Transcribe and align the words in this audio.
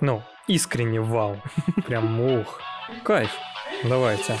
Ну, 0.00 0.22
искренне 0.46 1.00
вау. 1.00 1.40
Прям 1.86 2.20
ух. 2.20 2.60
Кайф. 3.04 3.30
Давайте. 3.84 4.36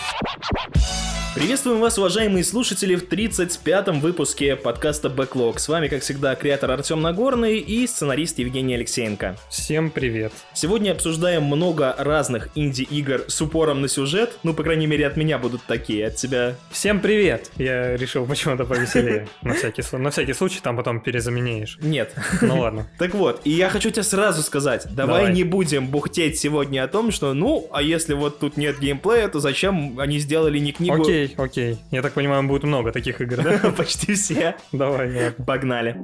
Приветствуем 1.40 1.80
вас, 1.80 1.96
уважаемые 1.96 2.44
слушатели, 2.44 2.96
в 2.96 3.08
35-м 3.08 4.00
выпуске 4.00 4.56
подкаста 4.56 5.08
Backlog. 5.08 5.58
С 5.58 5.68
вами, 5.68 5.88
как 5.88 6.02
всегда, 6.02 6.34
креатор 6.34 6.70
Артем 6.70 7.00
Нагорный 7.00 7.56
и 7.56 7.86
сценарист 7.86 8.38
Евгений 8.40 8.74
Алексеенко. 8.74 9.38
Всем 9.48 9.88
привет. 9.88 10.34
Сегодня 10.52 10.92
обсуждаем 10.92 11.44
много 11.44 11.94
разных 11.96 12.50
инди-игр 12.56 13.24
с 13.26 13.40
упором 13.40 13.80
на 13.80 13.88
сюжет. 13.88 14.38
Ну, 14.42 14.52
по 14.52 14.62
крайней 14.62 14.86
мере, 14.86 15.06
от 15.06 15.16
меня 15.16 15.38
будут 15.38 15.62
такие, 15.62 16.08
от 16.08 16.16
тебя... 16.16 16.56
Всем 16.70 17.00
привет. 17.00 17.50
Я 17.56 17.96
решил 17.96 18.26
почему-то 18.26 18.66
повеселее. 18.66 19.26
На 19.40 19.54
всякий, 19.54 19.82
на 19.96 20.10
всякий 20.10 20.34
случай 20.34 20.60
там 20.60 20.76
потом 20.76 21.00
перезаменяешь. 21.00 21.78
Нет. 21.80 22.14
Ну 22.42 22.60
ладно. 22.60 22.86
Так 22.98 23.14
вот, 23.14 23.40
и 23.44 23.50
я 23.50 23.70
хочу 23.70 23.90
тебе 23.90 24.02
сразу 24.02 24.42
сказать, 24.42 24.86
давай, 24.90 25.32
не 25.32 25.44
будем 25.44 25.86
бухтеть 25.86 26.38
сегодня 26.38 26.84
о 26.84 26.88
том, 26.88 27.10
что, 27.10 27.32
ну, 27.32 27.66
а 27.72 27.80
если 27.80 28.12
вот 28.12 28.40
тут 28.40 28.58
нет 28.58 28.78
геймплея, 28.78 29.28
то 29.28 29.40
зачем 29.40 29.98
они 29.98 30.18
сделали 30.18 30.58
не 30.58 30.72
книгу? 30.72 31.00
Окей, 31.00 31.29
окей. 31.36 31.78
Я 31.90 32.02
так 32.02 32.12
понимаю, 32.12 32.42
будет 32.44 32.64
много 32.64 32.92
таких 32.92 33.20
игр, 33.20 33.36
да? 33.36 33.70
Почти 33.76 34.14
все. 34.14 34.56
Давай. 34.72 35.32
Погнали. 35.46 35.96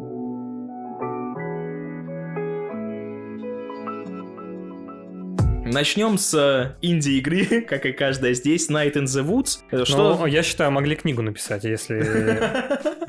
Начнем 5.67 6.17
с 6.17 6.33
э, 6.33 6.77
инди-игры, 6.81 7.61
как 7.69 7.87
и 7.87 7.93
каждая 7.93 8.35
здесь, 8.35 8.71
Night 8.71 8.95
in 8.95 9.05
the 9.05 9.27
Woods. 9.27 9.59
Э, 9.73 9.85
Что... 9.85 10.17
Ну, 10.17 10.27
я 10.27 10.45
считаю, 10.45 10.71
могли 10.71 10.95
книгу 10.95 11.23
написать, 11.23 11.65
если 11.65 11.97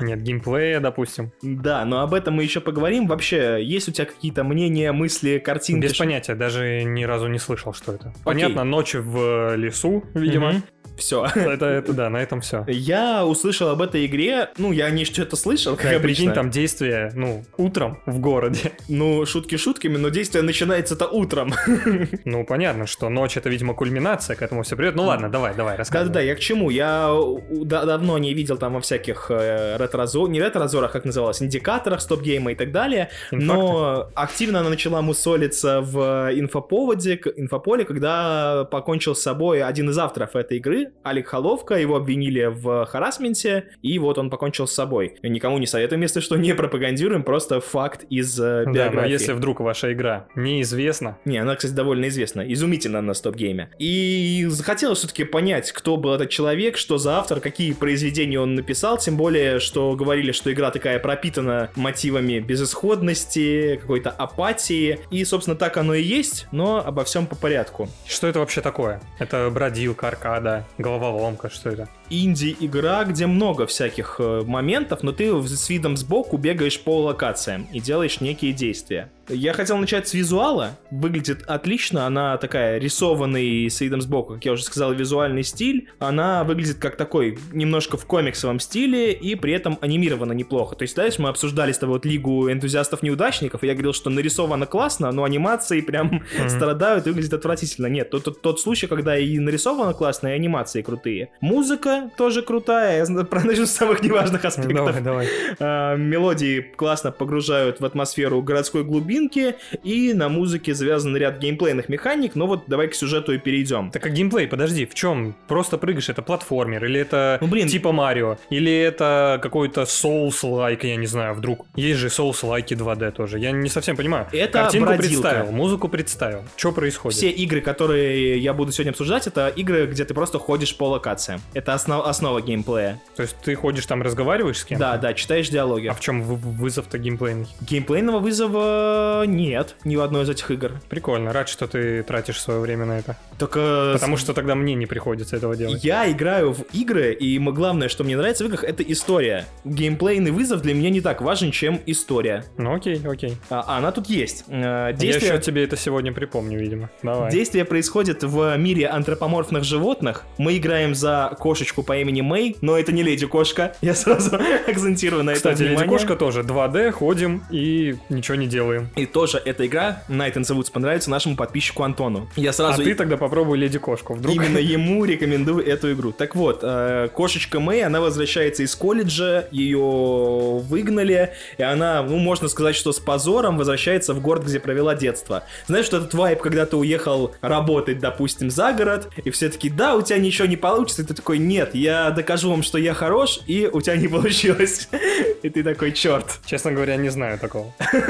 нет 0.00 0.22
геймплея, 0.22 0.80
допустим. 0.80 1.32
Да, 1.40 1.84
но 1.84 2.00
об 2.00 2.14
этом 2.14 2.34
мы 2.34 2.42
еще 2.42 2.60
поговорим. 2.60 3.06
Вообще, 3.06 3.58
есть 3.62 3.88
у 3.88 3.92
тебя 3.92 4.06
какие-то 4.06 4.42
мнения, 4.42 4.90
мысли, 4.90 5.38
картинки? 5.38 5.86
Без 5.86 5.96
понятия, 5.96 6.34
даже 6.34 6.82
ни 6.82 7.04
разу 7.04 7.28
не 7.28 7.38
слышал, 7.38 7.72
что 7.72 7.92
это. 7.92 8.12
Понятно, 8.24 8.64
ночь 8.64 8.94
в 8.94 9.54
лесу, 9.54 10.04
видимо. 10.14 10.62
Все. 10.98 11.24
Это, 11.34 11.66
это 11.66 11.92
да, 11.92 12.10
на 12.10 12.18
этом 12.18 12.40
все. 12.40 12.64
Я 12.66 13.24
услышал 13.24 13.68
об 13.68 13.80
этой 13.82 14.04
игре, 14.06 14.50
ну, 14.58 14.72
я 14.72 14.90
не 14.90 15.04
что-то 15.04 15.36
слышал, 15.36 15.74
как 15.76 15.84
Как 15.84 15.92
обычно. 15.96 16.02
прикинь, 16.08 16.32
там 16.32 16.50
действие, 16.50 17.12
ну, 17.14 17.44
утром 17.56 17.98
в 18.06 18.18
городе. 18.18 18.72
Ну, 18.88 19.24
шутки 19.26 19.56
шутками, 19.56 19.96
но 19.96 20.08
действие 20.08 20.42
начинается-то 20.42 21.06
утром. 21.06 21.52
Ну, 22.24 22.44
понятно, 22.44 22.86
что 22.86 23.08
ночь 23.08 23.36
это, 23.36 23.48
видимо, 23.48 23.74
кульминация, 23.74 24.34
к 24.36 24.42
этому 24.42 24.62
все 24.62 24.76
придет. 24.76 24.96
Ну 24.96 25.04
ладно, 25.04 25.28
давай, 25.30 25.54
давай, 25.54 25.76
рассказывай. 25.76 26.08
Да-да-да, 26.08 26.20
я 26.24 26.34
к 26.34 26.40
чему? 26.40 26.70
Я 26.70 27.14
да- 27.50 27.84
давно 27.84 28.18
не 28.18 28.34
видел 28.34 28.56
там 28.58 28.74
во 28.74 28.80
всяких 28.80 29.26
э, 29.30 29.76
ретро-зо- 29.78 30.28
не 30.28 30.40
ретро-зорах, 30.40 30.92
как 30.92 31.04
называлось, 31.04 31.40
индикаторах, 31.42 32.00
стоп-гейма 32.00 32.52
и 32.52 32.54
так 32.54 32.72
далее, 32.72 33.08
но 33.30 34.08
активно 34.14 34.60
она 34.60 34.70
начала 34.70 35.00
мусолиться 35.02 35.80
в 35.80 36.30
инфоповоде, 36.34 37.20
инфополе, 37.36 37.84
когда 37.84 38.64
покончил 38.70 39.14
с 39.14 39.22
собой 39.22 39.62
один 39.62 39.90
из 39.90 39.98
авторов 39.98 40.34
этой 40.34 40.56
игры, 40.58 40.87
Алик 41.04 41.28
Холовка, 41.28 41.74
его 41.74 41.96
обвинили 41.96 42.44
в 42.46 42.86
харасменте, 42.86 43.70
и 43.82 43.98
вот 43.98 44.18
он 44.18 44.30
покончил 44.30 44.66
с 44.66 44.72
собой. 44.72 45.16
Никому 45.22 45.58
не 45.58 45.66
советуем, 45.66 46.02
если 46.02 46.20
что, 46.20 46.36
не 46.36 46.54
пропагандируем, 46.54 47.22
просто 47.22 47.60
факт 47.60 48.04
из 48.10 48.38
э, 48.38 48.64
Да, 48.64 48.66
но 48.66 48.72
биографии. 48.72 49.12
если 49.12 49.32
вдруг 49.32 49.60
ваша 49.60 49.92
игра 49.92 50.26
неизвестна, 50.34 51.18
Не, 51.24 51.38
она, 51.38 51.56
кстати, 51.56 51.72
довольно 51.72 52.08
известна. 52.08 52.40
Изумительно 52.52 53.00
на 53.00 53.14
стоп-гейме. 53.14 53.70
И 53.78 54.44
захотелось 54.48 54.98
все-таки 54.98 55.24
понять, 55.24 55.72
кто 55.72 55.96
был 55.96 56.12
этот 56.14 56.30
человек, 56.30 56.76
что 56.76 56.98
за 56.98 57.18
автор, 57.18 57.40
какие 57.40 57.72
произведения 57.72 58.40
он 58.40 58.54
написал, 58.54 58.98
тем 58.98 59.16
более, 59.16 59.60
что 59.60 59.94
говорили, 59.94 60.32
что 60.32 60.52
игра 60.52 60.70
такая 60.70 60.98
пропитана 60.98 61.70
мотивами 61.76 62.40
безысходности, 62.40 63.76
какой-то 63.80 64.10
апатии. 64.10 64.98
И, 65.10 65.24
собственно, 65.24 65.56
так 65.56 65.76
оно 65.76 65.94
и 65.94 66.02
есть, 66.02 66.46
но 66.52 66.84
обо 66.84 67.04
всем 67.04 67.26
по 67.26 67.36
порядку. 67.36 67.88
что 68.06 68.26
это 68.26 68.38
вообще 68.40 68.60
такое? 68.60 69.00
Это 69.18 69.50
бродилка, 69.50 70.08
аркада, 70.08 70.66
головоломка, 70.78 71.48
что 71.50 71.70
это? 71.70 71.88
Инди-игра, 72.10 73.04
где 73.04 73.26
много 73.26 73.66
всяких 73.66 74.16
э, 74.18 74.42
моментов, 74.46 75.02
но 75.02 75.12
ты 75.12 75.30
с 75.46 75.68
видом 75.68 75.96
сбоку 75.96 76.36
бегаешь 76.36 76.80
по 76.80 77.02
локациям 77.02 77.66
и 77.72 77.80
делаешь 77.80 78.20
некие 78.20 78.52
действия. 78.52 79.10
Я 79.28 79.52
хотел 79.52 79.76
начать 79.76 80.08
с 80.08 80.14
визуала. 80.14 80.78
Выглядит 80.90 81.42
отлично. 81.46 82.06
Она 82.06 82.38
такая 82.38 82.78
рисованный 82.78 83.70
с 83.70 83.80
видом 83.80 84.00
сбоку, 84.00 84.34
как 84.34 84.44
я 84.44 84.52
уже 84.52 84.62
сказал, 84.62 84.94
визуальный 84.94 85.42
стиль. 85.42 85.88
Она 85.98 86.44
выглядит 86.44 86.78
как 86.78 86.96
такой 86.96 87.38
немножко 87.52 87.98
в 87.98 88.06
комиксовом 88.06 88.58
стиле 88.58 89.12
и 89.12 89.34
при 89.34 89.52
этом 89.52 89.78
анимирована 89.82 90.32
неплохо. 90.32 90.76
То 90.76 90.82
есть, 90.82 90.94
знаешь, 90.94 91.18
мы 91.18 91.28
обсуждали 91.28 91.72
с 91.72 91.78
тобой 91.78 91.96
вот 91.96 92.06
Лигу 92.06 92.50
энтузиастов-неудачников, 92.50 93.64
и 93.64 93.66
я 93.66 93.74
говорил, 93.74 93.92
что 93.92 94.08
нарисовано 94.08 94.66
классно, 94.66 95.10
но 95.10 95.24
анимации 95.24 95.80
прям 95.80 96.22
страдают 96.48 97.06
и 97.06 97.10
выглядит 97.10 97.34
отвратительно. 97.34 97.86
Нет, 97.86 98.10
тот, 98.10 98.24
тот, 98.24 98.40
тот 98.40 98.60
случай, 98.60 98.86
когда 98.86 99.18
и 99.18 99.38
нарисовано 99.38 99.92
классно, 99.92 100.28
и 100.28 100.32
анимации 100.32 100.80
крутые. 100.80 101.30
Музыка 101.40 101.97
тоже 102.16 102.42
крутая, 102.42 103.04
я 103.04 103.24
начну 103.44 103.66
с 103.66 103.70
самых 103.70 104.02
неважных 104.02 104.44
аспектов. 104.44 105.02
Давай, 105.02 105.26
давай. 105.58 105.96
Мелодии 105.98 106.60
классно 106.60 107.12
погружают 107.12 107.80
в 107.80 107.84
атмосферу 107.84 108.42
городской 108.42 108.84
глубинки, 108.84 109.56
и 109.82 110.12
на 110.14 110.28
музыке 110.28 110.74
завязан 110.74 111.16
ряд 111.16 111.38
геймплейных 111.38 111.88
механик, 111.88 112.34
но 112.34 112.46
вот 112.46 112.64
давай 112.66 112.88
к 112.88 112.94
сюжету 112.94 113.32
и 113.32 113.38
перейдем. 113.38 113.90
Так 113.90 114.06
а 114.06 114.08
геймплей, 114.08 114.46
подожди, 114.48 114.86
в 114.86 114.94
чем? 114.94 115.34
Просто 115.46 115.78
прыгаешь, 115.78 116.08
это 116.08 116.22
платформер, 116.22 116.84
или 116.84 117.00
это 117.00 117.38
Ну, 117.40 117.46
блин. 117.46 117.68
типа 117.68 117.92
Марио, 117.92 118.38
или 118.50 118.72
это 118.72 119.38
какой-то 119.42 119.82
Souls-like, 119.82 120.86
я 120.86 120.96
не 120.96 121.06
знаю, 121.06 121.34
вдруг. 121.34 121.66
Есть 121.76 121.98
же 121.98 122.08
Souls-like 122.08 122.66
2D 122.68 123.10
тоже, 123.12 123.38
я 123.38 123.50
не 123.52 123.68
совсем 123.68 123.96
понимаю. 123.96 124.26
Это 124.32 124.58
Картинку 124.64 124.88
бродилка. 124.88 125.08
представил, 125.22 125.52
музыку 125.52 125.88
представил. 125.88 126.42
Что 126.56 126.72
происходит? 126.72 127.16
Все 127.18 127.30
игры, 127.30 127.60
которые 127.60 128.38
я 128.38 128.52
буду 128.54 128.72
сегодня 128.72 128.90
обсуждать, 128.90 129.26
это 129.26 129.48
игры, 129.48 129.86
где 129.86 130.04
ты 130.04 130.14
просто 130.14 130.38
ходишь 130.38 130.76
по 130.76 130.88
локациям. 130.88 131.40
Это 131.54 131.74
основ- 131.88 132.04
основа 132.04 132.40
геймплея. 132.40 133.00
То 133.16 133.22
есть 133.22 133.36
ты 133.42 133.54
ходишь 133.54 133.86
там, 133.86 134.02
разговариваешь 134.02 134.58
с 134.58 134.64
кем-то? 134.64 134.84
Да, 134.84 134.96
да, 134.98 135.14
читаешь 135.14 135.48
диалоги. 135.48 135.86
А 135.88 135.94
в 135.94 136.00
чем 136.00 136.22
вызов-то 136.22 136.98
геймплейный? 136.98 137.46
Геймплейного 137.62 138.18
вызова 138.18 139.24
нет 139.26 139.76
ни 139.84 139.96
в 139.96 140.00
одной 140.00 140.24
из 140.24 140.30
этих 140.30 140.50
игр. 140.50 140.72
Прикольно, 140.88 141.32
рад, 141.32 141.48
что 141.48 141.66
ты 141.66 142.02
тратишь 142.02 142.40
свое 142.40 142.60
время 142.60 142.84
на 142.84 142.98
это. 142.98 143.16
Только 143.38 143.90
Потому 143.94 144.16
что 144.16 144.34
тогда 144.34 144.54
мне 144.54 144.74
не 144.74 144.86
приходится 144.86 145.36
этого 145.36 145.56
делать. 145.56 145.82
Я 145.84 146.10
играю 146.10 146.52
в 146.52 146.62
игры, 146.72 147.12
и 147.12 147.38
главное, 147.38 147.88
что 147.88 148.04
мне 148.04 148.16
нравится 148.16 148.44
в 148.44 148.48
играх, 148.48 148.64
это 148.64 148.82
история. 148.82 149.46
Геймплейный 149.64 150.30
вызов 150.30 150.62
для 150.62 150.74
меня 150.74 150.90
не 150.90 151.00
так 151.00 151.20
важен, 151.22 151.50
чем 151.50 151.80
история. 151.86 152.44
Ну 152.56 152.74
окей, 152.74 153.00
окей. 153.06 153.36
А, 153.50 153.64
а 153.66 153.78
она 153.78 153.92
тут 153.92 154.06
есть. 154.08 154.44
Э, 154.48 154.88
Я 154.88 154.92
Действие, 154.92 155.32
еще 155.32 155.42
тебе 155.42 155.64
это 155.64 155.76
сегодня 155.76 156.12
припомню, 156.12 156.58
видимо. 156.58 156.90
Давай. 157.02 157.30
действие 157.30 157.64
происходит 157.64 158.22
в 158.24 158.56
мире 158.56 158.88
антропоморфных 158.88 159.64
животных. 159.64 160.24
Мы 160.38 160.56
играем 160.56 160.94
за 160.94 161.34
кошечку 161.38 161.77
по 161.82 161.96
имени 161.96 162.20
Мэй, 162.20 162.56
но 162.60 162.78
это 162.78 162.92
не 162.92 163.02
леди 163.02 163.26
кошка. 163.26 163.74
Я 163.80 163.94
сразу 163.94 164.38
акцентирую 164.66 165.24
на 165.24 165.34
Кстати, 165.34 165.54
это 165.54 165.62
Леди 165.62 165.72
внимание. 165.74 165.98
Кошка 165.98 166.16
тоже 166.16 166.40
2D, 166.42 166.90
ходим 166.92 167.42
и 167.50 167.96
ничего 168.08 168.36
не 168.36 168.46
делаем. 168.46 168.88
И 168.96 169.06
тоже 169.06 169.40
эта 169.44 169.66
игра 169.66 170.02
Night 170.08 170.34
in 170.34 170.42
the 170.42 170.56
Woods 170.56 170.70
понравится 170.72 171.10
нашему 171.10 171.36
подписчику 171.36 171.82
Антону. 171.82 172.28
Я 172.36 172.50
А 172.50 172.52
сразу 172.52 172.82
ты 172.82 172.94
тогда 172.94 173.16
попробуй 173.16 173.58
Леди 173.58 173.78
Кошку. 173.78 174.14
Вдруг 174.14 174.34
Именно 174.34 174.58
ему 174.58 175.04
рекомендую 175.04 175.66
эту 175.66 175.92
игру. 175.92 176.12
Так 176.12 176.34
вот, 176.34 176.60
э, 176.62 177.08
кошечка 177.12 177.60
Мэй, 177.60 177.84
она 177.84 178.00
возвращается 178.00 178.62
из 178.62 178.74
колледжа, 178.74 179.48
ее 179.50 179.78
выгнали, 179.78 181.32
и 181.56 181.62
она, 181.62 182.02
ну, 182.02 182.18
можно 182.18 182.48
сказать, 182.48 182.76
что 182.76 182.92
с 182.92 182.98
позором 182.98 183.58
возвращается 183.58 184.14
в 184.14 184.20
город, 184.20 184.44
где 184.44 184.60
провела 184.60 184.94
детство. 184.94 185.44
Знаешь, 185.66 185.86
что 185.86 185.98
этот 185.98 186.14
вайп, 186.14 186.40
когда 186.40 186.66
ты 186.66 186.76
уехал 186.76 187.34
работать, 187.40 187.98
допустим, 187.98 188.50
за 188.50 188.72
город, 188.72 189.08
и 189.24 189.30
все 189.30 189.48
таки 189.48 189.70
да, 189.70 189.94
у 189.94 190.02
тебя 190.02 190.18
ничего 190.18 190.46
не 190.46 190.56
получится, 190.56 191.02
и 191.02 191.04
ты 191.04 191.14
такой, 191.14 191.38
нет, 191.38 191.67
я 191.74 192.10
докажу 192.10 192.50
вам, 192.50 192.62
что 192.62 192.78
я 192.78 192.94
хорош, 192.94 193.40
и 193.46 193.68
у 193.72 193.80
тебя 193.80 193.96
не 193.96 194.08
получилось. 194.08 194.88
И 195.42 195.50
ты 195.50 195.62
такой, 195.62 195.92
черт. 195.92 196.40
Честно 196.46 196.72
говоря, 196.72 196.96
не 196.96 197.10
знаю 197.10 197.38
такого. 197.38 197.72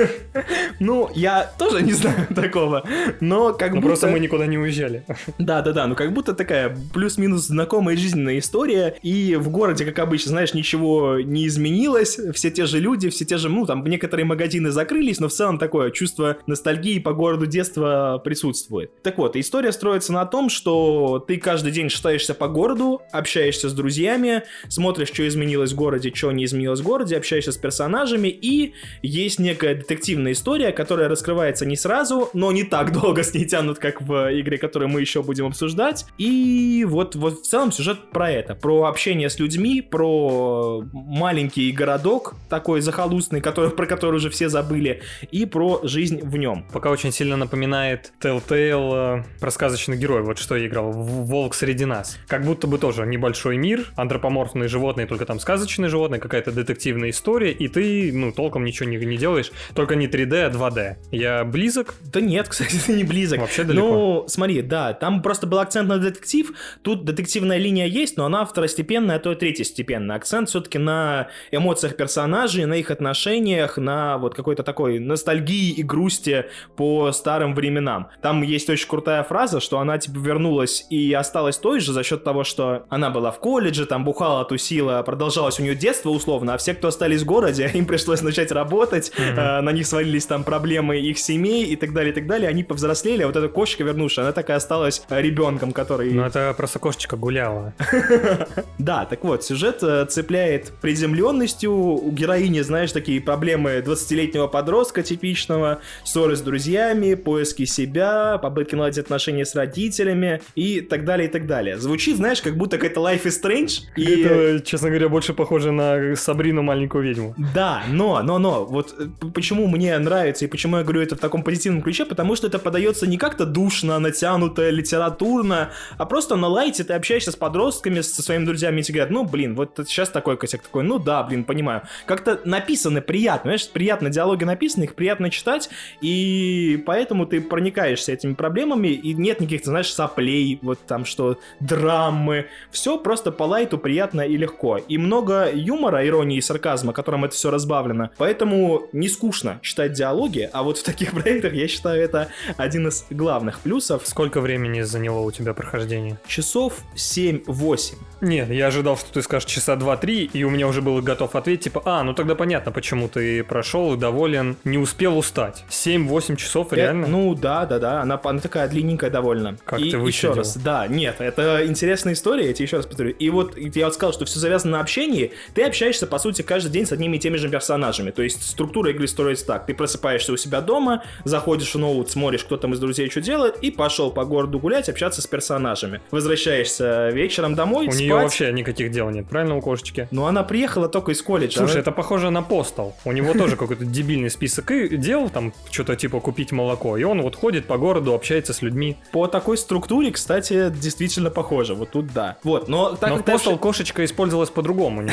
Ну, 0.81 1.11
я 1.15 1.51
тоже 1.59 1.83
не 1.83 1.93
знаю 1.93 2.27
такого, 2.35 2.85
но 3.21 3.53
как 3.53 3.71
Ну 3.71 3.77
будто... 3.77 3.89
просто 3.89 4.07
мы 4.07 4.21
никуда 4.21 4.47
не 4.47 4.59
уезжали. 4.59 5.05
Да, 5.39 5.61
да, 5.61 5.73
да, 5.73 5.87
ну 5.89 5.97
как 5.97 6.13
будто 6.13 6.35
такая 6.35 6.77
плюс-минус 6.95 7.47
знакомая 7.47 7.97
жизненная 7.97 8.39
история, 8.39 8.97
и 9.03 9.37
в 9.37 9.49
городе, 9.49 9.85
как 9.85 9.99
обычно, 9.99 10.31
знаешь, 10.31 10.55
ничего 10.55 11.19
не 11.21 11.47
изменилось, 11.49 12.19
все 12.33 12.51
те 12.51 12.67
же 12.67 12.79
люди, 12.79 13.09
все 13.11 13.25
те 13.25 13.39
же, 13.39 13.49
ну, 13.49 13.67
там, 13.67 13.85
некоторые 13.87 14.25
магазины 14.25 14.71
закрылись, 14.71 15.19
но 15.19 15.29
в 15.29 15.33
целом 15.33 15.59
такое 15.59 15.91
чувство 15.91 16.37
ностальгии 16.47 16.99
по 17.01 17.13
городу 17.13 17.47
детства 17.47 18.21
присутствует. 18.25 19.03
Так 19.03 19.19
вот, 19.19 19.35
история 19.37 19.73
строится 19.73 20.13
на 20.13 20.25
том, 20.27 20.49
что 20.49 21.19
ты 21.27 21.39
каждый 21.39 21.73
день 21.73 21.89
шатаешься 21.89 22.35
по 22.35 22.47
городу, 22.47 23.03
общаешься 23.13 23.48
с 23.57 23.73
друзьями, 23.73 24.43
смотришь, 24.69 25.09
что 25.09 25.27
изменилось 25.27 25.73
в 25.73 25.77
городе, 25.77 26.13
что 26.15 26.33
не 26.33 26.45
изменилось 26.45 26.81
в 26.81 26.85
городе, 26.85 27.17
общаешься 27.17 27.53
с 27.53 27.57
персонажами, 27.57 28.29
и 28.29 28.75
есть 29.03 29.39
некая 29.39 29.75
детективная 29.75 30.33
история, 30.33 30.73
которая 30.73 31.09
раскрывается 31.09 31.67
не 31.67 31.77
сразу, 31.77 32.31
но 32.35 32.53
не 32.53 32.65
так 32.65 32.93
долго 33.01 33.23
с 33.23 33.35
ней 33.35 33.45
тянут, 33.45 33.79
как 33.79 34.03
в 34.03 34.41
игре, 34.41 34.59
которую 34.59 34.89
мы 34.89 35.01
еще 35.01 35.23
будем 35.23 35.47
обсуждать. 35.47 36.07
И 36.19 36.85
вот, 36.89 37.15
вот 37.17 37.41
в 37.41 37.43
целом 37.43 37.73
сюжет 37.73 38.11
про 38.11 38.31
это, 38.31 38.55
про 38.55 38.85
общение 38.85 39.31
с 39.31 39.39
людьми, 39.39 39.83
про 39.83 40.83
маленький 40.93 41.71
городок 41.73 42.35
такой 42.49 42.81
захолустный, 42.81 43.41
который, 43.41 43.71
про 43.71 43.87
который 43.87 44.17
уже 44.17 44.31
все 44.31 44.49
забыли, 44.49 45.03
и 45.31 45.47
про 45.47 45.81
жизнь 45.83 46.21
в 46.23 46.37
нем. 46.37 46.67
Пока 46.73 46.91
очень 46.91 47.13
сильно 47.13 47.37
напоминает 47.37 48.13
Telltale 48.21 49.21
э, 49.21 49.41
про 49.41 49.51
сказочных 49.51 49.99
героев, 49.99 50.27
вот 50.27 50.39
что 50.39 50.57
я 50.57 50.67
играл, 50.67 50.93
«Волк 50.93 51.55
среди 51.55 51.85
нас». 51.85 52.19
Как 52.27 52.45
будто 52.45 52.67
бы 52.67 52.79
тоже 52.79 53.07
небольшой 53.07 53.38
мир, 53.47 53.87
антропоморфные 53.97 54.69
животные, 54.69 55.07
только 55.07 55.25
там 55.27 55.41
сказочные 55.41 55.89
животные, 55.89 56.21
какая-то 56.21 56.53
детективная 56.53 57.11
история, 57.11 57.53
и 57.53 57.69
ты, 57.69 58.13
ну, 58.13 58.33
толком 58.33 58.65
ничего 58.65 58.89
не, 58.89 58.97
не 58.97 59.17
делаешь, 59.17 59.53
только 59.75 59.97
не 59.97 60.07
3D, 60.07 60.47
а 60.47 60.51
2D. 60.51 60.97
Я 61.13 61.45
близок? 61.45 61.95
Да 62.13 62.21
нет, 62.21 62.49
кстати, 62.51 62.77
ты 62.77 62.93
не 62.93 63.05
близок. 63.05 63.41
Вообще 63.41 63.65
далеко. 63.65 63.87
Ну, 63.87 64.25
смотри, 64.29 64.63
да, 64.63 64.93
там 64.93 65.23
просто 65.23 65.47
был 65.47 65.59
акцент 65.59 65.89
на 65.89 65.99
детектив, 65.99 66.53
тут 66.83 67.05
детективная 67.05 67.59
линия 67.59 67.87
есть, 67.87 68.17
но 68.17 68.27
она 68.27 68.45
второстепенная, 68.45 69.17
а 69.17 69.19
то 69.19 69.33
и 69.33 69.35
третьестепенная. 69.35 70.17
Акцент 70.17 70.49
все-таки 70.49 70.79
на 70.79 71.29
эмоциях 71.51 71.97
персонажей, 71.97 72.65
на 72.65 72.75
их 72.75 72.91
отношениях, 72.91 73.77
на 73.79 74.19
вот 74.19 74.35
какой-то 74.35 74.63
такой 74.63 74.99
ностальгии 74.99 75.73
и 75.73 75.83
грусти 75.83 76.47
по 76.77 77.13
старым 77.13 77.55
временам. 77.55 78.09
Там 78.23 78.43
есть 78.43 78.69
очень 78.71 78.89
крутая 78.89 79.23
фраза, 79.23 79.61
что 79.61 79.79
она 79.79 79.99
типа 79.99 80.19
вернулась 80.19 80.87
и 80.91 81.13
осталась 81.13 81.59
той 81.59 81.81
же 81.81 81.93
за 81.93 82.03
счет 82.03 82.25
того, 82.25 82.45
что 82.45 82.87
она 82.89 83.11
была 83.11 83.18
в 83.21 83.39
колледже, 83.39 83.87
там 83.87 84.05
бухала, 84.05 84.45
тусила, 84.45 85.03
продолжалось 85.03 85.59
у 85.61 85.63
нее 85.63 85.75
детство 85.75 86.11
условно, 86.11 86.55
а 86.55 86.59
все, 86.59 86.75
кто 86.75 86.89
остались 86.89 87.23
в 87.23 87.27
городе, 87.27 87.71
им 87.75 87.87
пришлось 87.87 88.23
начать 88.23 88.53
работать, 88.53 89.13
mm-hmm. 89.17 89.59
э, 89.59 89.61
на 89.61 89.71
них 89.71 89.87
свалились 89.87 90.27
там 90.27 90.45
проблемы 90.45 90.99
их 90.99 91.19
семей 91.19 91.65
и 91.65 91.77
так 91.77 91.93
далее, 91.93 92.13
и 92.13 92.15
так 92.15 92.27
далее. 92.27 92.49
Они 92.49 92.65
повзрослели, 92.65 93.23
а 93.23 93.27
вот 93.27 93.37
эта 93.37 93.49
кошечка 93.49 93.85
вернувшая, 93.85 94.27
она 94.27 94.33
такая 94.33 94.57
осталась 94.57 95.03
ребенком, 95.09 95.73
который... 95.73 96.11
Ну 96.13 96.25
это 96.25 96.55
просто 96.57 96.79
кошечка 96.79 97.17
гуляла. 97.17 97.75
Да, 98.79 99.05
так 99.05 99.25
вот, 99.25 99.45
сюжет 99.45 99.83
э, 99.83 100.07
цепляет 100.07 100.73
приземленностью, 100.81 101.73
у 101.73 102.11
героини, 102.11 102.61
знаешь, 102.61 102.93
такие 102.93 103.21
проблемы 103.21 103.83
20-летнего 103.85 104.47
подростка 104.47 105.03
типичного, 105.03 105.81
ссоры 106.05 106.37
с 106.37 106.41
друзьями, 106.41 107.15
поиски 107.15 107.65
себя, 107.65 108.39
попытки 108.39 108.75
наладить 108.75 108.99
отношения 108.99 109.45
с 109.45 109.55
родителями 109.55 110.41
и 110.55 110.81
так 110.81 111.05
далее, 111.05 111.29
и 111.29 111.31
так 111.31 111.47
далее. 111.47 111.79
Звучит, 111.79 112.17
знаешь, 112.17 112.41
как 112.41 112.57
будто 112.57 112.77
какая-то 112.77 113.01
Life 113.09 113.25
is 113.25 113.43
Strange. 113.43 113.83
И... 113.97 114.23
Это, 114.23 114.65
честно 114.65 114.89
говоря, 114.89 115.09
больше 115.09 115.33
похоже 115.33 115.73
на 115.73 116.15
Сабрину 116.17 116.63
маленькую 116.63 117.05
ведьму. 117.05 117.35
Да, 117.55 117.83
но, 117.89 118.23
но, 118.23 118.39
но, 118.39 118.65
вот 118.65 118.95
э, 118.99 119.07
почему 119.35 119.67
мне 119.67 119.97
нравится 119.99 120.45
и 120.45 120.49
почему 120.49 120.77
я 120.79 120.83
говорю 120.83 121.01
это 121.01 121.17
в 121.17 121.19
таком 121.19 121.43
позитивном 121.43 121.83
ключе, 121.83 122.05
потому 122.05 122.37
что 122.37 122.47
это 122.47 122.59
подается 122.59 123.07
не 123.07 123.17
как-то 123.17 123.47
душно, 123.47 123.99
натянуто, 123.99 124.69
литературно, 124.71 125.71
а 125.97 126.07
просто 126.07 126.37
на 126.37 126.49
лайте 126.49 126.85
ты 126.85 126.93
общаешься 126.93 127.33
с 127.33 127.37
подростками, 127.37 128.01
со 128.01 128.23
своими 128.23 128.45
друзьями, 128.45 128.81
и 128.81 128.83
тебе 128.83 129.01
говорят, 129.01 129.11
ну, 129.11 129.25
блин, 129.25 129.55
вот 129.55 129.81
сейчас 129.87 130.11
такой 130.11 130.37
косяк 130.37 130.63
такой, 130.63 130.85
ну 130.85 130.99
да, 130.99 131.23
блин, 131.23 131.45
понимаю. 131.45 131.83
Как-то 132.07 132.41
написаны 132.45 133.01
приятно, 133.01 133.51
знаешь, 133.51 133.69
приятно 133.69 134.11
диалоги 134.11 134.45
написаны, 134.45 134.85
их 134.85 134.95
приятно 134.95 135.31
читать, 135.31 135.71
и 136.01 136.83
поэтому 136.87 137.27
ты 137.27 137.41
проникаешься 137.41 138.13
этими 138.13 138.35
проблемами, 138.35 138.89
и 138.89 139.15
нет 139.15 139.41
никаких, 139.41 139.63
ты 139.63 139.71
знаешь, 139.71 139.93
соплей, 139.93 140.59
вот 140.63 140.79
там 140.87 141.05
что, 141.05 141.39
драмы, 141.61 142.47
все 142.71 142.98
просто 143.03 143.33
по 143.33 143.45
лайту 143.45 143.79
приятно 143.79 144.23
и 144.23 144.37
легко. 144.37 144.79
И 144.79 144.99
много 144.99 145.51
юмора, 145.53 146.07
иронии 146.07 146.39
и 146.39 146.41
сарказма, 146.41 146.93
которым 146.93 147.25
это 147.25 147.35
все 147.35 147.51
разбавлено, 147.51 148.11
поэтому 148.17 148.89
не 148.93 149.09
скучно 149.09 149.59
читать 149.63 149.93
диалоги, 149.93 150.49
а 150.53 150.63
вот 150.63 150.79
в 150.79 150.83
таких 150.83 151.13
проектах 151.23 151.53
я 151.53 151.69
считаю 151.69 152.03
это 152.03 152.29
один 152.57 152.89
из 152.89 153.07
главных 153.11 153.61
плюсов. 153.61 154.03
Сколько 154.07 154.41
времени 154.41 154.83
заняло 154.83 155.21
у 155.21 155.31
тебя 155.31 155.55
прохождение? 155.55 156.19
Часов 156.27 156.81
7-8. 156.95 157.95
Нет, 158.21 158.51
я 158.51 158.67
ожидал, 158.67 158.97
что 158.97 159.13
ты 159.13 159.23
скажешь 159.23 159.49
часа 159.49 159.75
2-3, 159.75 160.31
и 160.33 160.45
у 160.45 160.51
меня 160.51 160.67
уже 160.67 160.83
был 160.83 161.01
готов 161.01 161.37
ответ, 161.37 161.61
типа, 161.61 161.83
а, 161.85 162.03
ну 162.03 162.15
тогда 162.15 162.35
понятно, 162.35 162.73
почему 162.73 163.09
ты 163.09 163.45
прошел 163.45 163.95
и 163.95 163.97
доволен, 163.97 164.57
не 164.65 164.79
успел 164.79 165.17
устать. 165.17 165.65
7-8 165.71 166.37
часов, 166.37 166.73
реально? 166.73 167.03
Это, 167.03 167.11
ну, 167.11 167.35
да, 167.35 167.65
да, 167.67 167.79
да, 167.79 168.03
она, 168.03 168.21
она 168.23 168.41
такая 168.41 168.69
длинненькая 168.69 169.11
довольно. 169.11 169.57
Как 169.65 169.81
и 169.81 169.91
ты 169.91 169.97
еще 169.99 170.33
раз, 170.33 170.57
да, 170.57 170.87
нет, 170.89 171.17
это 171.21 171.65
интересная 171.67 172.15
история, 172.15 172.49
я 172.49 172.53
тебе 172.53 172.65
еще 172.65 172.77
раз 172.79 172.87
повторю. 172.87 173.11
И 173.11 173.31
вот 173.31 173.57
я 173.57 173.87
вот 173.87 173.95
сказал, 173.95 174.13
что 174.13 174.25
все 174.25 174.39
завязано 174.39 174.79
на 174.79 174.81
общении, 174.81 175.33
ты 175.55 175.63
общаешься, 175.63 176.07
по 176.07 176.19
сути, 176.19 176.43
каждый 176.43 176.71
день 176.71 176.87
с 176.87 176.93
одними 176.93 177.17
и 177.17 177.21
теми 177.21 177.37
же 177.37 177.49
персонажами, 177.49 178.11
то 178.11 178.23
есть 178.23 178.43
структура 178.43 178.91
игры 178.91 179.07
строится 179.07 179.47
так, 179.47 179.67
ты 179.67 179.75
просыпаешься 179.75 180.33
у 180.33 180.37
себя 180.37 180.61
дома, 180.61 181.05
заходишь 181.25 181.75
в 181.75 181.79
ноут, 181.79 182.11
смотришь, 182.11 182.45
кто 182.45 182.57
там 182.57 182.75
из 182.75 182.81
друзей 182.81 183.11
что 183.11 183.21
делает, 183.21 183.59
и 183.63 183.71
пошел 183.71 184.11
по 184.11 184.25
городу 184.25 184.59
гулять, 184.59 184.89
общаться 184.89 185.23
с 185.23 185.27
персонажами. 185.27 186.01
Возвращаешься 186.11 187.11
вечером 187.11 187.55
домой, 187.55 187.87
У. 187.87 188.08
нее 188.15 188.23
вообще 188.23 188.53
никаких 188.53 188.91
дел 188.91 189.11
нет, 189.11 189.29
правильно, 189.29 189.57
у 189.57 189.61
кошечки? 189.61 190.09
Ну, 190.11 190.27
она 190.27 190.43
приехала 190.43 190.89
только 190.89 191.13
из 191.13 191.23
колледжа. 191.23 191.59
Слушай, 191.59 191.73
она- 191.73 191.81
это 191.81 191.93
похоже 191.93 192.31
на 192.31 192.43
постол. 192.43 192.95
У 193.05 193.13
него 193.13 193.33
тоже 193.35 193.57
какой-то 193.57 193.85
дебильный 193.85 194.31
список 194.31 194.67
дел, 194.99 195.31
там 195.31 195.53
что-то 195.71 195.97
типа 195.97 196.21
купить 196.21 196.53
молоко. 196.53 196.97
И 196.97 197.05
он 197.05 197.23
вот 197.23 197.37
ходит 197.37 197.67
по 197.67 197.79
городу, 197.79 198.15
общается 198.15 198.53
с 198.53 198.63
людьми. 198.63 198.97
По 199.13 199.27
такой 199.27 199.57
структуре, 199.57 200.11
кстати, 200.11 200.71
действительно 200.71 201.31
похоже. 201.31 201.75
Вот 201.75 201.91
тут 201.91 202.13
да. 202.13 202.37
Вот, 202.45 202.69
но 202.69 202.95
так 202.97 203.11
Но 203.11 203.17
в 203.19 203.25
постол 203.25 203.57
кошечка 203.59 204.05
использовалась 204.05 204.51
по-другому. 204.51 205.03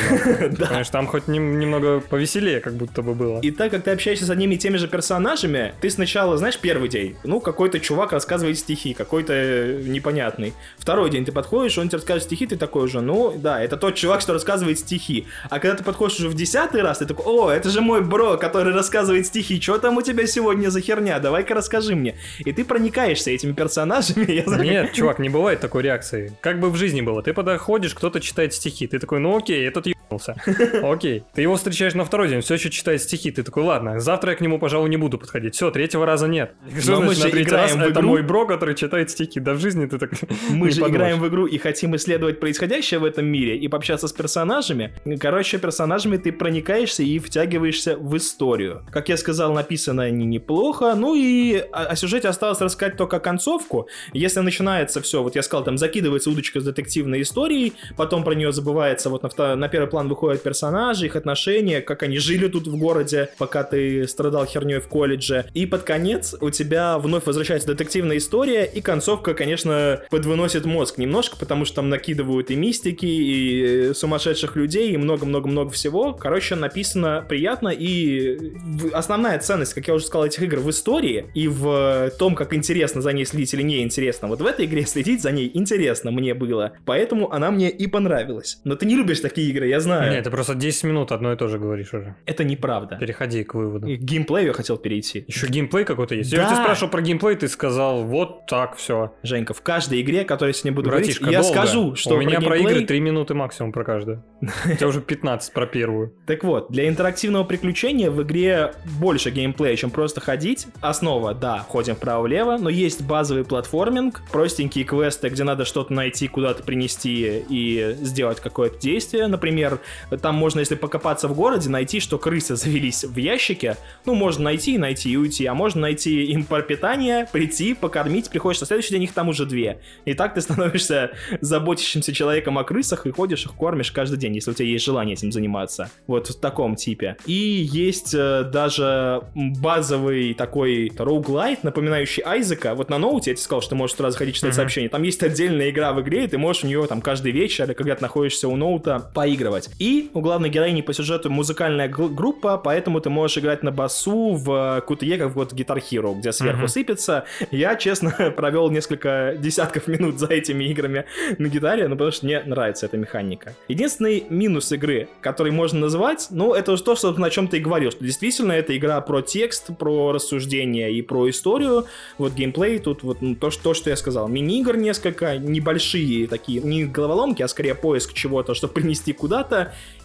Да. 0.56 0.66
Понимаешь, 0.68 0.90
там 0.90 1.08
хоть 1.08 1.28
нем- 1.28 1.60
немного 1.60 2.00
повеселее 2.00 2.60
как 2.60 2.74
будто 2.74 3.02
бы 3.02 3.14
было. 3.14 3.40
И 3.42 3.52
так 3.52 3.72
как 3.72 3.84
ты 3.84 3.92
общаешься 3.92 4.26
с 4.26 4.30
одними 4.30 4.56
и 4.56 4.58
теми 4.58 4.78
же 4.78 4.88
персонажами, 4.88 5.74
ты 5.82 5.90
сначала, 5.90 6.38
знаешь, 6.38 6.58
первый 6.60 6.90
день, 6.90 7.16
ну, 7.24 7.40
какой-то 7.40 7.80
чувак 7.80 8.12
рассказывает 8.12 8.58
стихи, 8.58 8.94
какой-то 8.94 9.34
э, 9.34 9.82
непонятный. 9.86 10.54
Второй 10.78 11.10
день 11.10 11.26
ты 11.26 11.32
подходишь, 11.32 11.78
он 11.78 11.88
тебе 11.90 11.98
расскажет 11.98 12.24
стихи, 12.24 12.48
ты 12.48 12.58
такой 12.58 12.85
уже, 12.86 13.02
ну, 13.02 13.34
да, 13.36 13.62
это 13.62 13.78
тот 13.78 13.96
чувак, 13.96 14.22
что 14.22 14.34
рассказывает 14.34 14.80
стихи. 14.80 15.28
А 15.50 15.60
когда 15.60 15.76
ты 15.76 15.84
подходишь 15.84 16.20
уже 16.20 16.30
в 16.30 16.34
десятый 16.34 16.82
раз, 16.82 17.00
ты 17.00 17.06
такой, 17.06 17.26
о, 17.26 17.50
это 17.50 17.70
же 17.70 17.82
мой 17.82 18.02
бро, 18.02 18.38
который 18.38 18.74
рассказывает 18.74 19.26
стихи, 19.26 19.60
что 19.60 19.78
там 19.78 19.98
у 19.98 20.02
тебя 20.02 20.26
сегодня 20.28 20.70
за 20.70 20.82
херня, 20.82 21.20
давай-ка 21.20 21.54
расскажи 21.54 21.96
мне. 21.96 22.16
И 22.40 22.52
ты 22.52 22.64
проникаешься 22.64 23.32
этими 23.32 23.52
персонажами. 23.52 24.32
я 24.32 24.44
знаю, 24.46 24.64
Нет, 24.64 24.94
чувак, 24.94 25.20
не 25.20 25.30
бывает 25.30 25.60
такой 25.60 25.84
реакции. 25.84 26.32
Как 26.42 26.60
бы 26.60 26.70
в 26.70 26.76
жизни 26.76 27.02
было. 27.02 27.22
Ты 27.22 27.34
подходишь, 27.34 27.94
кто-то 27.94 28.22
читает 28.22 28.54
стихи. 28.54 28.88
Ты 28.88 29.00
такой, 29.00 29.20
ну 29.20 29.38
окей, 29.38 29.68
этот 29.68 29.88
ебнулся. 30.16 30.36
Окей. 30.84 31.24
Ты 31.34 31.42
его 31.42 31.56
встречаешь 31.56 31.94
на 31.94 32.06
второй 32.06 32.30
день, 32.30 32.42
все 32.42 32.56
еще 32.56 32.70
читает 32.70 33.02
стихи. 33.02 33.32
Ты 33.32 33.44
такой, 33.44 33.64
ладно, 33.64 34.00
завтра 34.00 34.32
я 34.32 34.38
к 34.38 34.42
нему, 34.42 34.60
пожалуй, 34.60 34.90
не 34.90 34.98
буду 34.98 35.18
подходить. 35.18 35.56
Все, 35.56 35.72
третьего 35.72 36.06
раза 36.06 36.28
нет. 36.28 36.54
Что 36.80 36.94
Но 36.94 37.02
мы 37.02 37.16
значит 37.16 37.22
же 37.22 37.26
на 37.26 37.32
третий 37.32 37.50
играем 37.50 37.78
раз? 37.78 37.88
в 37.88 37.90
Это 37.90 38.00
игру. 38.00 38.10
мой 38.10 38.22
бро, 38.24 38.46
который 38.48 38.76
читает 38.76 39.10
стихи. 39.10 39.40
Да 39.40 39.54
в 39.54 39.60
жизни 39.60 39.86
ты 39.86 39.98
так 39.98 40.12
Мы 40.50 40.72
же 40.72 40.82
играем 40.82 41.20
в 41.20 41.28
игру 41.28 41.46
и 41.46 41.58
хотим 41.58 41.96
исследовать 41.96 42.40
происходящее 42.40 43.00
в 43.00 43.06
этом 43.06 43.26
мире 43.26 43.58
и 43.58 43.68
пообщаться 43.68 44.08
с 44.08 44.14
персонажами. 44.14 44.94
Короче, 45.20 45.58
персонажами 45.58 46.18
ты 46.18 46.32
проникаешься 46.32 47.04
и 47.04 47.20
втягиваешься 47.20 47.98
в 47.98 48.16
историю. 48.18 48.86
Как 48.92 49.10
я 49.10 49.18
сказал, 49.18 49.54
написано 49.54 50.04
они 50.04 50.26
неплохо. 50.26 50.96
Ну 50.96 51.16
и 51.16 51.58
о, 51.58 51.86
о 51.86 51.96
сюжете 51.96 52.28
осталось 52.28 52.62
рассказать 52.62 52.98
только 52.98 53.20
концовку. 53.20 53.88
Если 54.14 54.40
начинается 54.40 55.02
все, 55.02 55.24
вот 55.24 55.36
я 55.36 55.44
сказал, 55.44 55.64
там 55.64 55.78
закидывается 55.78 56.30
удочка 56.30 56.60
с 56.60 56.64
детективной 56.64 57.22
историей, 57.22 57.74
потом 57.98 58.24
про 58.24 58.34
нее 58.36 58.52
забывается, 58.52 59.10
вот 59.10 59.24
на, 59.38 59.56
на 59.56 59.68
первый 59.68 59.88
план 59.88 60.05
выходят 60.08 60.44
персонажи, 60.44 61.06
их 61.06 61.16
отношения, 61.16 61.82
как 61.82 62.04
они 62.04 62.18
жили 62.18 62.48
тут 62.48 62.68
в 62.68 62.78
городе, 62.78 63.30
пока 63.38 63.64
ты 63.64 64.08
страдал 64.08 64.46
херней 64.46 64.80
в 64.80 64.88
колледже. 64.88 65.46
И 65.54 65.66
под 65.66 65.84
конец 65.84 66.36
у 66.40 66.50
тебя 66.50 66.98
вновь 66.98 67.26
возвращается 67.26 67.68
детективная 67.68 68.18
история, 68.18 68.66
и 68.66 68.82
концовка, 68.82 69.34
конечно, 69.34 70.02
подвыносит 70.10 70.66
мозг 70.66 70.98
немножко, 70.98 71.36
потому 71.38 71.66
что 71.66 71.76
там 71.78 71.90
накидывают 71.90 72.52
и 72.52 72.56
мистики, 72.56 73.06
и 73.06 73.64
э, 73.90 73.94
сумасшедших 73.94 74.56
людей, 74.56 74.92
и 74.92 74.98
много-много-много 74.98 75.72
всего. 75.72 76.14
Короче, 76.14 76.56
написано 76.56 77.26
приятно, 77.28 77.70
и 77.70 78.38
в- 78.66 78.94
основная 78.94 79.40
ценность, 79.40 79.74
как 79.74 79.88
я 79.88 79.94
уже 79.94 80.06
сказал, 80.06 80.26
этих 80.28 80.42
игр 80.44 80.60
в 80.60 80.70
истории 80.70 81.26
и 81.34 81.48
в 81.48 82.12
том, 82.20 82.36
как 82.36 82.54
интересно 82.54 83.02
за 83.02 83.12
ней 83.14 83.26
следить 83.26 83.54
или 83.54 83.62
не 83.64 83.82
интересно. 83.84 84.28
Вот 84.28 84.42
в 84.42 84.46
этой 84.46 84.66
игре 84.66 84.86
следить 84.86 85.22
за 85.22 85.32
ней 85.32 85.50
интересно 85.54 86.12
мне 86.12 86.34
было, 86.34 86.74
поэтому 86.86 87.32
она 87.32 87.52
мне 87.52 87.70
и 87.70 87.88
понравилась. 87.88 88.60
Но 88.64 88.76
ты 88.76 88.86
не 88.86 88.96
любишь 88.96 89.20
такие 89.20 89.50
игры, 89.50 89.68
я 89.68 89.80
знаю. 89.86 90.12
Нет, 90.12 90.24
ты 90.24 90.30
просто 90.32 90.54
10 90.56 90.84
минут 90.84 91.12
одно 91.12 91.34
и 91.34 91.36
то 91.38 91.48
же 91.48 91.58
говоришь 91.60 91.94
уже. 91.94 92.16
Это 92.26 92.44
неправда. 92.44 92.98
Переходи 92.98 93.44
к 93.44 93.54
выводу. 93.54 93.88
И 93.88 93.98
К 93.98 94.02
геймплею 94.02 94.48
я 94.48 94.54
хотел 94.54 94.78
перейти. 94.78 95.24
Еще 95.28 95.48
геймплей 95.48 95.86
какой-то 95.86 96.16
есть. 96.16 96.32
Я 96.32 96.40
Да. 96.40 96.46
у 96.46 96.48
тебя 96.52 96.64
спрашивал 96.64 96.92
про 96.92 97.02
геймплей, 97.02 97.36
ты 97.36 97.48
сказал, 97.48 98.04
вот 98.04 98.46
так, 98.48 98.76
все. 98.76 99.14
Женька, 99.24 99.54
в 99.54 99.62
каждой 99.62 100.02
игре, 100.02 100.22
о 100.22 100.26
которой 100.26 100.50
я 100.50 100.54
сегодня 100.54 100.72
буду 100.74 100.90
Братишка, 100.90 101.24
говорить, 101.26 101.38
я 101.38 101.42
долго. 101.44 101.58
скажу, 101.68 101.96
что 101.96 102.16
У 102.16 102.20
меня 102.20 102.42
про, 102.42 102.58
геймплей- 102.58 102.72
игры 102.72 102.86
3 102.86 103.00
минуты 103.00 103.34
максимум 103.34 103.72
про 103.72 103.84
каждую. 103.84 104.24
У 104.42 104.76
тебя 104.76 104.88
уже 104.88 105.02
15 105.02 105.54
про 105.54 105.66
первую. 105.66 106.14
Так 106.26 106.44
вот, 106.44 106.72
для 106.72 106.88
интерактивного 106.90 107.44
приключения 107.46 108.10
в 108.12 108.22
игре 108.24 108.74
больше 109.00 109.30
геймплея, 109.32 109.76
чем 109.76 109.90
просто 109.92 110.20
ходить. 110.22 110.68
Основа, 110.82 111.34
да, 111.34 111.60
ходим 111.60 111.96
вправо-влево, 111.96 112.58
но 112.58 112.70
есть 112.70 113.02
базовый 113.04 113.46
платформинг, 113.46 114.22
простенькие 114.32 114.86
квесты, 114.86 115.30
где 115.30 115.44
надо 115.44 115.66
что-то 115.66 115.94
найти, 115.94 116.28
куда-то 116.28 116.64
принести 116.64 117.44
и 117.50 117.96
сделать 118.02 118.40
какое-то 118.40 118.80
действие. 118.80 119.28
Например, 119.28 119.75
например, 120.04 120.22
там 120.22 120.36
можно, 120.36 120.60
если 120.60 120.76
покопаться 120.76 121.28
в 121.28 121.36
городе, 121.36 121.70
найти, 121.70 122.00
что 122.00 122.18
крысы 122.18 122.56
завелись 122.56 123.04
в 123.04 123.16
ящике. 123.18 123.78
Ну, 124.06 124.16
можно 124.16 124.46
найти, 124.46 124.78
найти 124.78 125.12
и 125.12 125.18
уйти. 125.18 125.46
А 125.46 125.54
можно 125.54 125.82
найти 125.82 126.26
им 126.26 126.44
пропитание, 126.44 127.28
прийти, 127.32 127.74
покормить. 127.74 128.30
Приходишь 128.30 128.62
на 128.62 128.68
следующий 128.68 128.92
день, 128.92 129.04
их 129.04 129.14
там 129.14 129.30
уже 129.30 129.46
две. 129.46 129.80
И 130.06 130.14
так 130.14 130.34
ты 130.34 130.42
становишься 130.42 131.12
заботящимся 131.42 132.14
человеком 132.14 132.58
о 132.58 132.64
крысах 132.64 133.06
и 133.06 133.12
ходишь 133.12 133.46
их 133.46 133.54
кормишь 133.54 133.92
каждый 133.92 134.18
день, 134.18 134.36
если 134.36 134.52
у 134.52 134.54
тебя 134.54 134.68
есть 134.68 134.86
желание 134.86 135.14
этим 135.14 135.32
заниматься. 135.32 135.90
Вот 136.08 136.28
в 136.28 136.40
таком 136.40 136.76
типе. 136.76 137.18
И 137.26 137.34
есть 137.34 138.14
э, 138.14 138.44
даже 138.52 139.24
базовый 139.36 140.34
такой 140.34 140.92
роуглайт, 140.98 141.64
напоминающий 141.64 142.24
Айзека. 142.24 142.76
Вот 142.76 142.90
на 142.90 142.98
ноуте 142.98 143.32
я 143.32 143.36
тебе 143.36 143.44
сказал, 143.44 143.62
что 143.62 143.70
ты 143.72 143.76
можешь 143.76 143.96
сразу 143.96 144.18
ходить 144.18 144.36
читать 144.36 144.52
mm-hmm. 144.52 144.56
сообщения. 144.56 144.90
Там 144.90 145.04
есть 145.04 145.24
отдельная 145.24 145.70
игра 145.70 145.94
в 145.94 146.02
игре, 146.02 146.26
и 146.26 146.28
ты 146.28 146.38
можешь 146.38 146.64
в 146.64 146.66
нее 146.68 146.86
там 146.88 147.02
каждый 147.02 147.32
вечер, 147.32 147.66
или 147.66 147.74
когда 147.74 147.96
ты 147.96 148.02
находишься 148.02 148.48
у 148.48 148.56
ноута, 148.56 149.12
поигрывать. 149.14 149.65
И 149.80 150.10
у 150.14 150.22
главной 150.22 150.50
героини 150.50 150.82
по 150.82 150.94
сюжету 150.94 151.30
музыкальная 151.30 151.88
группа, 151.88 152.58
поэтому 152.58 153.00
ты 153.02 153.10
можешь 153.10 153.38
играть 153.38 153.64
на 153.64 153.72
басу 153.72 154.34
в 154.34 154.76
какую-то 154.76 155.06
как 155.18 155.36
вот 155.36 155.54
Guitar 155.54 155.78
Hero, 155.78 156.16
где 156.18 156.32
сверху 156.32 156.64
mm-hmm. 156.64 156.68
сыпется. 156.68 157.26
Я, 157.52 157.76
честно, 157.76 158.12
провел 158.38 158.70
несколько 158.70 159.36
десятков 159.38 159.88
минут 159.88 160.20
за 160.20 160.28
этими 160.28 160.66
играми 160.66 161.06
на 161.38 161.48
гитаре, 161.48 161.88
ну 161.88 161.96
потому 161.96 162.12
что 162.12 162.26
мне 162.26 162.42
нравится 162.46 162.86
эта 162.86 162.98
механика. 162.98 163.54
Единственный 163.68 164.26
минус 164.30 164.72
игры, 164.72 165.08
который 165.22 165.52
можно 165.52 165.80
назвать, 165.80 166.28
ну, 166.32 166.54
это 166.54 166.76
то, 166.78 166.96
что 166.96 167.12
на 167.12 167.30
чем 167.30 167.48
ты 167.48 167.58
и 167.58 167.60
говорил, 167.60 167.92
что 167.92 168.04
действительно 168.04 168.52
это 168.52 168.76
игра 168.76 169.00
про 169.02 169.22
текст, 169.22 169.78
про 169.78 170.12
рассуждение 170.12 170.92
и 170.92 171.02
про 171.02 171.30
историю. 171.30 171.86
Вот 172.18 172.34
геймплей 172.34 172.80
тут 172.80 173.04
вот 173.04 173.22
ну, 173.22 173.36
то, 173.36 173.50
то, 173.50 173.74
что 173.74 173.90
я 173.90 173.96
сказал. 173.96 174.28
Мини-игр 174.28 174.78
несколько, 174.78 175.38
небольшие 175.38 176.28
такие, 176.28 176.62
не 176.62 176.86
головоломки, 176.86 177.42
а 177.42 177.48
скорее 177.48 177.76
поиск 177.76 178.14
чего-то, 178.14 178.54
чтобы 178.54 178.74
принести 178.74 179.14
куда-то, 179.14 179.55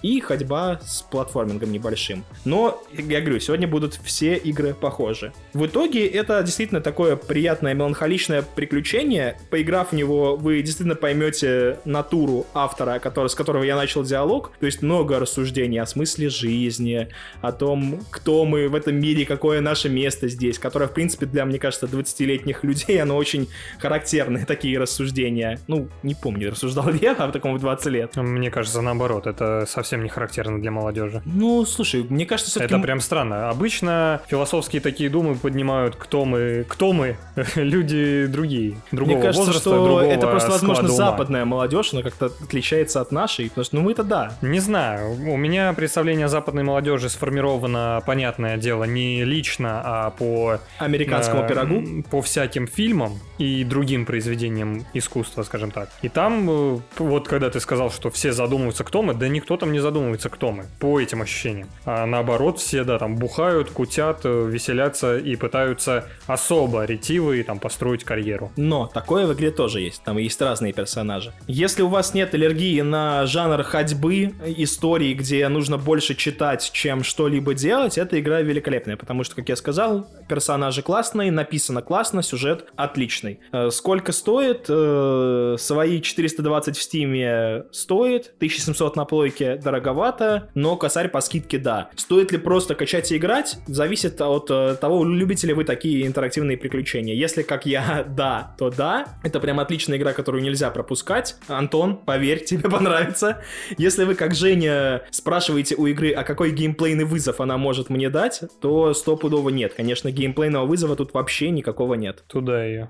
и 0.03 0.21
ходьба 0.21 0.81
с 0.83 1.03
платформингом 1.03 1.73
небольшим. 1.73 2.25
Но, 2.45 2.83
я 2.93 3.21
говорю, 3.21 3.41
сегодня 3.41 3.69
будут 3.69 4.01
все 4.03 4.37
игры 4.37 4.75
похожи. 4.75 5.33
В 5.53 5.67
итоге 5.67 6.07
это 6.07 6.43
действительно 6.43 6.81
такое 6.81 7.17
приятное 7.17 7.75
меланхоличное 7.75 8.43
приключение. 8.43 9.39
Поиграв 9.51 9.93
в 9.93 9.95
него, 9.95 10.37
вы 10.37 10.63
действительно 10.63 10.95
поймете 10.95 11.79
натуру 11.85 12.47
автора, 12.55 12.99
который, 12.99 13.29
с 13.29 13.35
которого 13.35 13.63
я 13.63 13.77
начал 13.77 14.03
диалог. 14.03 14.53
То 14.59 14.67
есть 14.67 14.83
много 14.83 15.19
рассуждений 15.19 15.81
о 15.81 15.87
смысле 15.87 16.29
жизни, 16.29 17.09
о 17.43 17.53
том, 17.53 18.01
кто 18.11 18.45
мы 18.45 18.69
в 18.69 18.75
этом 18.75 18.97
мире, 18.97 19.27
какое 19.27 19.61
наше 19.61 19.89
место 19.89 20.29
здесь, 20.29 20.59
которое, 20.59 20.87
в 20.87 20.95
принципе, 20.95 21.27
для, 21.27 21.45
мне 21.45 21.59
кажется, 21.59 21.87
20-летних 21.87 22.65
людей, 22.71 23.01
оно 23.03 23.17
очень 23.17 23.49
характерные 23.79 24.47
такие 24.47 24.79
рассуждения. 24.79 25.59
Ну, 25.67 25.89
не 26.03 26.15
помню, 26.15 26.51
рассуждал 26.51 26.89
ли 26.89 26.99
я 27.03 27.13
о 27.13 27.31
таком 27.31 27.57
в 27.57 27.61
20 27.61 27.87
лет. 27.87 28.17
Мне 28.17 28.51
кажется, 28.51 28.81
наоборот, 28.81 29.27
это 29.27 29.40
совсем 29.67 30.03
не 30.03 30.09
характерно 30.09 30.61
для 30.61 30.71
молодежи. 30.71 31.23
Ну, 31.25 31.65
слушай, 31.65 32.07
мне 32.09 32.27
кажется, 32.27 32.51
все-таки... 32.51 32.75
Это 32.75 32.83
прям 32.83 33.01
странно. 33.01 33.51
Обычно 33.51 34.21
философские 34.29 34.83
такие 34.83 35.11
думы 35.11 35.35
поднимают, 35.35 35.97
кто 35.97 36.25
мы, 36.25 36.65
кто 36.69 36.93
мы, 36.93 37.17
люди 37.55 38.27
другие, 38.27 38.77
другого 38.93 39.17
Мне 39.17 39.23
кажется, 39.23 39.47
возраста, 39.47 39.71
что 39.71 39.85
другого 39.85 40.01
это 40.03 40.27
просто, 40.27 40.51
возможно, 40.51 40.85
ума. 40.85 40.97
западная 40.97 41.45
молодежь, 41.45 41.93
она 41.93 42.03
как-то 42.03 42.27
отличается 42.27 43.01
от 43.01 43.13
нашей, 43.13 43.49
потому 43.49 43.65
что, 43.65 43.77
ну, 43.77 43.83
мы-то 43.83 44.03
да. 44.03 44.33
Не 44.43 44.61
знаю, 44.61 45.13
у 45.13 45.37
меня 45.37 45.73
представление 45.73 46.27
о 46.27 46.29
западной 46.29 46.63
молодежи 46.63 47.09
сформировано, 47.09 48.03
понятное 48.07 48.57
дело, 48.57 48.85
не 48.85 49.25
лично, 49.25 49.83
а 49.85 50.11
по... 50.11 50.59
Американскому 50.79 51.45
э, 51.45 51.49
пирогу? 51.49 52.03
По 52.11 52.23
всяким 52.23 52.67
фильмам 52.67 53.19
и 53.41 53.65
другим 53.65 54.05
произведениям 54.05 54.85
искусства, 54.93 55.43
скажем 55.43 55.71
так. 55.71 55.89
И 56.03 56.09
там, 56.11 56.49
э, 56.51 56.79
вот 56.99 57.27
когда 57.27 57.49
ты 57.49 57.59
сказал, 57.59 57.91
что 57.91 58.11
все 58.11 58.33
задумываются, 58.33 58.85
кто 58.85 59.03
мы, 59.03 59.15
да 59.15 59.29
никто 59.29 59.57
там 59.57 59.73
не 59.73 59.81
задумывается, 59.81 60.29
кто 60.29 60.53
мы, 60.53 60.67
по 60.79 61.01
этим 61.01 61.23
ощущениям. 61.23 61.69
А 61.87 62.05
наоборот, 62.05 62.59
все, 62.59 62.85
да, 62.85 62.99
там 62.99 63.17
бухают, 63.17 63.71
кутят, 63.71 64.21
э, 64.25 64.47
веселятся 64.47 65.17
и 65.17 65.37
пытаются 65.37 66.07
особо 66.27 66.85
ретивые 66.85 67.43
там 67.43 67.59
построить 67.59 68.05
карьеру. 68.05 68.53
Но 68.57 68.87
такое 68.87 69.27
в 69.27 69.33
игре 69.33 69.51
тоже 69.51 69.81
есть, 69.81 70.03
там 70.05 70.19
есть 70.19 70.41
разные 70.43 70.75
персонажи. 70.75 71.33
Если 71.47 71.83
у 71.83 71.89
вас 71.89 72.13
нет 72.13 72.35
аллергии 72.35 72.83
на 72.83 73.25
жанр 73.25 73.63
ходьбы, 73.63 74.35
истории, 74.45 75.15
где 75.15 75.49
нужно 75.49 75.79
больше 75.79 76.15
читать, 76.15 76.71
чем 76.75 77.03
что-либо 77.03 77.55
делать, 77.55 77.97
эта 77.97 78.21
игра 78.21 78.43
великолепная, 78.43 78.99
потому 78.99 79.25
что, 79.25 79.37
как 79.37 79.49
я 79.49 79.57
сказал, 79.57 80.07
персонажи 80.29 80.83
классные, 80.83 81.33
написано 81.33 81.81
классно, 81.81 82.23
сюжет 82.23 82.67
отличный. 82.77 83.30
Э, 83.53 83.71
сколько 83.71 84.13
стоит? 84.13 84.67
Э, 84.69 85.57
свои 85.59 86.01
420 86.01 86.77
в 86.77 86.83
стиме 86.83 87.65
стоит, 87.71 88.33
1700 88.37 88.97
на 88.97 89.05
плойке 89.05 89.57
дороговато, 89.57 90.49
но 90.55 90.77
косарь 90.77 91.09
по 91.09 91.21
скидке 91.21 91.59
да. 91.59 91.91
Стоит 91.97 92.33
ли 92.33 92.39
просто 92.39 92.75
качать 92.75 93.13
и 93.13 93.17
играть, 93.17 93.59
зависит 93.67 94.21
от 94.21 94.51
э, 94.51 94.77
того, 94.81 95.05
любите 95.05 95.47
ли 95.47 95.53
вы 95.53 95.65
такие 95.65 96.07
интерактивные 96.07 96.57
приключения. 96.57 97.15
Если, 97.15 97.43
как 97.43 97.67
я, 97.67 98.05
да, 98.09 98.55
то 98.59 98.71
да. 98.71 99.07
Это 99.23 99.41
прям 99.41 99.61
отличная 99.61 99.99
игра, 99.99 100.13
которую 100.13 100.43
нельзя 100.43 100.71
пропускать. 100.71 101.37
Антон, 101.49 101.97
поверь, 101.97 102.45
тебе 102.45 102.69
понравится. 102.69 103.43
Если 103.79 104.05
вы, 104.05 104.15
как 104.15 104.35
Женя, 104.35 105.03
спрашиваете 105.11 105.77
у 105.77 105.87
игры, 105.87 106.13
а 106.13 106.25
какой 106.25 106.51
геймплейный 106.51 107.05
вызов 107.05 107.41
она 107.41 107.59
может 107.59 107.91
мне 107.91 108.11
дать, 108.11 108.43
то 108.61 108.95
стопудово 108.95 109.51
нет. 109.51 109.75
Конечно, 109.75 110.11
геймплейного 110.11 110.67
вызова 110.67 110.97
тут 110.97 111.15
вообще 111.15 111.51
никакого 111.51 111.95
нет. 111.95 112.25
Туда 112.27 112.65
ее. 112.65 112.89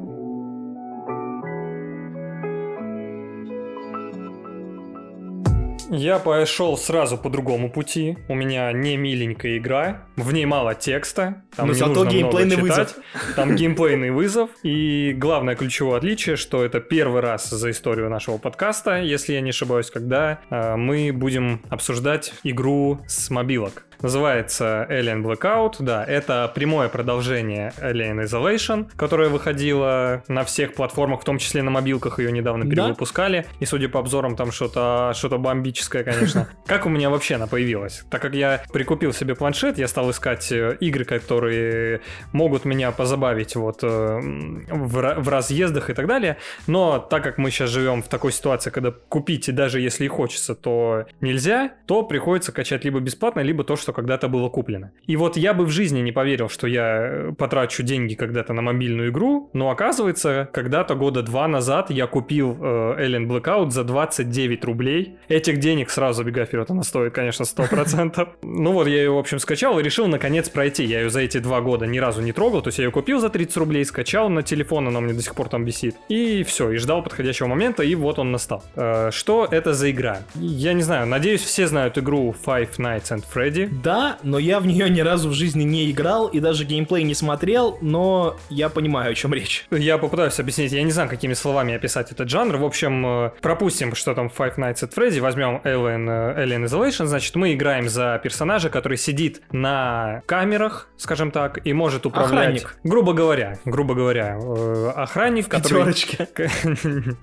Я 5.92 6.20
пошел 6.20 6.78
сразу 6.78 7.18
по 7.18 7.28
другому 7.28 7.68
пути. 7.68 8.16
У 8.28 8.34
меня 8.36 8.70
не 8.72 8.96
миленькая 8.96 9.58
игра, 9.58 10.04
в 10.16 10.32
ней 10.32 10.46
мало 10.46 10.76
текста, 10.76 11.42
там 11.56 11.66
Но 11.66 11.72
не 11.72 11.78
зато 11.80 11.92
нужно 12.04 12.10
геймплейный 12.10 12.56
много 12.56 12.72
читать. 12.72 12.94
вызов. 12.94 13.34
Там 13.34 13.56
геймплейный 13.56 14.10
вызов. 14.10 14.50
И 14.62 15.12
главное 15.18 15.56
ключевое 15.56 15.98
отличие, 15.98 16.36
что 16.36 16.64
это 16.64 16.78
первый 16.78 17.20
раз 17.22 17.50
за 17.50 17.72
историю 17.72 18.08
нашего 18.08 18.38
подкаста, 18.38 19.00
если 19.00 19.32
я 19.32 19.40
не 19.40 19.50
ошибаюсь, 19.50 19.90
когда 19.90 20.38
э, 20.48 20.76
мы 20.76 21.12
будем 21.12 21.60
обсуждать 21.70 22.34
игру 22.44 23.00
с 23.08 23.28
мобилок. 23.28 23.84
Называется 24.02 24.86
Alien 24.90 25.22
Blackout, 25.22 25.76
да, 25.78 26.04
это 26.04 26.50
прямое 26.54 26.88
продолжение 26.88 27.72
Alien 27.80 28.24
Isolation, 28.24 28.90
которая 28.96 29.28
выходила 29.28 30.22
на 30.28 30.44
всех 30.44 30.74
платформах, 30.74 31.22
в 31.22 31.24
том 31.24 31.38
числе 31.38 31.62
на 31.62 31.70
мобилках, 31.70 32.18
ее 32.18 32.32
недавно 32.32 32.68
перевыпускали. 32.68 33.46
Да? 33.48 33.56
И 33.60 33.66
судя 33.66 33.88
по 33.88 34.00
обзорам, 34.00 34.36
там 34.36 34.52
что-то 34.52 35.12
что 35.14 35.38
бомбическое, 35.38 36.02
конечно. 36.04 36.48
Как 36.66 36.86
у 36.86 36.88
меня 36.88 37.10
вообще 37.10 37.36
она 37.36 37.46
появилась? 37.46 38.04
Так 38.10 38.22
как 38.22 38.34
я 38.34 38.62
прикупил 38.72 39.12
себе 39.12 39.34
планшет, 39.34 39.78
я 39.78 39.88
стал 39.88 40.10
искать 40.10 40.50
э, 40.52 40.76
игры, 40.80 41.04
которые 41.04 42.00
могут 42.32 42.64
меня 42.64 42.90
позабавить 42.92 43.56
вот 43.56 43.80
э, 43.82 43.86
в, 43.86 45.14
в 45.18 45.28
разъездах 45.28 45.90
и 45.90 45.94
так 45.94 46.06
далее. 46.06 46.36
Но 46.66 46.98
так 46.98 47.22
как 47.22 47.38
мы 47.38 47.50
сейчас 47.50 47.70
живем 47.70 48.02
в 48.02 48.08
такой 48.08 48.32
ситуации, 48.32 48.70
когда 48.70 48.90
купить, 48.90 49.48
и 49.48 49.52
даже 49.52 49.80
если 49.80 50.04
и 50.04 50.08
хочется, 50.08 50.54
то 50.54 51.06
нельзя, 51.20 51.72
то 51.86 52.02
приходится 52.02 52.52
качать 52.52 52.84
либо 52.84 53.00
бесплатно, 53.00 53.40
либо 53.40 53.64
то, 53.64 53.76
что 53.76 53.89
что 53.90 53.92
когда-то 53.92 54.28
было 54.28 54.48
куплено. 54.48 54.92
И 55.08 55.16
вот 55.16 55.36
я 55.36 55.52
бы 55.52 55.64
в 55.64 55.70
жизни 55.70 56.00
не 56.00 56.12
поверил, 56.12 56.48
что 56.48 56.66
я 56.68 56.98
э, 57.02 57.32
потрачу 57.36 57.82
деньги 57.82 58.14
когда-то 58.14 58.52
на 58.52 58.62
мобильную 58.62 59.10
игру, 59.10 59.50
но 59.52 59.70
оказывается, 59.70 60.48
когда-то 60.52 60.94
года 60.94 61.22
два 61.22 61.48
назад 61.48 61.90
я 61.90 62.06
купил 62.06 62.56
э, 62.60 63.04
Alien 63.04 63.26
Blackout 63.26 63.70
за 63.70 63.82
29 63.84 64.64
рублей. 64.64 65.16
Этих 65.28 65.58
денег 65.58 65.90
сразу 65.90 66.24
бегая 66.24 66.46
вперед, 66.46 66.70
она 66.70 66.82
стоит, 66.82 67.12
конечно, 67.12 67.44
100%. 67.44 68.28
Ну 68.42 68.72
вот, 68.72 68.86
я 68.86 68.96
ее, 68.96 69.10
в 69.10 69.18
общем, 69.18 69.38
скачал 69.38 69.78
и 69.78 69.82
решил 69.82 70.06
наконец 70.06 70.48
пройти. 70.48 70.84
Я 70.84 71.00
ее 71.00 71.10
за 71.10 71.20
эти 71.20 71.38
два 71.38 71.60
года 71.60 71.86
ни 71.86 71.98
разу 71.98 72.20
не 72.22 72.32
трогал, 72.32 72.62
то 72.62 72.68
есть 72.68 72.78
я 72.78 72.84
ее 72.84 72.90
купил 72.90 73.18
за 73.18 73.28
30 73.28 73.56
рублей, 73.56 73.84
скачал 73.84 74.28
на 74.28 74.42
телефон, 74.42 74.88
она 74.88 74.98
у 74.98 75.02
меня 75.02 75.14
до 75.14 75.22
сих 75.22 75.34
пор 75.34 75.48
там 75.48 75.64
висит. 75.64 75.96
И 76.08 76.42
все, 76.42 76.70
и 76.70 76.76
ждал 76.76 77.02
подходящего 77.02 77.48
момента, 77.48 77.82
и 77.82 77.94
вот 77.94 78.18
он 78.18 78.32
настал. 78.32 78.62
Э, 78.76 79.10
что 79.10 79.48
это 79.50 79.72
за 79.72 79.90
игра? 79.90 80.18
Я 80.34 80.74
не 80.74 80.82
знаю, 80.82 81.06
надеюсь, 81.06 81.42
все 81.42 81.66
знают 81.66 81.98
игру 81.98 82.34
Five 82.44 82.76
Nights 82.78 83.10
at 83.10 83.24
Freddy 83.32 83.79
да, 83.82 84.18
но 84.22 84.38
я 84.38 84.60
в 84.60 84.66
нее 84.66 84.88
ни 84.90 85.00
разу 85.00 85.28
в 85.28 85.32
жизни 85.32 85.64
не 85.64 85.90
играл 85.90 86.28
и 86.28 86.40
даже 86.40 86.64
геймплей 86.64 87.04
не 87.04 87.14
смотрел, 87.14 87.78
но 87.80 88.36
я 88.48 88.68
понимаю, 88.68 89.12
о 89.12 89.14
чем 89.14 89.32
речь. 89.32 89.66
Я 89.70 89.98
попытаюсь 89.98 90.38
объяснить, 90.38 90.72
я 90.72 90.82
не 90.82 90.90
знаю, 90.90 91.08
какими 91.08 91.34
словами 91.34 91.74
описать 91.74 92.12
этот 92.12 92.28
жанр. 92.28 92.56
В 92.56 92.64
общем, 92.64 93.06
э, 93.06 93.30
пропустим, 93.40 93.94
что 93.94 94.14
там 94.14 94.26
Five 94.28 94.56
Nights 94.56 94.82
at 94.82 94.94
Freddy, 94.94 95.20
возьмем 95.20 95.60
Alien, 95.64 96.34
э, 96.36 96.44
Alien 96.44 96.64
Isolation, 96.64 97.06
значит, 97.06 97.34
мы 97.36 97.54
играем 97.54 97.88
за 97.88 98.20
персонажа, 98.22 98.70
который 98.70 98.98
сидит 98.98 99.42
на 99.52 100.22
камерах, 100.26 100.88
скажем 100.96 101.30
так, 101.30 101.64
и 101.64 101.72
может 101.72 102.06
управлять... 102.06 102.30
Охранник. 102.32 102.76
Грубо 102.84 103.12
говоря, 103.12 103.58
грубо 103.64 103.94
говоря, 103.94 104.38
э, 104.40 104.92
охранник, 104.96 105.48
который... 105.48 105.94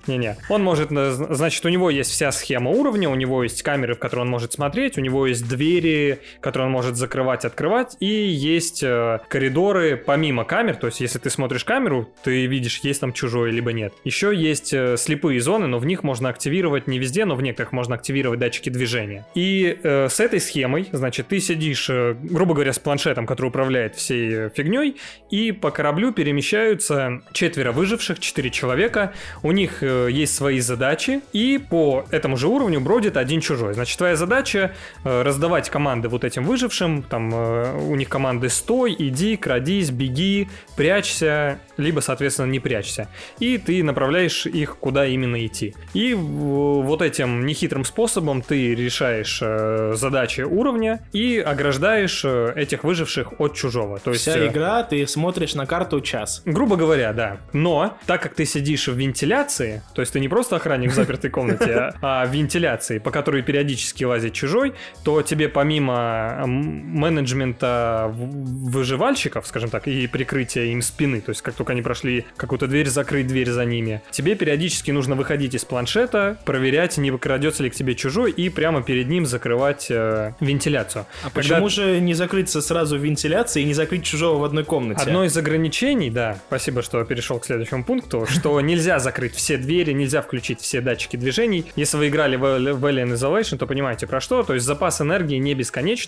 Не-не. 0.06 0.36
Он 0.48 0.62
может, 0.62 0.90
значит, 0.90 1.64
у 1.64 1.68
него 1.68 1.90
есть 1.90 2.10
вся 2.10 2.32
схема 2.32 2.70
уровня, 2.70 3.08
у 3.08 3.14
него 3.14 3.42
есть 3.42 3.62
камеры, 3.62 3.94
в 3.94 3.98
которые 3.98 4.24
он 4.24 4.30
может 4.30 4.52
смотреть, 4.52 4.98
у 4.98 5.00
него 5.00 5.26
есть 5.26 5.48
двери, 5.48 6.20
которые 6.48 6.68
он 6.68 6.72
может 6.72 6.96
закрывать, 6.96 7.44
открывать, 7.44 7.98
и 8.00 8.06
есть 8.06 8.82
э, 8.82 9.18
коридоры 9.28 9.98
помимо 9.98 10.44
камер, 10.44 10.76
то 10.76 10.86
есть 10.86 10.98
если 11.00 11.18
ты 11.18 11.28
смотришь 11.28 11.62
камеру, 11.62 12.08
ты 12.22 12.46
видишь, 12.46 12.80
есть 12.80 13.02
там 13.02 13.12
чужой, 13.12 13.50
либо 13.50 13.74
нет. 13.74 13.92
Еще 14.02 14.34
есть 14.34 14.72
э, 14.72 14.96
слепые 14.96 15.42
зоны, 15.42 15.66
но 15.66 15.78
в 15.78 15.84
них 15.84 16.04
можно 16.04 16.30
активировать 16.30 16.86
не 16.86 16.98
везде, 16.98 17.26
но 17.26 17.36
в 17.36 17.42
некоторых 17.42 17.72
можно 17.72 17.96
активировать 17.96 18.40
датчики 18.40 18.70
движения. 18.70 19.26
И 19.34 19.78
э, 19.82 20.08
с 20.08 20.20
этой 20.20 20.40
схемой, 20.40 20.88
значит, 20.90 21.28
ты 21.28 21.38
сидишь, 21.38 21.90
э, 21.90 22.16
грубо 22.18 22.54
говоря, 22.54 22.72
с 22.72 22.78
планшетом, 22.78 23.26
который 23.26 23.48
управляет 23.48 23.94
всей 23.94 24.34
э, 24.34 24.50
фигней, 24.56 24.96
и 25.28 25.52
по 25.52 25.70
кораблю 25.70 26.12
перемещаются 26.12 27.20
четверо 27.32 27.72
выживших, 27.72 28.20
четыре 28.20 28.48
человека, 28.48 29.12
у 29.42 29.52
них 29.52 29.82
э, 29.82 30.08
есть 30.10 30.34
свои 30.34 30.60
задачи, 30.60 31.20
и 31.34 31.58
по 31.58 32.06
этому 32.10 32.38
же 32.38 32.48
уровню 32.48 32.80
бродит 32.80 33.18
один 33.18 33.42
чужой. 33.42 33.74
Значит, 33.74 33.98
твоя 33.98 34.16
задача 34.16 34.72
э, 35.04 35.22
раздавать 35.22 35.68
команды 35.68 36.08
вот 36.08 36.24
этим 36.24 36.37
выжившим, 36.44 37.02
там 37.02 37.30
э, 37.34 37.78
у 37.78 37.94
них 37.94 38.08
команды 38.08 38.48
«стой», 38.48 38.94
«иди», 38.98 39.36
«крадись», 39.36 39.90
«беги», 39.90 40.48
«прячься», 40.76 41.58
либо, 41.76 42.00
соответственно, 42.00 42.50
«не 42.50 42.60
прячься». 42.60 43.08
И 43.38 43.58
ты 43.58 43.82
направляешь 43.82 44.46
их, 44.46 44.76
куда 44.76 45.06
именно 45.06 45.44
идти. 45.46 45.74
И 45.94 46.14
вот 46.14 47.02
этим 47.02 47.46
нехитрым 47.46 47.84
способом 47.84 48.42
ты 48.42 48.74
решаешь 48.74 49.40
э, 49.42 49.94
задачи 49.94 50.42
уровня 50.42 51.00
и 51.12 51.38
ограждаешь 51.38 52.22
э, 52.24 52.52
этих 52.56 52.84
выживших 52.84 53.40
от 53.40 53.54
чужого. 53.54 53.98
То 53.98 54.10
есть, 54.10 54.22
Вся 54.22 54.46
игра, 54.46 54.82
ты 54.82 55.06
смотришь 55.06 55.54
на 55.54 55.66
карту 55.66 56.00
час. 56.00 56.42
Грубо 56.44 56.76
говоря, 56.76 57.12
да. 57.12 57.38
Но, 57.52 57.96
так 58.06 58.22
как 58.22 58.34
ты 58.34 58.44
сидишь 58.44 58.88
в 58.88 58.96
вентиляции, 58.96 59.82
то 59.94 60.02
есть 60.02 60.12
ты 60.12 60.20
не 60.20 60.28
просто 60.28 60.56
охранник 60.56 60.90
в 60.90 60.94
запертой 60.94 61.30
комнате, 61.30 61.92
а, 62.02 62.22
а 62.22 62.26
в 62.26 62.30
вентиляции, 62.30 62.98
по 62.98 63.10
которой 63.10 63.42
периодически 63.42 64.04
лазит 64.04 64.32
чужой, 64.32 64.74
то 65.04 65.22
тебе 65.22 65.48
помимо 65.48 66.27
менеджмента 66.46 68.12
выживальщиков, 68.14 69.46
скажем 69.46 69.70
так, 69.70 69.88
и 69.88 70.06
прикрытия 70.06 70.64
им 70.64 70.82
спины, 70.82 71.20
то 71.20 71.30
есть 71.30 71.42
как 71.42 71.54
только 71.54 71.72
они 71.72 71.82
прошли 71.82 72.26
какую-то 72.36 72.66
дверь, 72.66 72.88
закрыть 72.88 73.26
дверь 73.26 73.50
за 73.50 73.64
ними, 73.64 74.02
тебе 74.10 74.34
периодически 74.34 74.90
нужно 74.90 75.14
выходить 75.14 75.54
из 75.54 75.64
планшета, 75.64 76.38
проверять, 76.44 76.98
не 76.98 77.10
крадется 77.16 77.62
ли 77.62 77.70
к 77.70 77.74
тебе 77.74 77.94
чужой, 77.94 78.30
и 78.30 78.48
прямо 78.48 78.82
перед 78.82 79.08
ним 79.08 79.26
закрывать 79.26 79.86
э, 79.90 80.32
вентиляцию. 80.40 81.06
А 81.22 81.30
Когда- 81.30 81.40
почему 81.40 81.68
же 81.68 82.00
не 82.00 82.14
закрыться 82.14 82.60
сразу 82.60 82.98
в 82.98 83.02
вентиляции 83.02 83.62
и 83.62 83.64
не 83.64 83.74
закрыть 83.74 84.04
чужого 84.04 84.38
в 84.38 84.44
одной 84.44 84.64
комнате? 84.64 85.02
Одно 85.02 85.24
из 85.24 85.36
ограничений, 85.36 86.10
да, 86.10 86.38
спасибо, 86.48 86.82
что 86.82 87.04
перешел 87.04 87.38
к 87.38 87.46
следующему 87.46 87.84
пункту, 87.84 88.26
что 88.30 88.60
нельзя 88.60 88.98
закрыть 88.98 89.34
все 89.34 89.56
двери, 89.56 89.92
нельзя 89.92 90.22
включить 90.22 90.60
все 90.60 90.80
датчики 90.80 91.16
движений. 91.16 91.66
Если 91.76 91.96
вы 91.96 92.08
играли 92.08 92.36
в, 92.36 92.44
Alien 92.44 93.14
Isolation, 93.14 93.58
то 93.58 93.66
понимаете 93.66 94.06
про 94.06 94.20
что. 94.20 94.42
То 94.42 94.54
есть 94.54 94.66
запас 94.66 95.00
энергии 95.00 95.36
не 95.36 95.54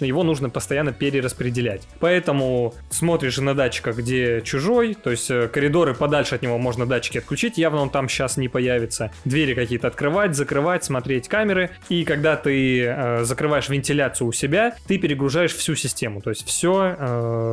бесконечный, 0.01 0.09
его 0.09 0.23
нужно 0.25 0.51
постоянно 0.51 0.93
перераспределять. 0.93 1.87
Поэтому 2.01 2.75
смотришь 2.91 3.39
на 3.39 3.55
датчиках, 3.55 3.97
где 3.97 4.41
чужой, 4.43 4.95
то 4.95 5.11
есть 5.11 5.31
э, 5.31 5.49
коридоры 5.49 5.95
подальше 5.95 6.35
от 6.35 6.43
него 6.43 6.59
можно 6.59 6.87
датчики 6.87 7.19
отключить, 7.19 7.59
явно 7.59 7.83
он 7.83 7.91
там 7.91 8.09
сейчас 8.09 8.37
не 8.37 8.49
появится. 8.49 9.11
Двери 9.25 9.55
какие-то 9.55 9.89
открывать, 9.89 10.35
закрывать, 10.35 10.85
смотреть 10.85 11.29
камеры. 11.29 11.71
И 11.89 12.05
когда 12.05 12.37
ты 12.37 12.85
э, 12.85 13.25
закрываешь 13.25 13.69
вентиляцию 13.69 14.29
у 14.29 14.33
себя, 14.33 14.75
ты 14.87 14.99
перегружаешь 14.99 15.55
всю 15.55 15.75
систему. 15.75 16.21
То 16.21 16.31
есть 16.31 16.47
все 16.47 16.71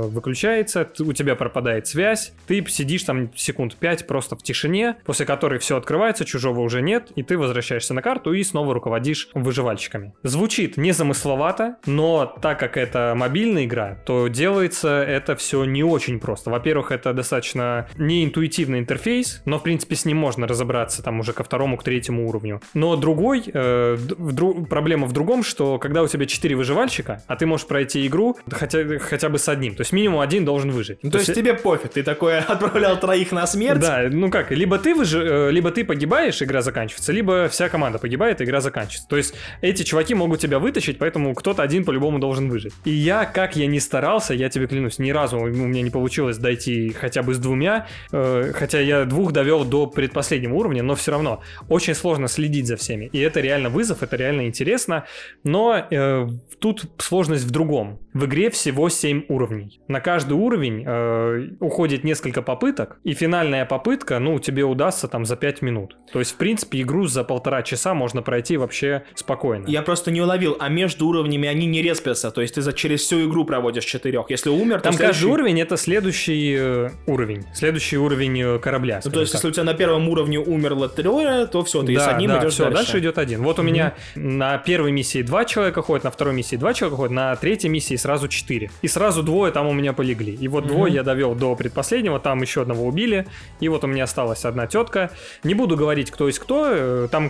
выключается, 0.09 0.85
т- 0.85 1.03
у 1.03 1.13
тебя 1.13 1.35
пропадает 1.35 1.87
связь, 1.87 2.33
ты 2.47 2.63
сидишь 2.67 3.03
там 3.03 3.29
секунд 3.35 3.75
5 3.75 4.07
просто 4.07 4.35
в 4.35 4.43
тишине, 4.43 4.95
после 5.05 5.25
которой 5.25 5.59
все 5.59 5.77
открывается, 5.77 6.25
чужого 6.25 6.61
уже 6.61 6.81
нет, 6.81 7.09
и 7.15 7.23
ты 7.23 7.37
возвращаешься 7.37 7.93
на 7.93 8.01
карту 8.01 8.33
и 8.33 8.43
снова 8.43 8.73
руководишь 8.73 9.29
выживальщиками. 9.33 10.13
Звучит 10.23 10.77
незамысловато, 10.77 11.77
но 11.85 12.36
так 12.41 12.59
как 12.59 12.77
это 12.77 13.13
мобильная 13.15 13.65
игра, 13.65 13.97
то 14.05 14.27
делается 14.27 15.03
это 15.03 15.35
все 15.35 15.65
не 15.65 15.83
очень 15.83 16.19
просто. 16.19 16.49
Во-первых, 16.49 16.91
это 16.91 17.13
достаточно 17.13 17.87
неинтуитивный 17.97 18.79
интерфейс, 18.79 19.41
но 19.45 19.59
в 19.59 19.63
принципе 19.63 19.95
с 19.95 20.05
ним 20.05 20.17
можно 20.17 20.47
разобраться 20.47 21.03
там 21.03 21.19
уже 21.19 21.33
ко 21.33 21.43
второму, 21.43 21.77
к 21.77 21.83
третьему 21.83 22.27
уровню. 22.27 22.61
Но 22.73 22.95
другой, 22.95 23.43
э, 23.45 23.95
в 23.97 24.33
дру- 24.33 24.65
проблема 24.65 25.07
в 25.07 25.13
другом, 25.13 25.43
что 25.43 25.77
когда 25.79 26.03
у 26.03 26.07
тебя 26.07 26.25
4 26.25 26.55
выживальщика, 26.55 27.23
а 27.27 27.35
ты 27.35 27.45
можешь 27.45 27.67
пройти 27.67 28.05
игру 28.07 28.37
хотя, 28.49 28.99
хотя 28.99 29.29
бы 29.29 29.37
с 29.39 29.49
одним, 29.49 29.75
то 29.75 29.81
есть 29.81 29.93
минимум 29.93 30.19
один 30.19 30.45
должен 30.45 30.71
выжить. 30.71 30.99
Ну, 31.03 31.11
то 31.11 31.17
есть 31.19 31.33
тебе 31.33 31.53
пофиг, 31.53 31.91
ты 31.91 32.03
такой 32.03 32.39
отправлял 32.47 32.99
троих 32.99 33.31
на 33.31 33.47
смерть? 33.47 33.79
Да, 33.79 34.07
ну 34.09 34.29
как, 34.29 34.51
либо 34.51 34.77
ты 34.77 34.93
выжи, 34.95 35.23
э, 35.23 35.51
либо 35.51 35.71
ты 35.71 35.85
погибаешь, 35.85 36.41
игра 36.41 36.61
заканчивается, 36.61 37.11
либо 37.11 37.47
вся 37.49 37.69
команда 37.69 37.99
погибает, 37.99 38.41
игра 38.41 38.61
заканчивается. 38.61 39.07
То 39.07 39.17
есть 39.17 39.35
эти 39.61 39.83
чуваки 39.83 40.13
могут 40.13 40.39
тебя 40.39 40.59
вытащить, 40.59 40.97
поэтому 40.97 41.33
кто-то 41.33 41.63
один 41.63 41.85
по-любому 41.85 42.19
должен 42.19 42.26
выжить. 42.49 42.73
И 42.85 42.91
я, 42.91 43.25
как 43.25 43.55
я 43.55 43.67
не 43.67 43.79
старался, 43.79 44.33
я 44.33 44.49
тебе 44.49 44.67
клянусь, 44.67 44.99
ни 44.99 45.11
разу 45.11 45.39
у 45.39 45.47
меня 45.47 45.81
не 45.81 45.89
получилось 45.89 46.37
дойти 46.37 46.89
хотя 46.89 47.23
бы 47.23 47.33
с 47.33 47.39
двумя, 47.39 47.87
э, 48.11 48.51
хотя 48.53 48.79
я 48.79 49.05
двух 49.05 49.31
довел 49.31 49.65
до 49.65 49.87
предпоследнего 49.87 50.53
уровня, 50.53 50.83
но 50.83 50.95
все 50.95 51.11
равно 51.11 51.41
очень 51.69 51.95
сложно 51.95 52.27
следить 52.27 52.67
за 52.67 52.75
всеми. 52.75 53.05
И 53.05 53.19
это 53.19 53.39
реально 53.39 53.69
вызов, 53.69 54.03
это 54.03 54.15
реально 54.15 54.47
интересно, 54.47 55.05
но 55.43 55.75
э, 55.89 56.27
тут 56.59 56.85
сложность 56.97 57.45
в 57.45 57.51
другом. 57.51 57.99
В 58.13 58.25
игре 58.25 58.49
всего 58.49 58.89
7 58.89 59.25
уровней. 59.29 59.79
На 59.87 59.99
каждый 59.99 60.33
уровень 60.33 60.83
э, 60.85 61.49
уходит 61.59 62.03
несколько 62.03 62.41
попыток, 62.41 62.99
и 63.03 63.13
финальная 63.13 63.65
попытка, 63.65 64.19
ну, 64.19 64.39
тебе 64.39 64.63
удастся 64.63 65.07
там 65.07 65.25
за 65.25 65.35
5 65.35 65.61
минут. 65.61 65.97
То 66.11 66.19
есть, 66.19 66.31
в 66.31 66.37
принципе, 66.37 66.81
игру 66.81 67.05
за 67.05 67.23
полтора 67.23 67.61
часа 67.61 67.93
можно 67.93 68.21
пройти 68.21 68.57
вообще 68.57 69.03
спокойно. 69.13 69.65
Я 69.67 69.81
просто 69.81 70.11
не 70.11 70.21
уловил, 70.21 70.57
а 70.59 70.69
между 70.69 71.07
уровнями 71.07 71.47
они 71.47 71.67
не 71.67 71.81
респятся, 72.17 72.31
то 72.35 72.41
есть 72.41 72.55
ты 72.55 72.61
за, 72.61 72.73
через 72.73 73.01
всю 73.01 73.27
игру 73.27 73.45
проводишь 73.45 73.85
четырех. 73.85 74.29
Если 74.29 74.49
умер, 74.49 74.77
то 74.77 74.83
Там 74.83 74.93
следующий- 74.93 75.21
каждый 75.21 75.33
уровень 75.33 75.61
это 75.61 75.77
следующий 75.77 76.55
э, 76.59 76.89
уровень, 77.05 77.45
следующий 77.53 77.97
уровень 77.97 78.41
э, 78.41 78.59
корабля. 78.59 79.01
Ну, 79.03 79.11
то 79.11 79.19
есть, 79.21 79.31
так. 79.31 79.39
если 79.39 79.47
у 79.49 79.51
тебя 79.51 79.63
на 79.63 79.73
первом 79.73 80.09
уровне 80.09 80.39
умерло 80.39 80.89
трое, 80.89 81.45
то 81.47 81.63
все, 81.63 81.83
ты 81.83 81.93
с 81.93 81.97
да, 82.05 82.15
одним 82.15 82.31
да, 82.31 82.39
идешь 82.39 82.53
всё, 82.53 82.63
дальше. 82.65 82.77
дальше 82.77 82.99
идет 82.99 83.17
один. 83.17 83.43
Вот 83.43 83.59
у 83.59 83.63
меня 83.63 83.93
на 84.15 84.57
первой 84.57 84.91
миссии 84.91 85.21
два 85.21 85.45
человека 85.45 85.81
ходят, 85.81 86.03
на 86.03 86.11
второй 86.11 86.33
миссии 86.33 86.55
два 86.55 86.73
человека 86.73 86.97
ходят, 86.97 87.11
на 87.13 87.35
третьей 87.35 87.69
миссии 87.69 87.95
сразу 87.95 88.27
четыре. 88.27 88.69
И 88.81 88.87
сразу 88.87 89.23
двое 89.23 89.51
там 89.51 89.67
у 89.67 89.73
меня 89.73 89.93
полегли. 89.93 90.33
И 90.33 90.47
вот 90.47 90.67
двое 90.67 90.93
я 90.93 91.03
довел 91.03 91.35
до 91.35 91.55
предпоследнего, 91.55 92.19
там 92.19 92.41
еще 92.41 92.61
одного 92.61 92.85
убили. 92.87 93.27
И 93.59 93.69
вот 93.69 93.83
у 93.83 93.87
меня 93.87 94.03
осталась 94.05 94.45
одна 94.45 94.67
тетка. 94.67 95.11
Не 95.43 95.53
буду 95.53 95.75
говорить, 95.75 96.11
кто 96.11 96.27
есть 96.27 96.39
кто. 96.39 96.67
э, 96.71 97.07
Там 97.11 97.29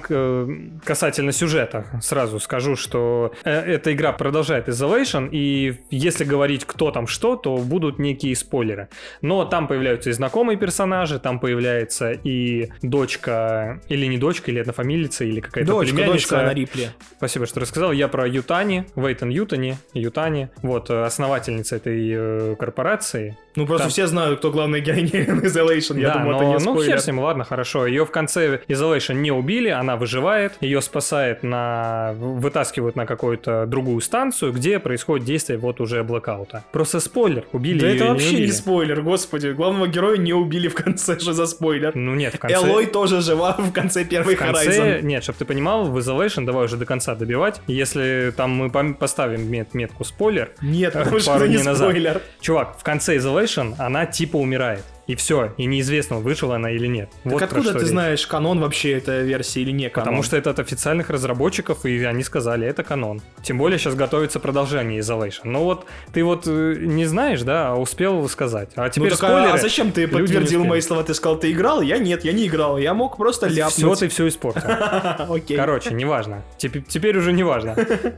касательно 0.84 1.32
сюжета 1.32 1.86
сразу 2.02 2.40
скажу, 2.40 2.76
что 2.76 3.34
эта 3.44 3.94
игра 3.94 4.12
продолжает 4.14 4.68
Isolation, 4.78 5.30
и 5.32 5.78
если 5.90 6.24
говорить 6.24 6.66
кто 6.66 6.92
там 6.92 7.08
что, 7.08 7.36
то 7.36 7.58
будут 7.58 8.00
некие 8.00 8.36
спойлеры. 8.36 8.90
Но 9.22 9.46
там 9.46 9.68
появляются 9.68 10.10
и 10.10 10.14
знакомые 10.14 10.58
персонажи, 10.58 11.20
там 11.20 11.40
появляется 11.40 12.12
и 12.12 12.70
дочка, 12.82 13.82
или 13.90 14.06
не 14.06 14.18
дочка, 14.18 14.52
или 14.52 14.60
однофамилица, 14.60 15.24
или 15.26 15.40
какая-то 15.40 15.72
Дочка, 15.72 15.96
племянница. 15.96 16.14
дочка 16.30 16.36
на 16.44 16.54
Рипли. 16.54 16.90
Спасибо, 17.18 17.46
что 17.46 17.60
рассказал. 17.60 17.92
Я 17.92 18.08
про 18.08 18.28
Ютани, 18.28 18.86
Вейтон 18.96 19.30
Ютани, 19.30 19.78
Ютани, 19.94 20.50
вот, 20.62 20.90
э, 20.90 21.04
основательница 21.04 21.76
этой 21.76 22.10
э, 22.14 22.56
корпорации. 22.58 23.38
Ну, 23.58 23.66
просто 23.66 23.86
Там- 23.86 23.92
все 23.92 24.08
знают, 24.08 24.40
кто 24.40 24.52
главная 24.52 24.80
героиня 24.80 25.26
Isolation, 25.42 26.00
я 26.00 26.08
да, 26.10 26.14
думаю, 26.20 26.32
но, 26.32 26.38
это 26.38 26.46
не 26.46 26.54
ну 26.54 26.60
спойлер. 26.74 26.92
хер 26.94 27.00
с 27.02 27.08
ним, 27.08 27.20
ладно, 27.20 27.44
хорошо. 27.44 27.86
Ее 27.88 28.06
в 28.06 28.12
конце 28.12 28.62
Isolation 28.70 29.16
не 29.16 29.32
убили, 29.32 29.68
она 29.70 29.96
выживает, 29.98 30.54
ее 30.62 30.82
спасает 30.82 31.44
на... 31.44 32.14
вытаскивают 32.18 32.96
на 32.96 33.06
какую-то 33.06 33.66
другую 33.66 34.00
станцию, 34.02 34.54
где 34.54 34.80
происходит 34.80 35.26
действие 35.26 35.58
вот 35.60 35.82
уже 35.82 36.04
блокаута. 36.04 36.64
Просто 36.72 37.00
спойлер, 37.00 37.46
убили 37.52 37.80
Да 37.80 37.88
ее 37.88 37.96
это 37.96 38.06
вообще 38.06 38.36
не 38.36 38.42
не 38.44 38.52
спойлер, 38.52 39.02
господи. 39.02 39.48
Главного 39.50 39.88
героя 39.88 40.18
не 40.18 40.34
убили 40.34 40.68
в 40.68 40.76
конце, 40.76 41.20
что 41.20 41.34
за 41.34 41.48
спойлер. 41.48 41.92
Ну 41.96 42.16
нет, 42.16 42.36
в 42.36 42.40
конце... 42.40 42.56
Элой 42.56 42.86
тоже 42.86 43.22
жива 43.22 43.54
в 43.58 43.72
конце 43.74 44.06
первой 44.06 44.36
В 44.36 44.40
конце, 44.40 45.00
Horizon. 45.00 45.02
нет, 45.02 45.24
чтобы 45.24 45.40
ты 45.40 45.46
понимал, 45.46 45.86
в 45.86 45.98
Isolation 45.98 46.46
давай 46.46 46.66
уже 46.66 46.78
до 46.78 46.86
конца 46.86 47.16
добивать. 47.16 47.60
Если 47.68 48.32
там 48.38 48.52
мы 48.52 48.94
поставим 48.94 49.50
мет- 49.52 49.74
метку 49.74 50.04
спойлер, 50.04 50.52
Нет, 50.62 50.94
Пару 50.94 51.06
потому 51.06 51.20
что 51.22 51.36
это 51.38 51.48
не 51.48 51.58
назад. 51.64 51.90
спойлер. 51.90 52.22
чувак, 52.42 52.78
в 52.78 52.84
конце 52.84 53.18
Isolation 53.48 53.76
она 53.78 54.06
типа 54.06 54.38
умирает. 54.38 54.84
И 55.08 55.16
все, 55.16 55.54
и 55.58 55.66
неизвестно, 55.66 56.18
выжила 56.18 56.56
она 56.58 56.70
или 56.72 56.86
нет. 56.88 57.10
Так 57.24 57.34
Вот 57.34 57.42
откуда 57.42 57.72
ты 57.74 57.80
речь. 57.80 57.88
знаешь, 57.88 58.28
канон 58.28 58.60
вообще 58.60 58.92
эта 58.92 59.22
версия 59.22 59.62
или 59.62 59.72
не 59.72 59.90
канон? 59.90 60.06
Потому 60.06 60.24
что 60.24 60.36
это 60.36 60.50
от 60.50 60.60
официальных 60.60 61.10
разработчиков, 61.10 61.86
и 61.86 62.04
они 62.04 62.24
сказали, 62.24 62.68
это 62.68 62.84
канон. 62.84 63.22
Тем 63.42 63.58
более 63.58 63.80
сейчас 63.80 63.96
готовится 63.96 64.40
продолжение 64.42 65.00
Isolation. 65.00 65.42
Ну 65.46 65.64
вот, 65.64 65.86
ты 66.12 66.24
вот 66.26 66.44
э, 66.46 66.76
не 66.80 67.06
знаешь, 67.06 67.42
да, 67.44 67.70
а 67.70 67.76
успел 67.76 68.28
сказать. 68.28 68.70
А 68.76 68.84
Ну 68.84 68.90
теперь 68.90 69.12
так, 69.12 69.24
а- 69.24 69.28
спойлеры. 69.28 69.52
а 69.54 69.58
зачем 69.58 69.92
ты 69.94 70.08
подтвердил 70.08 70.66
мои 70.66 70.82
слова? 70.82 71.04
Ты 71.04 71.14
сказал, 71.14 71.40
ты 71.40 71.52
играл? 71.52 71.82
Я 71.82 72.00
нет, 72.00 72.26
я 72.26 72.34
не 72.34 72.46
играл. 72.48 72.78
Я 72.78 72.94
мог 72.94 73.16
просто 73.16 73.48
Все, 73.48 73.56
ляпнуть. 73.60 74.00
ты 74.00 74.10
все 74.10 74.28
испортил. 74.28 74.62
Короче, 75.56 75.94
неважно. 75.94 76.44
Теперь 76.58 77.18
уже 77.18 77.32
неважно. 77.32 77.76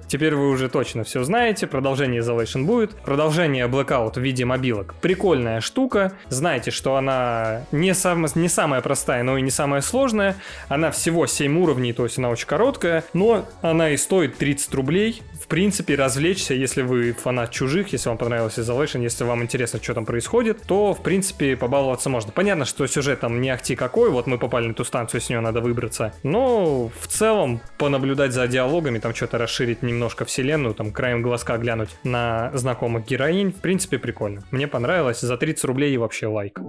Теперь 0.07 0.33
вы 0.35 0.49
уже 0.49 0.69
точно 0.69 1.03
все 1.03 1.23
знаете. 1.23 1.67
Продолжение 1.67 2.21
Isolation 2.21 2.63
будет. 2.63 2.91
Продолжение 2.95 3.67
Blackout 3.67 4.13
в 4.15 4.21
виде 4.21 4.45
мобилок. 4.45 4.95
Прикольная 5.01 5.61
штука. 5.61 6.13
Знаете, 6.29 6.71
что 6.79 6.95
она 6.95 7.65
не, 7.73 7.93
сам, 7.93 8.25
не 8.35 8.47
самая 8.47 8.79
простая, 8.79 9.21
но 9.23 9.37
и 9.37 9.41
не 9.41 9.51
самая 9.51 9.81
сложная. 9.81 10.37
Она 10.69 10.91
всего 10.91 11.27
7 11.27 11.59
уровней, 11.59 11.91
то 11.91 12.05
есть 12.05 12.17
она 12.17 12.29
очень 12.29 12.47
короткая, 12.47 13.03
но 13.11 13.45
она 13.61 13.89
и 13.89 13.97
стоит 13.97 14.37
30 14.37 14.73
рублей. 14.75 15.21
Принципе, 15.49 15.95
развлечься, 15.95 16.53
если 16.53 16.83
вы 16.83 17.11
фанат 17.11 17.49
чужих, 17.49 17.87
если 17.91 18.07
вам 18.09 18.19
понравилась 18.19 18.59
Isolation, 18.59 19.01
если 19.01 19.23
вам 19.23 19.41
интересно, 19.41 19.79
что 19.81 19.95
там 19.95 20.05
происходит, 20.05 20.61
то, 20.61 20.93
в 20.93 21.01
принципе, 21.01 21.57
побаловаться 21.57 22.07
можно. 22.07 22.31
Понятно, 22.31 22.65
что 22.65 22.85
сюжет 22.85 23.21
там 23.21 23.41
не 23.41 23.49
ахти 23.49 23.75
какой, 23.75 24.11
вот 24.11 24.27
мы 24.27 24.37
попали 24.37 24.67
на 24.67 24.75
ту 24.75 24.83
станцию, 24.83 25.21
с 25.21 25.29
нее 25.29 25.39
надо 25.39 25.59
выбраться. 25.59 26.13
Но 26.21 26.91
в 26.99 27.07
целом, 27.07 27.61
понаблюдать 27.79 28.31
за 28.31 28.47
диалогами, 28.47 28.99
там 28.99 29.15
что-то 29.15 29.39
расширить 29.39 29.81
немножко 29.81 30.23
вселенную, 30.23 30.75
там 30.75 30.91
краем 30.91 31.23
глазка 31.23 31.57
глянуть 31.57 31.89
на 32.03 32.51
знакомых 32.53 33.07
героинь, 33.07 33.51
в 33.51 33.59
принципе, 33.59 33.97
прикольно. 33.97 34.43
Мне 34.51 34.67
понравилось, 34.67 35.21
за 35.21 35.35
30 35.35 35.65
рублей 35.65 35.95
и 35.95 35.97
вообще 35.97 36.27
лайк. 36.27 36.59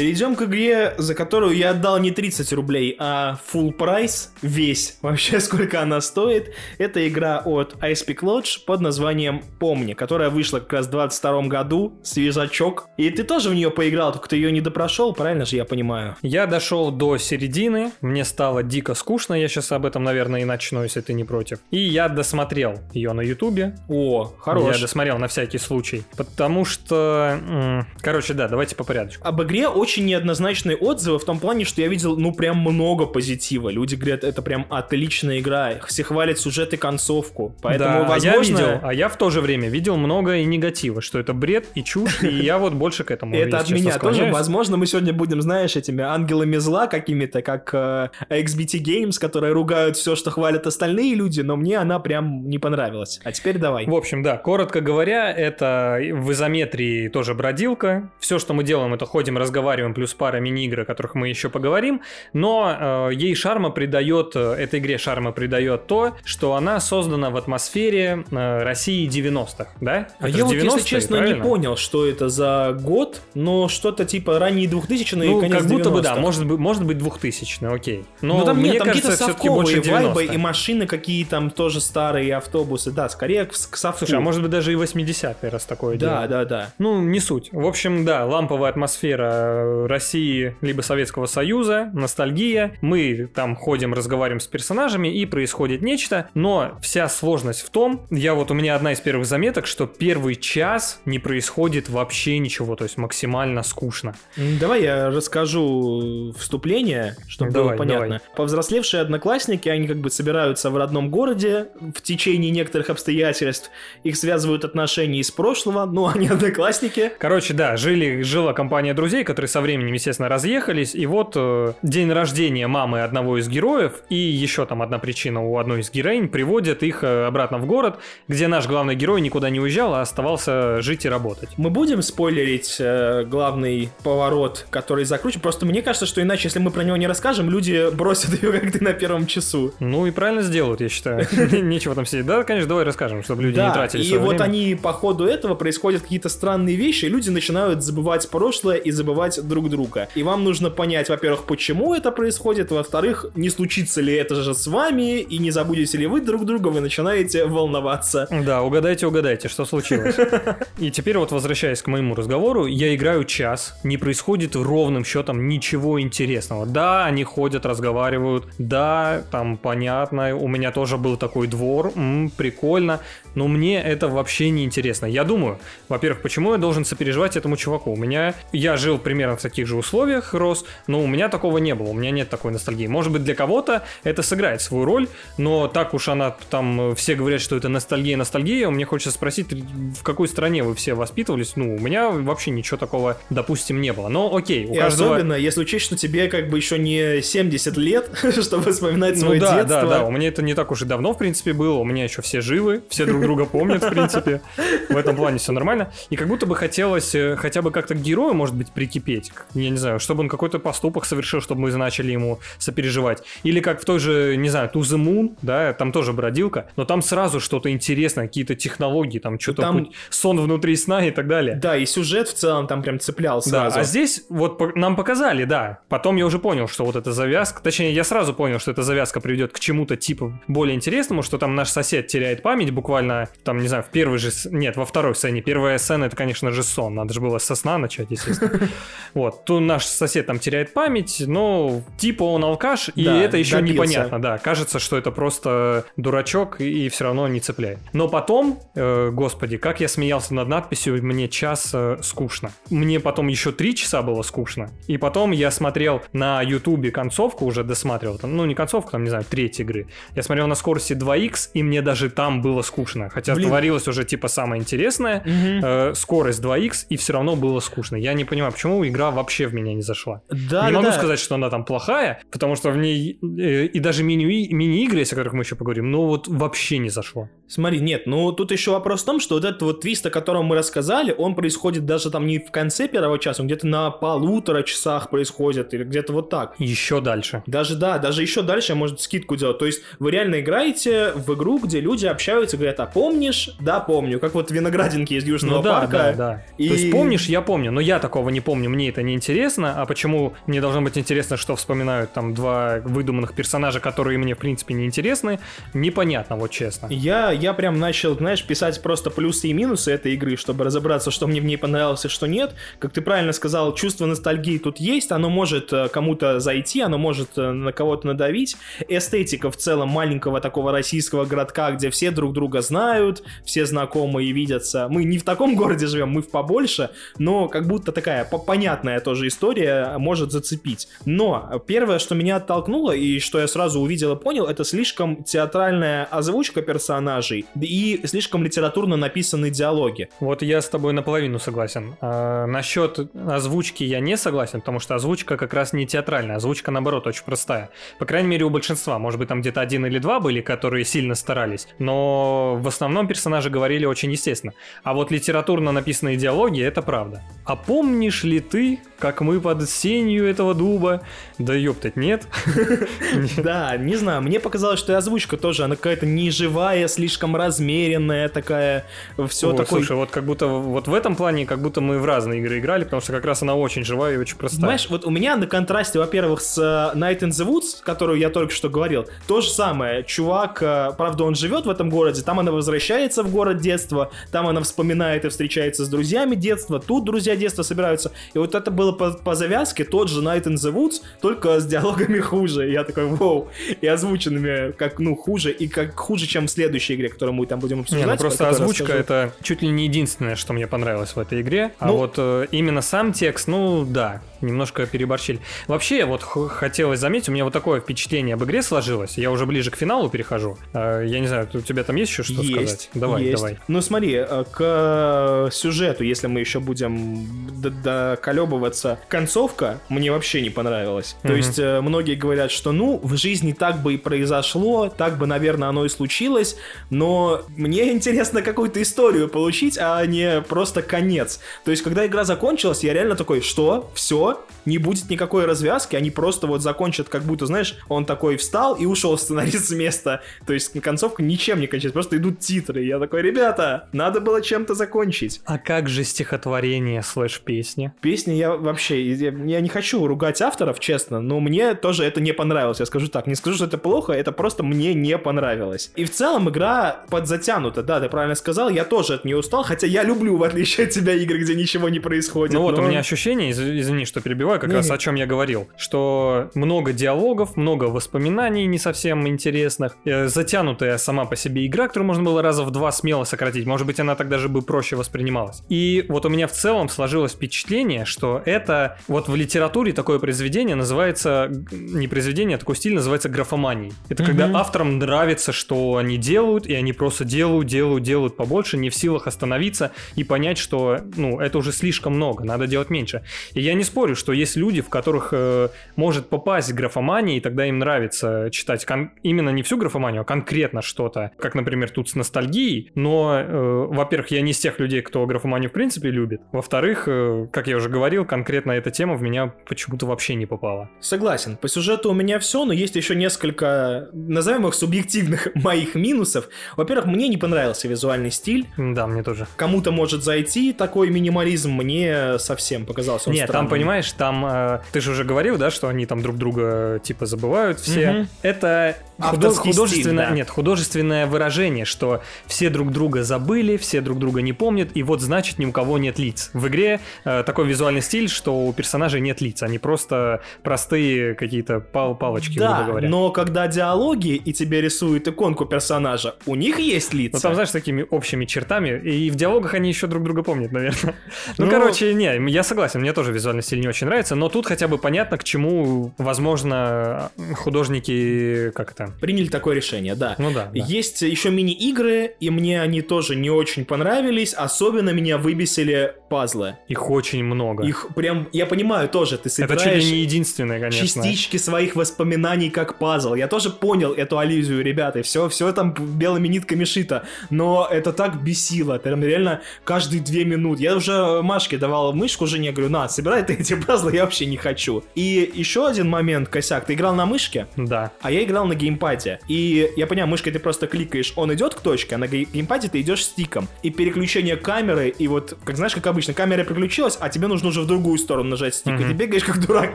Перейдем 0.00 0.34
к 0.34 0.40
игре, 0.44 0.94
за 0.96 1.14
которую 1.14 1.54
я 1.54 1.72
отдал 1.72 1.98
не 1.98 2.10
30 2.10 2.54
рублей, 2.54 2.96
а 2.98 3.38
full 3.52 3.70
прайс, 3.70 4.32
весь, 4.40 4.96
вообще 5.02 5.40
сколько 5.40 5.82
она 5.82 6.00
стоит. 6.00 6.54
Это 6.78 7.06
игра 7.06 7.42
от 7.44 7.74
Ice 7.82 8.06
Peak 8.08 8.20
Lodge 8.20 8.64
под 8.64 8.80
названием 8.80 9.42
«Помни», 9.58 9.92
которая 9.92 10.30
вышла 10.30 10.60
как 10.60 10.72
раз 10.72 10.86
в 10.86 10.90
22 10.92 11.42
году, 11.48 11.98
свежачок. 12.02 12.88
И 12.96 13.10
ты 13.10 13.24
тоже 13.24 13.50
в 13.50 13.54
нее 13.54 13.70
поиграл, 13.70 14.12
только 14.12 14.30
ты 14.30 14.36
ее 14.36 14.50
не 14.52 14.62
допрошел, 14.62 15.12
правильно 15.12 15.44
же 15.44 15.56
я 15.56 15.66
понимаю? 15.66 16.16
Я 16.22 16.46
дошел 16.46 16.90
до 16.90 17.18
середины, 17.18 17.92
мне 18.00 18.24
стало 18.24 18.62
дико 18.62 18.94
скучно, 18.94 19.34
я 19.34 19.48
сейчас 19.48 19.70
об 19.70 19.84
этом, 19.84 20.02
наверное, 20.02 20.40
и 20.40 20.44
начну, 20.46 20.82
если 20.82 21.02
ты 21.02 21.12
не 21.12 21.24
против. 21.24 21.58
И 21.70 21.78
я 21.78 22.08
досмотрел 22.08 22.78
ее 22.94 23.12
на 23.12 23.20
ютубе. 23.20 23.76
О, 23.90 24.32
хорош. 24.38 24.76
Я 24.76 24.80
досмотрел 24.80 25.18
на 25.18 25.28
всякий 25.28 25.58
случай, 25.58 26.04
потому 26.16 26.64
что... 26.64 27.84
Короче, 28.00 28.32
да, 28.32 28.48
давайте 28.48 28.74
по 28.76 28.84
порядочку. 28.84 29.28
Об 29.28 29.42
игре 29.42 29.68
очень 29.68 29.89
неоднозначные 29.98 30.76
отзывы 30.76 31.18
в 31.18 31.24
том 31.24 31.38
плане, 31.40 31.64
что 31.64 31.80
я 31.80 31.88
видел, 31.88 32.16
ну, 32.16 32.32
прям 32.32 32.58
много 32.58 33.06
позитива. 33.06 33.70
Люди 33.70 33.94
говорят, 33.94 34.24
это 34.24 34.42
прям 34.42 34.66
отличная 34.70 35.40
игра. 35.40 35.74
Все 35.86 36.02
хвалят 36.02 36.38
сюжет 36.38 36.72
и 36.74 36.76
концовку. 36.76 37.54
Поэтому, 37.62 38.04
да, 38.04 38.14
а 38.14 38.18
я 38.18 38.32
возможно... 38.32 38.52
видел, 38.52 38.80
а 38.82 38.94
я 38.94 39.08
в 39.08 39.16
то 39.16 39.30
же 39.30 39.40
время 39.40 39.68
видел 39.68 39.96
много 39.96 40.36
и 40.36 40.44
негатива, 40.44 41.00
что 41.00 41.18
это 41.18 41.32
бред 41.34 41.66
и 41.74 41.82
чушь, 41.82 42.22
и 42.22 42.28
я 42.28 42.58
вот 42.58 42.74
больше 42.74 43.04
к 43.04 43.10
этому, 43.10 43.34
Это 43.36 43.58
от 43.58 43.70
меня 43.70 43.98
тоже. 43.98 44.30
Возможно, 44.30 44.76
мы 44.76 44.86
сегодня 44.86 45.12
будем, 45.12 45.42
знаешь, 45.42 45.76
этими 45.76 46.02
ангелами 46.02 46.56
зла 46.56 46.86
какими-то, 46.86 47.42
как 47.42 47.70
э, 47.72 48.10
XBT 48.28 48.82
Games, 48.82 49.18
которые 49.18 49.52
ругают 49.52 49.96
все, 49.96 50.16
что 50.16 50.30
хвалят 50.30 50.66
остальные 50.66 51.14
люди, 51.14 51.40
но 51.40 51.56
мне 51.56 51.78
она 51.78 51.98
прям 51.98 52.48
не 52.48 52.58
понравилась. 52.58 53.20
А 53.24 53.32
теперь 53.32 53.58
давай. 53.58 53.86
В 53.86 53.94
общем, 53.94 54.22
да, 54.22 54.36
коротко 54.36 54.80
говоря, 54.80 55.32
это 55.32 55.98
в 56.12 56.32
изометрии 56.32 57.08
тоже 57.08 57.34
бродилка. 57.34 58.10
Все, 58.18 58.38
что 58.38 58.54
мы 58.54 58.64
делаем, 58.64 58.94
это 58.94 59.06
ходим, 59.06 59.38
разговариваем, 59.38 59.79
плюс 59.94 60.14
пара 60.14 60.38
мини-игр, 60.38 60.80
о 60.80 60.84
которых 60.84 61.14
мы 61.14 61.28
еще 61.28 61.48
поговорим. 61.48 62.02
Но 62.32 63.08
э, 63.10 63.14
ей 63.14 63.34
шарма 63.34 63.70
придает, 63.70 64.32
э, 64.34 64.54
этой 64.54 64.80
игре 64.80 64.98
шарма 64.98 65.32
придает 65.32 65.86
то, 65.86 66.16
что 66.24 66.54
она 66.54 66.80
создана 66.80 67.30
в 67.30 67.36
атмосфере 67.36 68.24
э, 68.30 68.62
России 68.62 69.08
90-х, 69.08 69.66
да? 69.80 70.08
А 70.18 70.28
Это 70.28 70.38
я 70.38 70.44
вот, 70.44 70.54
если 70.54 70.70
90-е, 70.70 70.84
честно, 70.84 71.14
не 71.16 71.20
правильно? 71.20 71.44
понял, 71.44 71.76
что 71.76 72.06
это 72.06 72.28
за 72.28 72.76
год, 72.80 73.20
но 73.34 73.68
что-то 73.68 74.04
типа 74.04 74.38
ранние 74.38 74.68
2000-е 74.68 75.26
и 75.26 75.30
Ну, 75.30 75.40
конец 75.40 75.58
как 75.58 75.66
будто 75.66 75.90
бы, 75.90 76.00
да, 76.02 76.12
90-х. 76.12 76.20
может 76.20 76.46
быть, 76.46 76.58
может 76.58 76.84
быть 76.84 76.98
2000 76.98 77.74
окей. 77.74 78.04
Но 78.20 78.38
Ну 78.38 78.44
там 78.44 78.58
мне 78.58 78.70
нет, 78.70 78.78
там 78.78 78.88
кажется, 78.88 79.10
какие-то 79.10 79.32
совковые 79.32 79.80
90 79.80 80.14
вайбы 80.14 80.34
и 80.34 80.36
машины 80.36 80.86
какие 80.86 81.24
там 81.24 81.50
тоже 81.50 81.80
старые 81.80 82.36
автобусы. 82.36 82.90
Да, 82.90 83.08
скорее 83.08 83.44
к, 83.46 83.52
к 83.52 83.76
совку. 83.76 83.98
Слушай, 84.00 84.18
а 84.18 84.20
может 84.20 84.42
быть 84.42 84.50
даже 84.50 84.72
и 84.72 84.76
80-е, 84.76 85.48
раз 85.50 85.64
такое 85.64 85.96
дело. 85.96 86.12
Да, 86.12 86.26
да, 86.26 86.44
да. 86.44 86.72
Ну, 86.78 87.00
не 87.00 87.20
суть. 87.20 87.48
В 87.52 87.66
общем, 87.66 88.04
да, 88.04 88.24
ламповая 88.24 88.70
атмосфера 88.70 89.59
э, 89.60 89.86
России 89.86 90.56
либо 90.60 90.82
Советского 90.82 91.26
Союза, 91.26 91.90
ностальгия. 91.92 92.76
Мы 92.80 93.28
там 93.34 93.56
ходим, 93.56 93.94
разговариваем 93.94 94.40
с 94.40 94.46
персонажами, 94.46 95.08
и 95.08 95.26
происходит 95.26 95.82
нечто. 95.82 96.28
Но 96.34 96.78
вся 96.82 97.08
сложность 97.08 97.62
в 97.62 97.70
том, 97.70 98.06
я 98.10 98.34
вот 98.34 98.50
у 98.50 98.54
меня 98.54 98.74
одна 98.76 98.92
из 98.92 99.00
первых 99.00 99.26
заметок, 99.26 99.66
что 99.66 99.86
первый 99.86 100.36
час 100.36 101.00
не 101.04 101.18
происходит 101.18 101.88
вообще 101.88 102.38
ничего, 102.38 102.76
то 102.76 102.84
есть 102.84 102.96
максимально 102.96 103.62
скучно. 103.62 104.14
Давай 104.36 104.82
я 104.82 105.10
расскажу 105.10 106.32
вступление, 106.38 107.16
чтобы 107.28 107.50
Давай, 107.52 107.70
было 107.70 107.78
понятно. 107.78 108.06
давай. 108.06 108.20
Повзрослевшие 108.36 109.00
одноклассники, 109.00 109.68
они 109.68 109.86
как 109.86 109.98
бы 109.98 110.10
собираются 110.10 110.70
в 110.70 110.76
родном 110.76 111.10
городе 111.10 111.68
в 111.80 112.00
течение 112.00 112.50
некоторых 112.50 112.90
обстоятельств. 112.90 113.70
Их 114.04 114.16
связывают 114.16 114.64
отношения 114.64 115.20
из 115.20 115.30
прошлого, 115.30 115.86
но 115.86 116.08
они 116.08 116.28
одноклассники. 116.30 117.12
Короче, 117.18 117.54
да, 117.54 117.76
жили, 117.76 118.22
жила 118.22 118.52
компания 118.52 118.94
друзей, 118.94 119.24
которые 119.24 119.48
со 119.50 119.60
временем, 119.60 119.94
естественно, 119.94 120.28
разъехались, 120.28 120.94
и 120.94 121.06
вот 121.06 121.32
э, 121.36 121.72
день 121.82 122.12
рождения 122.12 122.66
мамы 122.66 123.02
одного 123.02 123.38
из 123.38 123.48
героев, 123.48 124.02
и 124.08 124.16
еще 124.16 124.66
там 124.66 124.82
одна 124.82 124.98
причина 124.98 125.42
у 125.42 125.58
одной 125.58 125.80
из 125.80 125.90
героинь, 125.90 126.28
приводят 126.28 126.82
их 126.82 127.02
э, 127.02 127.24
обратно 127.24 127.58
в 127.58 127.66
город, 127.66 127.98
где 128.28 128.48
наш 128.48 128.66
главный 128.66 128.94
герой 128.94 129.20
никуда 129.20 129.50
не 129.50 129.60
уезжал, 129.60 129.94
а 129.94 130.02
оставался 130.02 130.80
жить 130.82 131.04
и 131.04 131.08
работать. 131.08 131.50
Мы 131.56 131.70
будем 131.70 132.02
спойлерить 132.02 132.76
э, 132.78 133.24
главный 133.24 133.90
поворот, 134.02 134.66
который 134.70 135.04
закручен. 135.04 135.40
Просто 135.40 135.66
мне 135.66 135.82
кажется, 135.82 136.06
что 136.06 136.22
иначе, 136.22 136.48
если 136.48 136.58
мы 136.58 136.70
про 136.70 136.82
него 136.82 136.96
не 136.96 137.06
расскажем, 137.06 137.50
люди 137.50 137.90
бросят 137.92 138.30
ее 138.42 138.52
как 138.52 138.72
ты 138.72 138.84
на 138.84 138.92
первом 138.92 139.26
часу. 139.26 139.72
Ну 139.80 140.06
и 140.06 140.10
правильно 140.10 140.42
сделают, 140.42 140.80
я 140.80 140.88
считаю. 140.88 141.26
Нечего 141.62 141.94
там 141.94 142.06
сидеть. 142.06 142.26
Да, 142.26 142.44
конечно, 142.44 142.68
давай 142.68 142.84
расскажем, 142.84 143.22
чтобы 143.22 143.42
люди 143.42 143.58
не 143.58 143.72
тратили 143.72 144.10
и 144.10 144.16
вот 144.16 144.40
они 144.40 144.78
по 144.80 144.92
ходу 144.92 145.24
этого 145.24 145.54
происходят 145.54 146.02
какие-то 146.02 146.28
странные 146.28 146.76
вещи, 146.76 147.06
и 147.06 147.08
люди 147.08 147.30
начинают 147.30 147.82
забывать 147.82 148.28
прошлое 148.28 148.76
и 148.76 148.90
забывать 148.90 149.39
друг 149.42 149.68
друга. 149.70 150.08
И 150.14 150.22
вам 150.22 150.44
нужно 150.44 150.70
понять, 150.70 151.08
во-первых, 151.08 151.44
почему 151.44 151.94
это 151.94 152.10
происходит, 152.10 152.70
во-вторых, 152.70 153.26
не 153.34 153.50
случится 153.50 154.00
ли 154.00 154.14
это 154.14 154.34
же 154.36 154.54
с 154.54 154.66
вами, 154.66 155.20
и 155.20 155.38
не 155.38 155.50
забудете 155.50 155.98
ли 155.98 156.06
вы 156.06 156.20
друг 156.20 156.44
друга, 156.44 156.68
вы 156.68 156.80
начинаете 156.80 157.46
волноваться. 157.46 158.28
Да, 158.30 158.62
угадайте, 158.62 159.06
угадайте, 159.06 159.48
что 159.48 159.64
случилось. 159.64 160.16
И 160.78 160.90
теперь 160.90 161.18
вот 161.18 161.32
возвращаясь 161.32 161.82
к 161.82 161.86
моему 161.86 162.14
разговору, 162.14 162.66
я 162.66 162.94
играю 162.94 163.24
час, 163.24 163.78
не 163.84 163.96
происходит 163.96 164.56
ровным 164.56 165.04
счетом 165.04 165.48
ничего 165.48 166.00
интересного. 166.00 166.66
Да, 166.66 167.06
они 167.06 167.24
ходят, 167.24 167.66
разговаривают, 167.66 168.46
да, 168.58 169.22
там 169.30 169.56
понятно, 169.56 170.36
у 170.36 170.48
меня 170.48 170.72
тоже 170.72 170.96
был 170.96 171.16
такой 171.16 171.46
двор, 171.46 171.92
м, 171.94 172.30
прикольно, 172.36 173.00
но 173.34 173.48
мне 173.48 173.82
это 173.82 174.08
вообще 174.08 174.50
не 174.50 174.64
интересно. 174.64 175.06
Я 175.06 175.24
думаю, 175.24 175.58
во-первых, 175.88 176.22
почему 176.22 176.52
я 176.52 176.58
должен 176.58 176.84
сопереживать 176.84 177.36
этому 177.36 177.56
чуваку? 177.56 177.92
У 177.92 177.96
меня, 177.96 178.34
я 178.52 178.76
жил 178.76 178.98
примерно 178.98 179.29
в 179.36 179.42
таких 179.42 179.66
же 179.66 179.76
условиях, 179.76 180.34
рос, 180.34 180.64
но 180.86 181.02
у 181.02 181.06
меня 181.06 181.28
такого 181.28 181.58
не 181.58 181.74
было, 181.74 181.88
у 181.88 181.94
меня 181.94 182.10
нет 182.10 182.28
такой 182.28 182.52
ностальгии. 182.52 182.86
Может 182.86 183.12
быть, 183.12 183.24
для 183.24 183.34
кого-то 183.34 183.84
это 184.04 184.22
сыграет 184.22 184.62
свою 184.62 184.84
роль, 184.84 185.08
но 185.38 185.68
так 185.68 185.94
уж 185.94 186.08
она 186.08 186.34
там, 186.50 186.92
э, 186.92 186.94
все 186.94 187.14
говорят, 187.14 187.40
что 187.40 187.56
это 187.56 187.68
ностальгия, 187.68 188.16
ностальгия, 188.16 188.68
мне 188.70 188.84
хочется 188.84 189.10
спросить, 189.10 189.48
в 189.52 190.02
какой 190.02 190.28
стране 190.28 190.62
вы 190.62 190.74
все 190.74 190.94
воспитывались? 190.94 191.56
Ну, 191.56 191.74
у 191.76 191.78
меня 191.78 192.10
вообще 192.10 192.50
ничего 192.50 192.76
такого, 192.76 193.18
допустим, 193.30 193.80
не 193.80 193.92
было. 193.92 194.08
Но 194.08 194.34
окей, 194.34 194.66
у 194.66 194.74
И 194.74 194.78
каждого... 194.78 195.14
особенно, 195.14 195.34
если 195.34 195.60
учесть, 195.60 195.84
что 195.84 195.96
тебе 195.96 196.28
как 196.28 196.48
бы 196.48 196.56
еще 196.56 196.78
не 196.78 197.22
70 197.22 197.76
лет, 197.76 198.10
чтобы 198.40 198.72
вспоминать 198.72 199.16
Ну 199.16 199.20
свое 199.22 199.40
да, 199.40 199.56
детство. 199.56 199.82
да, 199.82 199.88
да, 199.98 200.04
у 200.04 200.10
меня 200.10 200.28
это 200.28 200.42
не 200.42 200.54
так 200.54 200.70
уж 200.70 200.82
и 200.82 200.84
давно, 200.84 201.12
в 201.12 201.18
принципе, 201.18 201.52
было, 201.52 201.74
у 201.74 201.84
меня 201.84 202.04
еще 202.04 202.22
все 202.22 202.40
живы, 202.40 202.82
все 202.88 203.06
друг 203.06 203.22
друга 203.22 203.44
помнят, 203.46 203.82
в 203.82 203.88
принципе, 203.88 204.40
в 204.88 204.96
этом 204.96 205.16
плане 205.16 205.38
все 205.38 205.52
нормально, 205.52 205.92
и 206.10 206.16
как 206.16 206.28
будто 206.28 206.46
бы 206.46 206.56
хотелось 206.56 207.14
э, 207.14 207.36
хотя 207.36 207.62
бы 207.62 207.70
как-то 207.70 207.94
к 207.94 208.00
герою, 208.00 208.34
может 208.34 208.54
быть, 208.54 208.70
прикипеть, 208.70 209.19
к- 209.28 209.46
я 209.54 209.68
не 209.68 209.76
знаю, 209.76 210.00
чтобы 210.00 210.22
он 210.22 210.28
какой-то 210.30 210.58
поступок 210.58 211.04
совершил, 211.04 211.42
чтобы 211.42 211.60
мы 211.60 211.76
начали 211.76 212.12
ему 212.12 212.40
сопереживать, 212.58 213.22
или 213.42 213.60
как 213.60 213.82
в 213.82 213.84
той 213.84 213.98
же, 213.98 214.36
не 214.36 214.48
знаю, 214.48 214.70
To 214.72 214.80
the 214.80 214.96
Moon, 214.96 215.36
да, 215.42 215.74
там 215.74 215.92
тоже 215.92 216.14
бродилка, 216.14 216.70
но 216.76 216.86
там 216.86 217.02
сразу 217.02 217.40
что-то 217.40 217.70
интересное, 217.70 218.26
какие-то 218.26 218.54
технологии, 218.54 219.18
там 219.18 219.38
что-то, 219.38 219.62
там- 219.62 219.78
хоть 219.86 219.94
сон 220.08 220.40
внутри 220.40 220.76
сна 220.76 221.04
и 221.06 221.10
так 221.10 221.26
далее. 221.28 221.56
Да, 221.56 221.76
и 221.76 221.84
сюжет 221.84 222.28
в 222.28 222.34
целом 222.34 222.66
там 222.66 222.82
прям 222.82 222.98
цеплял 223.00 223.42
Да, 223.44 223.50
сразу. 223.70 223.80
а 223.80 223.84
здесь 223.84 224.24
вот 224.28 224.76
нам 224.76 224.96
показали, 224.96 225.44
да. 225.44 225.80
Потом 225.88 226.16
я 226.16 226.24
уже 226.26 226.38
понял, 226.38 226.68
что 226.68 226.84
вот 226.84 226.96
эта 226.96 227.12
завязка, 227.12 227.60
точнее, 227.62 227.92
я 227.92 228.04
сразу 228.04 228.32
понял, 228.32 228.58
что 228.60 228.70
эта 228.70 228.82
завязка 228.82 229.20
приведет 229.20 229.52
к 229.52 229.58
чему-то 229.58 229.96
типа 229.96 230.40
более 230.48 230.74
интересному, 230.76 231.22
что 231.22 231.36
там 231.38 231.54
наш 231.54 231.68
сосед 231.68 232.06
теряет 232.06 232.42
память 232.42 232.70
буквально, 232.70 233.28
там, 233.44 233.58
не 233.58 233.68
знаю, 233.68 233.82
в 233.82 233.88
первой 233.88 234.18
же, 234.18 234.30
нет, 234.50 234.76
во 234.76 234.84
второй 234.86 235.14
сцене. 235.14 235.42
Первая 235.42 235.78
сцена, 235.78 236.04
это, 236.04 236.16
конечно 236.16 236.50
же, 236.52 236.62
сон. 236.62 236.94
Надо 236.94 237.12
же 237.14 237.20
было 237.20 237.38
со 237.38 237.54
сна 237.54 237.78
начать, 237.78 238.10
естественно. 238.10 238.68
Вот, 239.14 239.44
то 239.44 239.60
наш 239.60 239.86
сосед 239.86 240.26
там 240.26 240.38
теряет 240.38 240.72
память, 240.72 241.22
но 241.26 241.82
типа 241.98 242.22
он 242.24 242.44
алкаш, 242.44 242.90
и 242.94 243.04
Да, 243.04 243.16
это 243.20 243.36
еще 243.36 243.56
добился. 243.56 243.72
непонятно, 243.74 244.20
да. 244.20 244.38
Кажется, 244.38 244.78
что 244.78 244.96
это 244.96 245.10
просто 245.10 245.84
дурачок, 245.96 246.60
и, 246.60 246.88
все 246.88 247.04
равно 247.04 247.28
не 247.28 247.40
цепляет. 247.40 247.78
Но 247.92 248.08
потом, 248.08 248.58
э, 248.74 249.10
господи, 249.10 249.56
как 249.56 249.80
я 249.80 249.88
смеялся 249.88 250.34
над 250.34 250.48
надписью 250.48 251.02
«Мне 251.04 251.28
час 251.28 251.70
э, 251.72 251.98
скучно». 252.02 252.50
Мне 252.70 253.00
потом 253.00 253.28
еще 253.28 253.52
три 253.52 253.74
часа 253.74 254.02
было 254.02 254.22
скучно. 254.22 254.70
И 254.86 254.96
потом 254.98 255.30
я 255.30 255.50
смотрел 255.50 256.02
на 256.12 256.42
ютубе 256.42 256.90
концовку, 256.90 257.44
уже 257.46 257.64
досматривал, 257.64 258.18
там, 258.18 258.36
ну 258.36 258.44
не 258.46 258.54
концовку, 258.54 258.90
там, 258.92 259.04
не 259.04 259.10
знаю, 259.10 259.24
треть 259.28 259.60
игры. 259.60 259.86
Я 260.14 260.22
смотрел 260.22 260.46
на 260.46 260.54
скорости 260.54 260.92
2х, 260.92 261.50
и 261.54 261.62
мне 261.62 261.82
даже 261.82 262.10
там 262.10 262.42
было 262.42 262.62
скучно. 262.62 263.08
Хотя 263.08 263.34
Блин. 263.34 263.48
творилось 263.48 263.88
уже 263.88 264.04
типа 264.04 264.28
самое 264.28 264.60
интересное. 264.60 265.22
Мгм. 265.24 265.64
Э, 265.64 265.94
скорость 265.94 266.42
2х, 266.42 266.86
и 266.88 266.96
все 266.96 267.12
равно 267.12 267.36
было 267.36 267.60
скучно. 267.60 267.96
Я 267.96 268.12
не 268.14 268.24
понимаю, 268.24 268.52
почему 268.52 268.86
игра 268.86 268.99
вообще 269.10 269.46
в 269.46 269.54
меня 269.54 269.72
не 269.74 269.82
зашла. 269.82 270.22
Да, 270.28 270.66
не 270.66 270.72
да, 270.72 270.78
могу 270.80 270.86
да. 270.86 270.92
сказать, 270.92 271.18
что 271.18 271.36
она 271.36 271.48
там 271.48 271.64
плохая, 271.64 272.20
потому 272.30 272.56
что 272.56 272.70
в 272.70 272.76
ней 272.76 273.18
э, 273.22 273.64
и 273.66 273.80
даже 273.80 274.02
мини- 274.02 274.48
мини-игры, 274.52 275.02
о 275.02 275.06
которых 275.06 275.32
мы 275.32 275.42
еще 275.44 275.56
поговорим, 275.56 275.90
ну 275.90 276.06
вот 276.06 276.28
вообще 276.28 276.78
не 276.78 276.90
зашло. 276.90 277.28
Смотри, 277.48 277.80
нет, 277.80 278.02
ну 278.06 278.30
тут 278.32 278.52
еще 278.52 278.72
вопрос 278.72 279.02
в 279.02 279.06
том, 279.06 279.20
что 279.20 279.36
вот 279.36 279.44
этот 279.44 279.62
вот 279.62 279.80
твист, 279.80 280.04
о 280.06 280.10
котором 280.10 280.44
мы 280.46 280.56
рассказали, 280.56 281.14
он 281.16 281.34
происходит 281.34 281.86
даже 281.86 282.10
там 282.10 282.26
не 282.26 282.38
в 282.38 282.50
конце 282.50 282.88
первого 282.88 283.18
часа, 283.18 283.42
он 283.42 283.46
где-то 283.46 283.66
на 283.66 283.90
полутора 283.90 284.62
часах 284.62 285.10
происходит, 285.10 285.72
или 285.74 285.84
где-то 285.84 286.12
вот 286.12 286.28
так. 286.30 286.54
Еще 286.58 287.00
дальше. 287.00 287.42
Даже 287.46 287.76
да, 287.76 287.98
даже 287.98 288.22
еще 288.22 288.42
дальше 288.42 288.74
может 288.74 289.00
скидку 289.00 289.36
делать. 289.36 289.58
То 289.58 289.66
есть 289.66 289.82
вы 289.98 290.10
реально 290.10 290.40
играете 290.40 291.12
в 291.14 291.34
игру, 291.34 291.58
где 291.58 291.80
люди 291.80 292.06
общаются, 292.06 292.56
говорят, 292.56 292.80
а 292.80 292.86
помнишь? 292.86 293.50
Да, 293.60 293.80
помню. 293.80 294.18
Как 294.20 294.34
вот 294.34 294.50
виноградинки 294.50 295.14
из 295.14 295.24
Южного 295.24 295.56
Ну 295.58 295.62
да, 295.62 295.80
парка. 295.80 295.92
да, 295.96 296.12
да. 296.12 296.46
И- 296.58 296.68
То 296.68 296.74
есть 296.74 296.90
помнишь, 296.90 297.26
я 297.26 297.40
помню, 297.42 297.70
но 297.72 297.80
я 297.80 297.98
такого 297.98 298.30
не 298.30 298.40
помню, 298.40 298.68
мне 298.70 298.89
это 298.90 299.02
не 299.02 299.14
интересно. 299.14 299.80
А 299.80 299.86
почему 299.86 300.34
мне 300.46 300.60
должно 300.60 300.82
быть 300.82 300.98
интересно, 300.98 301.36
что 301.36 301.56
вспоминают 301.56 302.12
там 302.12 302.34
два 302.34 302.80
выдуманных 302.84 303.34
персонажа, 303.34 303.80
которые 303.80 304.18
мне 304.18 304.34
в 304.34 304.38
принципе 304.38 304.74
не 304.74 304.84
интересны, 304.86 305.40
непонятно, 305.74 306.36
вот 306.36 306.50
честно. 306.50 306.88
Я, 306.90 307.30
я 307.30 307.54
прям 307.54 307.78
начал, 307.78 308.14
знаешь, 308.16 308.44
писать 308.44 308.82
просто 308.82 309.10
плюсы 309.10 309.48
и 309.48 309.52
минусы 309.52 309.92
этой 309.92 310.14
игры, 310.14 310.36
чтобы 310.36 310.64
разобраться, 310.64 311.10
что 311.10 311.26
мне 311.26 311.40
в 311.40 311.44
ней 311.44 311.56
понравилось 311.56 312.04
и 312.04 312.08
что 312.08 312.26
нет. 312.26 312.54
Как 312.78 312.92
ты 312.92 313.00
правильно 313.00 313.32
сказал, 313.32 313.74
чувство 313.74 314.06
ностальгии 314.06 314.58
тут 314.58 314.78
есть, 314.78 315.12
оно 315.12 315.30
может 315.30 315.72
э, 315.72 315.88
кому-то 315.88 316.40
зайти, 316.40 316.80
оно 316.80 316.98
может 316.98 317.38
э, 317.38 317.50
на 317.52 317.72
кого-то 317.72 318.06
надавить. 318.06 318.56
Эстетика 318.88 319.50
в 319.50 319.56
целом 319.56 319.88
маленького 319.88 320.40
такого 320.40 320.72
российского 320.72 321.24
городка, 321.24 321.70
где 321.72 321.90
все 321.90 322.10
друг 322.10 322.32
друга 322.32 322.60
знают, 322.60 323.22
все 323.44 323.66
знакомы 323.66 324.24
и 324.24 324.32
видятся. 324.32 324.88
Мы 324.88 325.04
не 325.04 325.18
в 325.18 325.24
таком 325.24 325.54
городе 325.60 325.86
живем, 325.86 326.10
мы 326.10 326.22
в 326.22 326.30
побольше, 326.30 326.90
но 327.18 327.48
как 327.48 327.66
будто 327.66 327.92
такая 327.92 328.24
по- 328.24 328.38
понятная 328.70 329.00
тоже 329.00 329.26
история 329.26 329.98
может 329.98 330.30
зацепить. 330.30 330.88
Но 331.04 331.62
первое, 331.66 331.98
что 331.98 332.14
меня 332.14 332.36
оттолкнуло 332.36 332.92
и 332.92 333.18
что 333.18 333.40
я 333.40 333.48
сразу 333.48 333.80
увидел 333.80 334.12
и 334.14 334.16
понял, 334.16 334.46
это 334.46 334.64
слишком 334.64 335.24
театральная 335.24 336.04
озвучка 336.04 336.62
персонажей 336.62 337.46
и 337.60 338.00
слишком 338.04 338.44
литературно 338.44 338.96
написанные 338.96 339.50
диалоги. 339.50 340.08
Вот 340.20 340.42
я 340.42 340.60
с 340.60 340.68
тобой 340.68 340.92
наполовину 340.92 341.38
согласен. 341.38 341.96
А, 342.00 342.46
насчет 342.46 343.10
озвучки 343.14 343.82
я 343.82 344.00
не 344.00 344.16
согласен, 344.16 344.60
потому 344.60 344.78
что 344.78 344.94
озвучка 344.94 345.36
как 345.36 345.52
раз 345.54 345.72
не 345.72 345.86
театральная, 345.86 346.36
озвучка 346.36 346.70
наоборот 346.70 347.06
очень 347.06 347.24
простая. 347.24 347.70
По 347.98 348.06
крайней 348.06 348.28
мере 348.28 348.44
у 348.44 348.50
большинства, 348.50 348.98
может 348.98 349.18
быть 349.18 349.28
там 349.28 349.40
где-то 349.40 349.60
один 349.60 349.86
или 349.86 349.98
два 349.98 350.20
были, 350.20 350.40
которые 350.40 350.84
сильно 350.84 351.14
старались, 351.14 351.66
но 351.78 352.56
в 352.60 352.68
основном 352.68 353.08
персонажи 353.08 353.50
говорили 353.50 353.84
очень 353.84 354.12
естественно. 354.12 354.52
А 354.84 354.94
вот 354.94 355.10
литературно 355.10 355.72
написанные 355.72 356.16
диалоги 356.16 356.62
это 356.62 356.82
правда. 356.82 357.22
А 357.44 357.56
помнишь 357.56 358.24
ли 358.24 358.40
ты, 358.40 358.59
как 358.98 359.20
мы 359.22 359.40
под 359.40 359.68
сенью 359.68 360.26
этого 360.26 360.54
дуба? 360.54 361.02
Да 361.38 361.54
ёптать, 361.54 361.96
нет? 361.96 362.26
Да, 363.36 363.76
не 363.76 363.96
знаю, 363.96 364.22
мне 364.22 364.38
показалось, 364.38 364.78
что 364.78 364.92
и 364.92 364.96
озвучка 364.96 365.36
тоже, 365.36 365.64
она 365.64 365.76
какая-то 365.76 366.06
неживая, 366.06 366.86
слишком 366.88 367.34
размеренная 367.34 368.28
такая, 368.28 368.84
все 369.28 369.52
такое... 369.52 369.80
Слушай, 369.80 369.96
вот 369.96 370.10
как 370.10 370.24
будто 370.24 370.46
вот 370.46 370.88
в 370.88 370.94
этом 370.94 371.16
плане, 371.16 371.46
как 371.46 371.60
будто 371.60 371.80
мы 371.80 371.98
в 371.98 372.04
разные 372.04 372.40
игры 372.40 372.58
играли, 372.58 372.84
потому 372.84 373.00
что 373.00 373.12
как 373.12 373.24
раз 373.24 373.42
она 373.42 373.54
очень 373.54 373.84
живая 373.84 374.14
и 374.14 374.16
очень 374.18 374.36
простая. 374.36 374.60
Знаешь, 374.60 374.88
вот 374.90 375.04
у 375.04 375.10
меня 375.10 375.36
на 375.36 375.46
контрасте, 375.46 375.98
во-первых, 375.98 376.40
с 376.40 376.58
э, 376.58 376.96
Night 376.98 377.20
in 377.20 377.30
the 377.30 377.46
Woods, 377.46 377.82
которую 377.82 378.18
я 378.18 378.30
только 378.30 378.52
что 378.52 378.68
говорил, 378.68 379.06
то 379.26 379.40
же 379.40 379.48
самое. 379.48 380.04
Чувак, 380.04 380.62
э, 380.62 380.92
правда, 380.96 381.24
он 381.24 381.34
живет 381.34 381.66
в 381.66 381.70
этом 381.70 381.90
городе, 381.90 382.22
там 382.22 382.38
она 382.38 382.52
возвращается 382.52 383.22
в 383.22 383.30
город 383.30 383.58
детства, 383.58 384.10
там 384.30 384.46
она 384.46 384.60
вспоминает 384.62 385.24
и 385.24 385.28
встречается 385.28 385.84
с 385.84 385.88
друзьями 385.88 386.34
детства, 386.34 386.80
тут 386.80 387.04
друзья 387.04 387.36
детства 387.36 387.62
собираются. 387.62 388.12
И 388.34 388.38
вот 388.38 388.49
это 388.54 388.70
было 388.70 388.92
по, 388.92 389.10
по 389.12 389.34
завязке 389.34 389.84
тот 389.84 390.08
же 390.08 390.20
Night 390.22 390.44
in 390.44 390.54
the 390.54 390.72
Woods, 390.72 391.02
только 391.20 391.60
с 391.60 391.66
диалогами 391.66 392.18
хуже. 392.20 392.68
И 392.68 392.72
я 392.72 392.84
такой, 392.84 393.06
вау, 393.06 393.48
и 393.80 393.86
озвученными 393.86 394.72
как, 394.72 394.98
ну, 394.98 395.14
хуже, 395.16 395.50
и 395.52 395.68
как 395.68 395.98
хуже, 395.98 396.26
чем 396.26 396.46
в 396.46 396.50
следующей 396.50 396.94
игре, 396.94 397.08
которую 397.08 397.34
мы 397.34 397.46
там 397.46 397.60
будем 397.60 397.76
Не, 397.78 397.82
обсуждать. 397.82 398.06
ну 398.06 398.12
про 398.14 398.20
просто 398.20 398.48
озвучка 398.48 398.82
расскажу. 398.84 399.00
это 399.00 399.32
чуть 399.42 399.62
ли 399.62 399.68
не 399.68 399.84
единственное, 399.84 400.36
что 400.36 400.52
мне 400.52 400.66
понравилось 400.66 401.10
в 401.16 401.18
этой 401.18 401.40
игре. 401.40 401.72
А 401.78 401.86
Ну- 401.86 401.96
вот 401.96 402.14
э, 402.16 402.46
именно 402.50 402.82
сам 402.82 403.12
текст, 403.12 403.48
ну 403.48 403.84
да, 403.84 404.20
немножко 404.40 404.86
переборщили. 404.86 405.40
Вообще, 405.66 406.04
вот 406.04 406.22
хотелось 406.22 407.00
заметить, 407.00 407.28
у 407.28 407.32
меня 407.32 407.44
вот 407.44 407.52
такое 407.52 407.80
впечатление 407.80 408.34
об 408.34 408.44
игре 408.44 408.62
сложилось. 408.62 409.18
Я 409.18 409.30
уже 409.30 409.46
ближе 409.46 409.70
к 409.70 409.76
финалу 409.76 410.08
перехожу. 410.08 410.58
Э, 410.72 411.04
я 411.06 411.20
не 411.20 411.26
знаю, 411.26 411.48
у 411.52 411.60
тебя 411.60 411.84
там 411.84 411.96
есть 411.96 412.10
еще 412.10 412.22
что 412.22 412.42
есть, 412.42 412.52
сказать? 412.52 412.90
Давай, 412.94 413.24
есть. 413.24 413.36
давай. 413.36 413.58
Ну 413.68 413.80
смотри, 413.80 414.14
э, 414.14 414.44
к 414.50 415.48
сюжету, 415.52 416.04
если 416.04 416.26
мы 416.26 416.40
еще 416.40 416.60
будем 416.60 417.26
доколебываться, 417.60 418.98
концовка 419.08 419.78
мне 419.88 420.10
вообще 420.10 420.42
не 420.42 420.50
понравилась. 420.50 421.16
То 421.22 421.28
Мгм. 421.28 421.36
есть 421.36 421.58
э, 421.58 421.80
многие 421.80 422.14
говорят, 422.14 422.50
что 422.50 422.72
ну, 422.72 423.00
в 423.02 423.16
жизни 423.16 423.52
так 423.52 423.82
бы 423.82 423.94
и 423.94 423.96
произошло, 423.96 424.88
так 424.88 425.18
бы, 425.18 425.26
наверное, 425.26 425.68
оно 425.68 425.84
и 425.84 425.88
случилось, 425.88 426.56
но 426.90 427.42
мне 427.56 427.92
интересно 427.92 428.42
какую-то 428.42 428.80
историю 428.82 429.28
получить, 429.28 429.78
а 429.78 430.04
не 430.06 430.40
просто 430.42 430.82
конец. 430.82 431.40
То 431.64 431.70
есть, 431.70 431.82
когда 431.82 432.06
игра 432.06 432.24
закончилась, 432.24 432.82
я 432.84 432.92
реально 432.92 433.16
такой, 433.16 433.40
что? 433.40 433.90
Все? 433.94 434.29
Por 434.30 434.46
Не 434.70 434.78
будет 434.78 435.10
никакой 435.10 435.46
развязки, 435.46 435.96
они 435.96 436.12
просто 436.12 436.46
вот 436.46 436.62
закончат, 436.62 437.08
как 437.08 437.24
будто, 437.24 437.44
знаешь, 437.46 437.76
он 437.88 438.04
такой 438.04 438.36
встал 438.36 438.74
и 438.76 438.86
ушел 438.86 439.18
сценарист 439.18 439.66
с 439.66 439.72
места. 439.72 440.22
То 440.46 440.52
есть 440.52 440.80
концовка 440.80 441.24
ничем 441.24 441.58
не 441.58 441.66
кончается, 441.66 441.92
просто 441.92 442.16
идут 442.18 442.38
титры. 442.38 442.84
Я 442.84 443.00
такой, 443.00 443.22
ребята, 443.22 443.88
надо 443.92 444.20
было 444.20 444.40
чем-то 444.40 444.74
закончить. 444.74 445.40
А 445.44 445.58
как 445.58 445.88
же 445.88 446.04
стихотворение 446.04 447.02
слэш 447.02 447.40
песни? 447.40 447.92
Песни 448.00 448.34
я 448.34 448.54
вообще, 448.54 449.10
я, 449.10 449.32
я 449.32 449.60
не 449.60 449.68
хочу 449.68 450.06
ругать 450.06 450.40
авторов, 450.40 450.78
честно, 450.78 451.20
но 451.20 451.40
мне 451.40 451.74
тоже 451.74 452.04
это 452.04 452.20
не 452.20 452.32
понравилось, 452.32 452.78
я 452.78 452.86
скажу 452.86 453.08
так. 453.08 453.26
Не 453.26 453.34
скажу, 453.34 453.56
что 453.56 453.64
это 453.64 453.76
плохо, 453.76 454.12
это 454.12 454.30
просто 454.30 454.62
мне 454.62 454.94
не 454.94 455.18
понравилось. 455.18 455.90
И 455.96 456.04
в 456.04 456.12
целом 456.12 456.48
игра 456.48 457.04
подзатянута, 457.10 457.82
да, 457.82 457.98
ты 457.98 458.08
правильно 458.08 458.36
сказал, 458.36 458.70
я 458.70 458.84
тоже 458.84 459.14
от 459.14 459.24
нее 459.24 459.36
устал, 459.36 459.64
хотя 459.64 459.88
я 459.88 460.04
люблю, 460.04 460.36
в 460.36 460.44
отличие 460.44 460.86
от 460.86 460.92
тебя, 460.92 461.14
игры, 461.14 461.38
где 461.38 461.56
ничего 461.56 461.88
не 461.88 461.98
происходит. 461.98 462.54
Ну 462.54 462.62
вот 462.62 462.78
у 462.78 462.82
но- 462.82 462.88
меня 462.88 463.00
ощущение, 463.00 463.50
из- 463.50 463.58
извини, 463.58 464.04
что 464.04 464.20
перебиваю, 464.20 464.59
как 464.60 464.72
раз 464.72 464.90
о 464.90 464.98
чем 464.98 465.14
я 465.16 465.26
говорил, 465.26 465.68
что 465.76 466.50
много 466.54 466.92
диалогов, 466.92 467.56
много 467.56 467.84
воспоминаний 467.84 468.66
не 468.66 468.78
совсем 468.78 469.26
интересных, 469.26 469.96
э, 470.04 470.28
затянутая 470.28 470.98
сама 470.98 471.24
по 471.24 471.36
себе 471.36 471.66
игра, 471.66 471.88
которую 471.88 472.06
можно 472.06 472.22
было 472.24 472.42
раза 472.42 472.64
в 472.64 472.70
два 472.70 472.92
смело 472.92 473.24
сократить, 473.24 473.66
может 473.66 473.86
быть, 473.86 473.98
она 474.00 474.14
тогда 474.14 474.38
же 474.38 474.48
бы 474.48 474.62
проще 474.62 474.96
воспринималась. 474.96 475.62
И 475.68 476.04
вот 476.08 476.26
у 476.26 476.28
меня 476.28 476.46
в 476.46 476.52
целом 476.52 476.88
сложилось 476.88 477.32
впечатление, 477.32 478.04
что 478.04 478.42
это 478.44 478.98
вот 479.08 479.28
в 479.28 479.34
литературе 479.34 479.92
такое 479.92 480.18
произведение 480.18 480.76
называется, 480.76 481.50
не 481.70 482.08
произведение, 482.08 482.56
а 482.56 482.58
такой 482.58 482.76
стиль 482.76 482.94
называется 482.94 483.28
графоманией. 483.28 483.92
Это 484.08 484.24
когда 484.24 484.46
Мгм. 484.46 484.56
авторам 484.56 484.98
нравится, 484.98 485.52
что 485.52 485.96
они 485.96 486.16
делают, 486.16 486.66
и 486.66 486.74
они 486.74 486.92
просто 486.92 487.24
делают, 487.24 487.66
делают, 487.66 488.02
делают 488.02 488.36
побольше, 488.36 488.76
не 488.76 488.90
в 488.90 488.94
силах 488.94 489.26
остановиться 489.26 489.92
и 490.16 490.24
понять, 490.24 490.58
что, 490.58 490.98
ну, 491.16 491.40
это 491.40 491.58
уже 491.58 491.72
слишком 491.72 492.14
много, 492.14 492.44
надо 492.44 492.66
делать 492.66 492.90
меньше. 492.90 493.22
И 493.54 493.60
я 493.60 493.74
не 493.74 493.84
спорю, 493.84 494.16
что 494.16 494.32
есть 494.40 494.56
люди, 494.56 494.80
в 494.80 494.88
которых 494.88 495.28
э, 495.32 495.68
может 495.96 496.28
попасть 496.28 496.72
графомания, 496.72 497.36
и 497.36 497.40
тогда 497.40 497.66
им 497.66 497.78
нравится 497.78 498.48
читать 498.50 498.84
кон- 498.84 499.10
именно 499.22 499.50
не 499.50 499.62
всю 499.62 499.76
графоманию, 499.76 500.22
а 500.22 500.24
конкретно 500.24 500.82
что-то, 500.82 501.30
как, 501.38 501.54
например, 501.54 501.90
тут 501.90 502.08
с 502.08 502.14
ностальгией. 502.14 502.90
Но, 502.94 503.38
э, 503.38 503.86
во-первых, 503.90 504.30
я 504.30 504.40
не 504.40 504.50
из 504.50 504.58
тех 504.58 504.80
людей, 504.80 505.02
кто 505.02 505.24
графоманию 505.26 505.70
в 505.70 505.72
принципе 505.72 506.10
любит. 506.10 506.40
Во-вторых, 506.52 507.04
э, 507.06 507.46
как 507.52 507.68
я 507.68 507.76
уже 507.76 507.88
говорил, 507.88 508.24
конкретно 508.24 508.72
эта 508.72 508.90
тема 508.90 509.14
в 509.14 509.22
меня 509.22 509.54
почему-то 509.68 510.06
вообще 510.06 510.34
не 510.34 510.46
попала. 510.46 510.88
Согласен. 511.00 511.56
По 511.56 511.68
сюжету 511.68 512.10
у 512.10 512.14
меня 512.14 512.38
все, 512.38 512.64
но 512.64 512.72
есть 512.72 512.96
еще 512.96 513.14
несколько, 513.14 514.08
назовем 514.12 514.66
их 514.66 514.74
субъективных 514.74 515.48
моих 515.54 515.94
минусов. 515.94 516.48
Во-первых, 516.76 517.06
мне 517.06 517.28
не 517.28 517.36
понравился 517.36 517.88
визуальный 517.88 518.30
стиль. 518.30 518.66
Да, 518.76 519.06
мне 519.06 519.22
тоже. 519.22 519.46
Кому-то 519.56 519.92
может 519.92 520.24
зайти 520.24 520.72
такой 520.72 521.10
минимализм, 521.10 521.72
мне 521.72 522.38
совсем 522.38 522.86
показался 522.86 523.28
он 523.30 523.34
Нет, 523.34 523.42
там, 523.46 523.48
странным. 523.48 523.70
понимаешь, 523.70 523.90
понимаешь, 523.90 524.12
там 524.12 524.29
э, 524.44 524.80
ты 524.92 525.00
же 525.00 525.12
уже 525.12 525.24
говорил, 525.24 525.58
да, 525.58 525.70
что 525.70 525.88
они 525.88 526.06
там 526.06 526.22
друг 526.22 526.36
друга 526.36 527.00
типа 527.02 527.26
забывают 527.26 527.80
все. 527.80 528.10
Мгм. 528.10 528.28
Это 528.42 528.96
худо- 529.20 529.48
Авторский 529.48 529.72
художественное, 529.72 530.24
стиль, 530.24 530.30
да. 530.30 530.36
нет, 530.36 530.50
художественное 530.50 531.26
выражение, 531.26 531.84
что 531.84 532.22
все 532.46 532.70
друг 532.70 532.90
друга 532.90 533.22
забыли, 533.22 533.76
все 533.76 534.00
друг 534.00 534.18
друга 534.18 534.42
не 534.42 534.52
помнят, 534.52 534.90
и 534.94 535.02
вот 535.02 535.20
значит 535.20 535.58
ни 535.58 535.66
у 535.66 535.72
кого 535.72 535.98
нет 535.98 536.18
лиц. 536.18 536.50
В 536.52 536.68
игре 536.68 537.00
э, 537.24 537.42
такой 537.44 537.66
визуальный 537.66 538.02
стиль, 538.02 538.28
что 538.28 538.66
у 538.66 538.72
персонажей 538.72 539.20
нет 539.20 539.40
лиц, 539.40 539.62
они 539.62 539.78
просто 539.78 540.40
простые 540.62 541.34
какие-то 541.34 541.80
пал 541.80 542.14
палочки, 542.14 542.58
Да, 542.58 542.76
грубо 542.76 542.90
говоря. 542.90 543.08
но 543.08 543.30
когда 543.30 543.66
диалоги 543.68 544.34
и 544.36 544.52
тебе 544.52 544.80
рисуют 544.80 545.26
иконку 545.28 545.64
персонажа, 545.66 546.34
у 546.46 546.54
них 546.54 546.78
есть 546.78 547.12
лица. 547.14 547.36
Ну, 547.36 547.40
там, 547.42 547.54
знаешь, 547.54 547.70
такими 547.70 548.06
общими 548.10 548.44
чертами, 548.44 548.98
и 548.98 549.30
в 549.30 549.34
диалогах 549.36 549.74
они 549.74 549.88
еще 549.88 550.06
друг 550.06 550.22
друга 550.24 550.42
помнят, 550.42 550.72
наверное. 550.72 551.14
Ну, 551.58 551.66
Ну- 551.66 551.70
короче, 551.70 552.14
не, 552.14 552.50
я 552.50 552.62
согласен, 552.62 553.00
мне 553.00 553.12
тоже 553.12 553.32
визуальный 553.32 553.62
стиль 553.62 553.80
не 553.80 553.88
очень 553.88 554.06
нравится, 554.06 554.34
но 554.34 554.48
тут 554.48 554.66
хотя 554.66 554.88
бы 554.88 554.98
понятно, 554.98 555.36
к 555.38 555.44
чему, 555.44 556.12
возможно, 556.18 557.30
художники, 557.56 558.70
как 558.74 558.92
это, 558.92 559.09
Приняли 559.20 559.48
такое 559.48 559.76
решение, 559.76 560.14
да. 560.14 560.36
ну 560.38 560.52
да, 560.52 560.70
да. 560.72 560.84
Есть 560.84 561.22
еще 561.22 561.50
мини-игры, 561.50 562.34
и 562.40 562.50
мне 562.50 562.80
они 562.80 563.02
тоже 563.02 563.36
не 563.36 563.50
очень 563.50 563.84
понравились. 563.84 564.54
Особенно 564.54 565.10
меня 565.10 565.38
выбесили 565.38 566.14
пазлы. 566.28 566.76
Их 566.88 567.10
очень 567.10 567.44
много. 567.44 567.84
Их 567.84 568.08
прям, 568.14 568.48
я 568.52 568.66
понимаю 568.66 569.08
тоже, 569.08 569.36
ты 569.36 569.48
Это 569.48 569.50
собираешь 569.50 570.02
чуть 570.02 570.04
ли 570.04 570.16
не 570.16 570.22
единственное, 570.22 570.80
конечно. 570.80 571.06
частички 571.06 571.56
своих 571.56 571.96
воспоминаний 571.96 572.70
как 572.70 572.98
пазл. 572.98 573.34
Я 573.34 573.48
тоже 573.48 573.70
понял 573.70 574.12
эту 574.12 574.38
аллюзию, 574.38 574.82
ребята, 574.82 575.22
все, 575.22 575.48
все 575.48 575.72
там 575.72 575.92
белыми 575.92 576.48
нитками 576.48 576.84
шито. 576.84 577.24
Но 577.50 577.88
это 577.90 578.12
так 578.12 578.42
бесило, 578.42 578.98
прям 578.98 579.22
реально 579.22 579.60
каждые 579.84 580.22
две 580.22 580.44
минуты. 580.44 580.82
Я 580.82 580.96
уже 580.96 581.42
Машке 581.42 581.78
давал 581.78 582.12
мышку 582.12 582.46
жене, 582.46 582.72
говорю, 582.72 582.90
на, 582.90 583.08
собирай 583.08 583.42
ты 583.42 583.54
эти 583.54 583.74
пазлы, 583.74 584.14
я 584.14 584.24
вообще 584.24 584.46
не 584.46 584.56
хочу. 584.56 585.02
И 585.14 585.50
еще 585.52 585.86
один 585.86 586.08
момент, 586.08 586.48
косяк, 586.48 586.86
ты 586.86 586.94
играл 586.94 587.14
на 587.14 587.26
мышке? 587.26 587.66
Да. 587.76 588.12
А 588.20 588.30
я 588.30 588.44
играл 588.44 588.66
на 588.66 588.74
геймпаде. 589.00 589.40
И 589.48 589.90
я 589.96 590.06
понимаю, 590.06 590.28
мышкой 590.28 590.52
ты 590.52 590.58
просто 590.58 590.86
кликаешь, 590.86 591.32
он 591.36 591.52
идет 591.54 591.74
к 591.74 591.80
точке, 591.80 592.14
а 592.16 592.18
на 592.18 592.26
гей- 592.26 592.46
геймпаде 592.52 592.88
ты 592.88 593.00
идешь 593.00 593.24
стиком. 593.24 593.66
И 593.82 593.90
переключение 593.90 594.56
камеры, 594.56 595.08
и 595.08 595.28
вот, 595.28 595.56
как 595.64 595.76
знаешь, 595.76 595.94
как 595.94 596.06
обычно, 596.06 596.34
камера 596.34 596.64
переключилась, 596.64 597.16
а 597.20 597.28
тебе 597.28 597.46
нужно 597.48 597.68
уже 597.68 597.80
в 597.80 597.86
другую 597.86 598.18
сторону 598.18 598.50
нажать 598.50 598.74
стик. 598.74 598.92
И 598.94 598.96
Мгм. 599.04 599.08
ты 599.08 599.12
бегаешь 599.14 599.44
как 599.44 599.64
дурак 599.66 599.94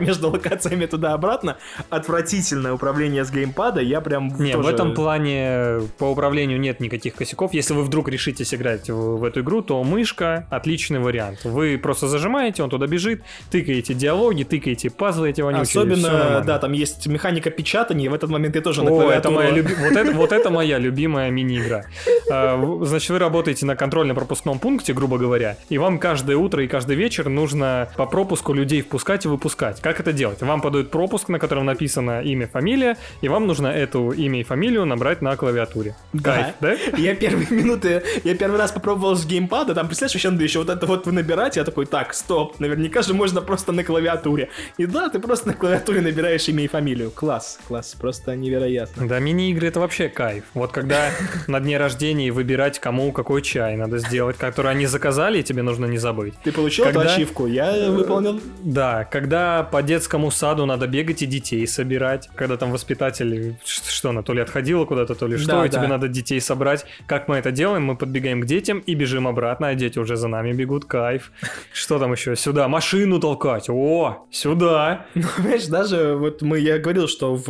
между 0.00 0.28
локациями 0.30 0.86
туда-обратно. 0.86 1.56
Отвратительное 1.90 2.72
управление 2.72 3.24
с 3.24 3.30
геймпада. 3.30 3.80
Я 3.80 4.00
прям 4.00 4.28
Не, 4.38 4.52
тоже- 4.52 4.68
в 4.68 4.74
этом 4.74 4.94
плане 4.94 5.80
по 5.98 6.04
управлению 6.10 6.58
нет 6.60 6.80
никаких 6.80 7.14
косяков. 7.14 7.54
Если 7.54 7.74
вы 7.74 7.82
вдруг 7.84 8.08
решитесь 8.08 8.52
играть 8.54 8.90
в, 8.90 9.18
в 9.18 9.24
эту 9.24 9.40
игру, 9.40 9.62
то 9.62 9.82
мышка 9.84 10.46
отличный 10.50 10.98
вариант. 10.98 11.40
Вы 11.44 11.78
просто 11.78 12.08
зажимаете, 12.08 12.62
он 12.62 12.70
туда 12.70 12.86
бежит, 12.86 13.22
тыкаете 13.50 13.94
диалоги, 13.94 14.42
тыкаете 14.44 14.90
пазлы 14.90 15.30
эти 15.30 15.40
вонючие. 15.40 15.62
Особенно, 15.82 16.42
да, 16.46 16.58
там 16.58 16.72
есть 16.72 17.06
механика 17.06 17.50
печатания, 17.50 18.06
и 18.06 18.08
в 18.08 18.14
этот 18.14 18.30
момент 18.30 18.54
ты 18.54 18.60
тоже 18.60 18.82
на 18.82 18.90
Это 19.02 19.30
моя 19.30 19.50
люби- 19.50 19.74
вот, 19.74 19.92
это, 19.96 20.12
вот 20.12 20.32
это 20.32 20.50
моя 20.50 20.78
любимая 20.78 21.30
мини-игра. 21.30 21.84
А, 22.30 22.56
Значит, 22.82 23.10
вы 23.10 23.18
работаете 23.18 23.66
на 23.66 23.76
контрольно-пропускном 23.76 24.58
пункте, 24.58 24.92
грубо 24.92 25.18
говоря, 25.18 25.56
и 25.68 25.78
вам 25.78 25.98
каждое 25.98 26.36
утро 26.36 26.62
и 26.64 26.68
каждый 26.68 26.96
вечер 26.96 27.28
нужно 27.28 27.88
по 27.96 28.06
пропуску 28.06 28.52
людей 28.52 28.82
впускать 28.82 29.24
и 29.24 29.28
выпускать. 29.28 29.80
Как 29.80 30.00
это 30.00 30.12
делать? 30.12 30.42
Вам 30.42 30.60
подают 30.60 30.90
пропуск, 30.90 31.28
на 31.28 31.38
котором 31.38 31.66
написано 31.66 32.22
имя, 32.22 32.46
фамилия, 32.48 32.96
и 33.20 33.28
вам 33.28 33.46
нужно 33.46 33.68
эту 33.68 34.10
имя 34.10 34.40
и 34.40 34.42
фамилию 34.44 34.84
набрать 34.86 35.22
на 35.22 35.36
клавиатуре. 35.36 35.94
Да. 36.12 36.34
Кайф, 36.34 36.46
да? 36.60 36.98
Я 36.98 37.14
первые 37.14 37.46
минуты, 37.50 38.02
я 38.24 38.34
первый 38.36 38.58
раз 38.58 38.72
попробовал 38.72 39.16
с 39.16 39.24
геймпада, 39.26 39.74
там, 39.74 39.86
представляешь, 39.86 40.14
еще 40.14 40.30
надо 40.30 40.44
еще 40.44 40.58
вот 40.60 40.70
это 40.70 40.86
вот 40.86 41.06
вы 41.06 41.12
набираете, 41.12 41.60
я 41.60 41.64
такой, 41.64 41.86
так, 41.86 42.14
стоп, 42.14 42.58
наверняка 42.60 43.02
же 43.02 43.14
можно 43.14 43.40
просто 43.40 43.72
на 43.72 43.84
клавиатуре. 43.84 44.48
И 44.78 44.86
да, 44.86 45.08
ты 45.08 45.18
просто 45.18 45.48
на 45.48 45.54
клавиатуре 45.54 46.00
набираешь 46.00 46.48
имя 46.48 46.64
и 46.64 46.68
фамилию. 46.68 47.10
Класс, 47.10 47.58
класс, 47.68 47.94
просто 47.98 48.34
невероятно. 48.36 48.75
Да, 48.96 49.18
мини-игры 49.18 49.68
это 49.68 49.80
вообще 49.80 50.08
кайф. 50.08 50.44
Вот 50.54 50.72
когда 50.72 51.10
на 51.46 51.60
дне 51.60 51.78
рождения 51.78 52.30
выбирать, 52.30 52.78
кому 52.78 53.12
какой 53.12 53.42
чай 53.42 53.76
надо 53.76 53.98
сделать, 53.98 54.36
который 54.36 54.70
они 54.72 54.86
заказали, 54.86 55.38
и 55.38 55.42
тебе 55.42 55.62
нужно 55.62 55.86
не 55.86 55.98
забыть. 55.98 56.34
Ты 56.44 56.52
получил 56.52 56.84
эту 56.84 56.98
Когда- 57.00 57.14
ачивку? 57.14 57.46
Я 57.46 57.90
выполнил. 57.90 58.40
Да, 58.62 59.04
когда 59.04 59.62
по 59.62 59.82
детскому 59.82 60.30
саду 60.30 60.66
надо 60.66 60.86
бегать 60.86 61.22
и 61.22 61.26
детей 61.26 61.66
собирать, 61.66 62.28
когда 62.34 62.56
там 62.56 62.72
воспитатель, 62.72 63.56
что 63.64 64.10
она, 64.10 64.22
то 64.22 64.32
ли 64.32 64.40
отходила 64.40 64.84
куда-то, 64.84 65.14
то 65.14 65.26
ли 65.26 65.36
что, 65.38 65.52
Да, 65.60 65.66
и 65.66 65.68
тебе 65.68 65.82
да. 65.82 65.88
надо 65.88 66.08
детей 66.08 66.40
собрать. 66.40 66.84
Как 67.06 67.28
мы 67.28 67.36
это 67.36 67.50
делаем? 67.50 67.84
Мы 67.84 67.96
подбегаем 67.96 68.40
к 68.42 68.46
детям 68.46 68.78
и 68.80 68.94
бежим 68.94 69.26
обратно, 69.28 69.68
а 69.68 69.74
дети 69.74 69.98
уже 69.98 70.16
за 70.16 70.28
нами 70.28 70.52
бегут, 70.52 70.84
кайф. 70.84 71.30
Что 71.72 71.98
там 71.98 72.12
еще? 72.12 72.36
Сюда, 72.36 72.68
машину 72.68 73.20
толкать, 73.20 73.66
о, 73.68 74.26
сюда. 74.30 75.06
Ну, 75.14 75.22
Понимаешь, 75.36 75.66
даже 75.66 76.14
вот 76.16 76.42
мы, 76.42 76.58
я 76.58 76.78
говорил, 76.78 77.08
что 77.08 77.34
в 77.36 77.46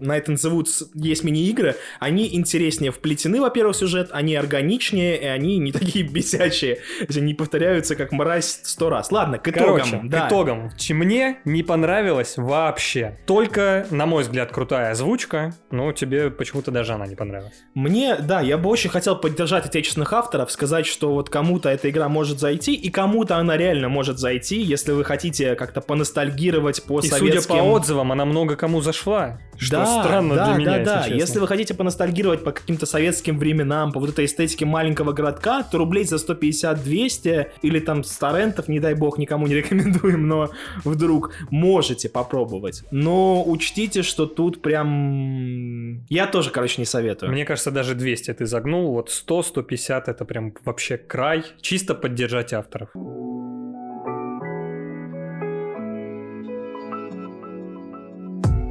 э, 0.00 0.04
Night 0.04 0.26
in 0.26 0.34
the 0.44 0.52
Woods 0.56 0.88
есть 0.94 1.24
мини-игры, 1.24 1.76
они 1.98 2.34
интереснее 2.34 2.92
вплетены, 2.92 3.40
во-первых, 3.40 3.76
в 3.76 3.78
сюжет, 3.78 4.10
они 4.12 4.34
органичнее, 4.36 5.20
и 5.20 5.26
они 5.26 5.58
не 5.58 5.72
такие 5.72 6.04
бесячие, 6.06 6.78
они 7.08 7.20
не 7.28 7.34
повторяются 7.34 7.96
как 7.96 8.12
мразь 8.12 8.60
сто 8.64 8.90
раз. 8.90 9.10
Ладно, 9.12 9.38
к 9.38 9.48
итогам. 9.48 9.76
Короче, 9.76 10.00
да. 10.04 10.26
к 10.26 10.28
итогам. 10.28 10.70
Ч- 10.76 10.94
Мне 10.94 11.38
не 11.44 11.62
понравилось 11.62 12.34
вообще. 12.36 13.18
Только, 13.26 13.86
на 13.90 14.06
мой 14.06 14.22
взгляд, 14.22 14.52
крутая 14.52 14.92
озвучка, 14.92 15.54
но 15.70 15.92
тебе 15.92 16.30
почему-то 16.30 16.70
даже 16.70 16.92
она 16.94 17.06
не 17.06 17.16
понравилась. 17.16 17.54
Мне, 17.74 18.16
да, 18.16 18.40
я 18.40 18.58
бы 18.58 18.68
очень 18.68 18.90
хотел 18.90 19.16
поддержать 19.16 19.66
отечественных 19.66 20.12
авторов, 20.12 20.50
сказать, 20.50 20.86
что 20.86 21.12
вот 21.12 21.30
кому-то 21.30 21.68
эта 21.68 21.90
игра 21.90 22.08
может 22.08 22.38
зайти, 22.40 22.74
и 22.74 22.90
кому-то 22.90 23.36
она 23.36 23.56
реально 23.56 23.88
может 23.88 24.18
зайти, 24.18 24.60
если 24.60 24.92
вы 24.92 25.04
хотите 25.04 25.54
как-то 25.54 25.80
поностальгировать 25.80 26.82
по 26.84 27.00
И 27.00 27.06
советским... 27.08 27.42
судя 27.42 27.48
по 27.48 27.62
отзывам, 27.62 28.12
она 28.12 28.24
много 28.24 28.56
кому 28.56 28.80
зашла. 28.80 29.38
Что 29.56 29.76
да, 29.76 30.02
странно 30.02 30.29
да, 30.36 30.54
для 30.54 30.54
меня, 30.54 30.70
да, 30.70 30.76
если 30.78 30.84
да. 30.84 31.02
честно. 31.02 31.14
Если 31.14 31.38
вы 31.38 31.46
хотите 31.46 31.74
поностальгировать 31.74 32.44
по 32.44 32.52
каким-то 32.52 32.86
советским 32.86 33.38
временам, 33.38 33.92
по 33.92 34.00
вот 34.00 34.10
этой 34.10 34.24
эстетике 34.24 34.64
маленького 34.64 35.12
городка, 35.12 35.62
то 35.62 35.78
рублей 35.78 36.04
за 36.04 36.16
150-200 36.16 37.46
или 37.62 37.80
там 37.80 38.04
с 38.04 38.16
торрентов, 38.16 38.68
не 38.68 38.80
дай 38.80 38.94
бог, 38.94 39.18
никому 39.18 39.46
не 39.46 39.54
рекомендуем, 39.60 40.26
но 40.28 40.50
вдруг 40.84 41.32
можете 41.50 42.08
попробовать. 42.08 42.82
Но 42.90 43.42
учтите, 43.44 44.02
что 44.02 44.26
тут 44.26 44.62
прям... 44.62 46.04
Я 46.08 46.26
тоже, 46.26 46.50
короче, 46.50 46.80
не 46.80 46.86
советую. 46.86 47.32
Мне 47.32 47.44
кажется, 47.44 47.70
даже 47.70 47.94
200 47.94 48.34
ты 48.34 48.46
загнул, 48.46 48.92
вот 48.92 49.08
100-150 49.08 50.04
это 50.06 50.24
прям 50.24 50.54
вообще 50.64 50.96
край. 50.96 51.44
Чисто 51.60 51.94
поддержать 51.94 52.52
авторов. 52.52 52.90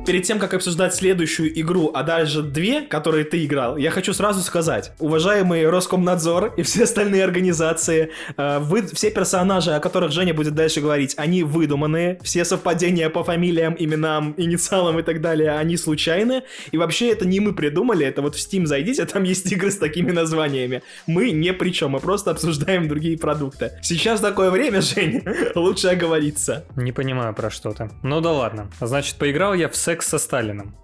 Перед 0.10 0.24
тем, 0.24 0.40
как 0.40 0.56
обсуждать 0.56 0.96
следующую 0.96 1.62
игру, 1.62 1.92
а 1.94 2.02
даже 2.02 2.42
две, 2.42 2.82
которые 2.82 3.26
ты 3.26 3.46
играл, 3.46 3.78
я 3.78 3.92
хочу 3.92 4.12
сразу 4.12 4.42
сказать, 4.42 4.92
уважаемый 4.98 5.70
Роскомнадзор 5.70 6.56
и 6.58 6.64
все 6.64 6.86
остальные 6.86 7.24
организации, 7.24 8.10
э, 8.36 8.58
вы, 8.58 8.88
все 8.88 9.12
персонажи, 9.12 9.70
о 9.70 9.80
которых 9.80 10.12
Женя 10.12 10.34
будет 10.34 10.56
дальше 10.56 10.82
говорить, 10.82 11.14
они 11.18 11.44
выдуманные, 11.44 12.18
все 12.24 12.44
совпадения 12.44 13.12
по 13.12 13.24
фамилиям, 13.24 13.76
именам, 13.78 14.34
инициалам 14.36 14.98
и 14.98 15.04
так 15.04 15.22
далее, 15.22 15.52
они 15.52 15.78
случайны, 15.78 16.42
и 16.72 16.78
вообще 16.80 17.12
это 17.12 17.28
не 17.28 17.40
мы 17.40 17.54
придумали, 17.54 18.04
это 18.04 18.24
вот 18.24 18.36
в 18.36 18.40
Steam 18.40 18.66
зайдите, 18.66 19.06
там 19.06 19.22
есть 19.22 19.52
игры 19.52 19.70
с 19.70 19.78
такими 19.78 20.10
названиями. 20.10 20.82
Мы 21.06 21.30
не 21.30 21.54
при 21.54 21.70
чем, 21.70 21.92
мы 21.92 22.00
просто 22.00 22.32
обсуждаем 22.32 22.88
другие 22.88 23.16
продукты. 23.16 23.74
Сейчас 23.84 24.22
такое 24.22 24.50
время, 24.50 24.82
Женя, 24.82 25.22
лучше 25.54 25.90
оговориться. 25.90 26.66
Не 26.76 26.94
понимаю 26.94 27.36
про 27.36 27.52
что 27.52 27.74
ты. 27.74 27.92
Ну 28.02 28.22
да 28.22 28.32
ладно. 28.32 28.72
Значит, 28.82 29.18
поиграл 29.18 29.54
я 29.54 29.70
в 29.70 29.76
секс 30.00 30.08
со 30.08 30.20
Сталином. 30.20 30.76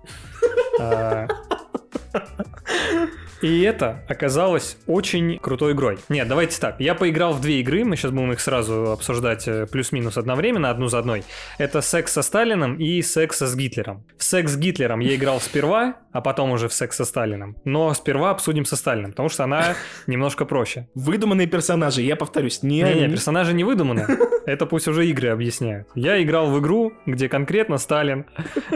И 3.45 3.62
это 3.62 4.03
оказалось 4.08 4.75
очень 4.88 5.38
крутой 5.38 5.73
игрой. 5.73 5.99
Нет, 6.10 6.27
давайте 6.27 6.60
так. 6.60 6.79
Я 6.79 6.95
поиграл 6.95 7.31
в 7.31 7.41
две 7.41 7.60
игры, 7.60 7.86
мы 7.86 7.95
сейчас 7.95 8.10
будем 8.10 8.31
их 8.31 8.39
сразу 8.39 8.91
обсуждать 8.91 9.47
э, 9.47 9.67
плюс-минус 9.67 10.17
одновременно, 10.17 10.71
одну 10.71 10.88
за 10.88 10.97
одной. 10.97 11.23
Это 11.60 11.81
секс 11.81 12.12
со 12.12 12.23
Сталином 12.23 12.77
и 12.77 13.03
секс 13.03 13.38
с 13.38 13.55
Гитлером. 13.55 14.03
В 14.17 14.23
секс 14.23 14.53
с 14.53 14.58
Гитлером 14.58 14.99
я 14.99 15.13
играл 15.13 15.39
сперва, 15.39 15.93
а 16.12 16.21
потом 16.21 16.53
уже 16.53 16.67
в 16.67 16.73
секс 16.73 16.97
со 16.97 17.05
Сталином. 17.05 17.55
Но 17.65 17.93
сперва 17.93 18.31
обсудим 18.31 18.65
со 18.65 18.75
Сталином, 18.75 19.12
потому 19.12 19.29
что 19.29 19.43
она 19.43 19.75
немножко 20.08 20.45
проще. 20.45 20.88
Выдуманные 20.95 21.45
персонажи, 21.45 22.01
я 22.01 22.15
повторюсь, 22.15 22.63
не 22.63 22.81
они. 22.81 23.10
персонажи 23.10 23.53
не 23.53 23.63
выдуманы. 23.63 24.08
Это 24.47 24.65
пусть 24.65 24.88
уже 24.88 25.05
игры 25.08 25.29
объясняют. 25.29 25.88
Я 25.93 26.19
играл 26.23 26.49
в 26.49 26.60
игру, 26.60 26.93
где 27.05 27.29
конкретно 27.29 27.77
Сталин. 27.77 28.25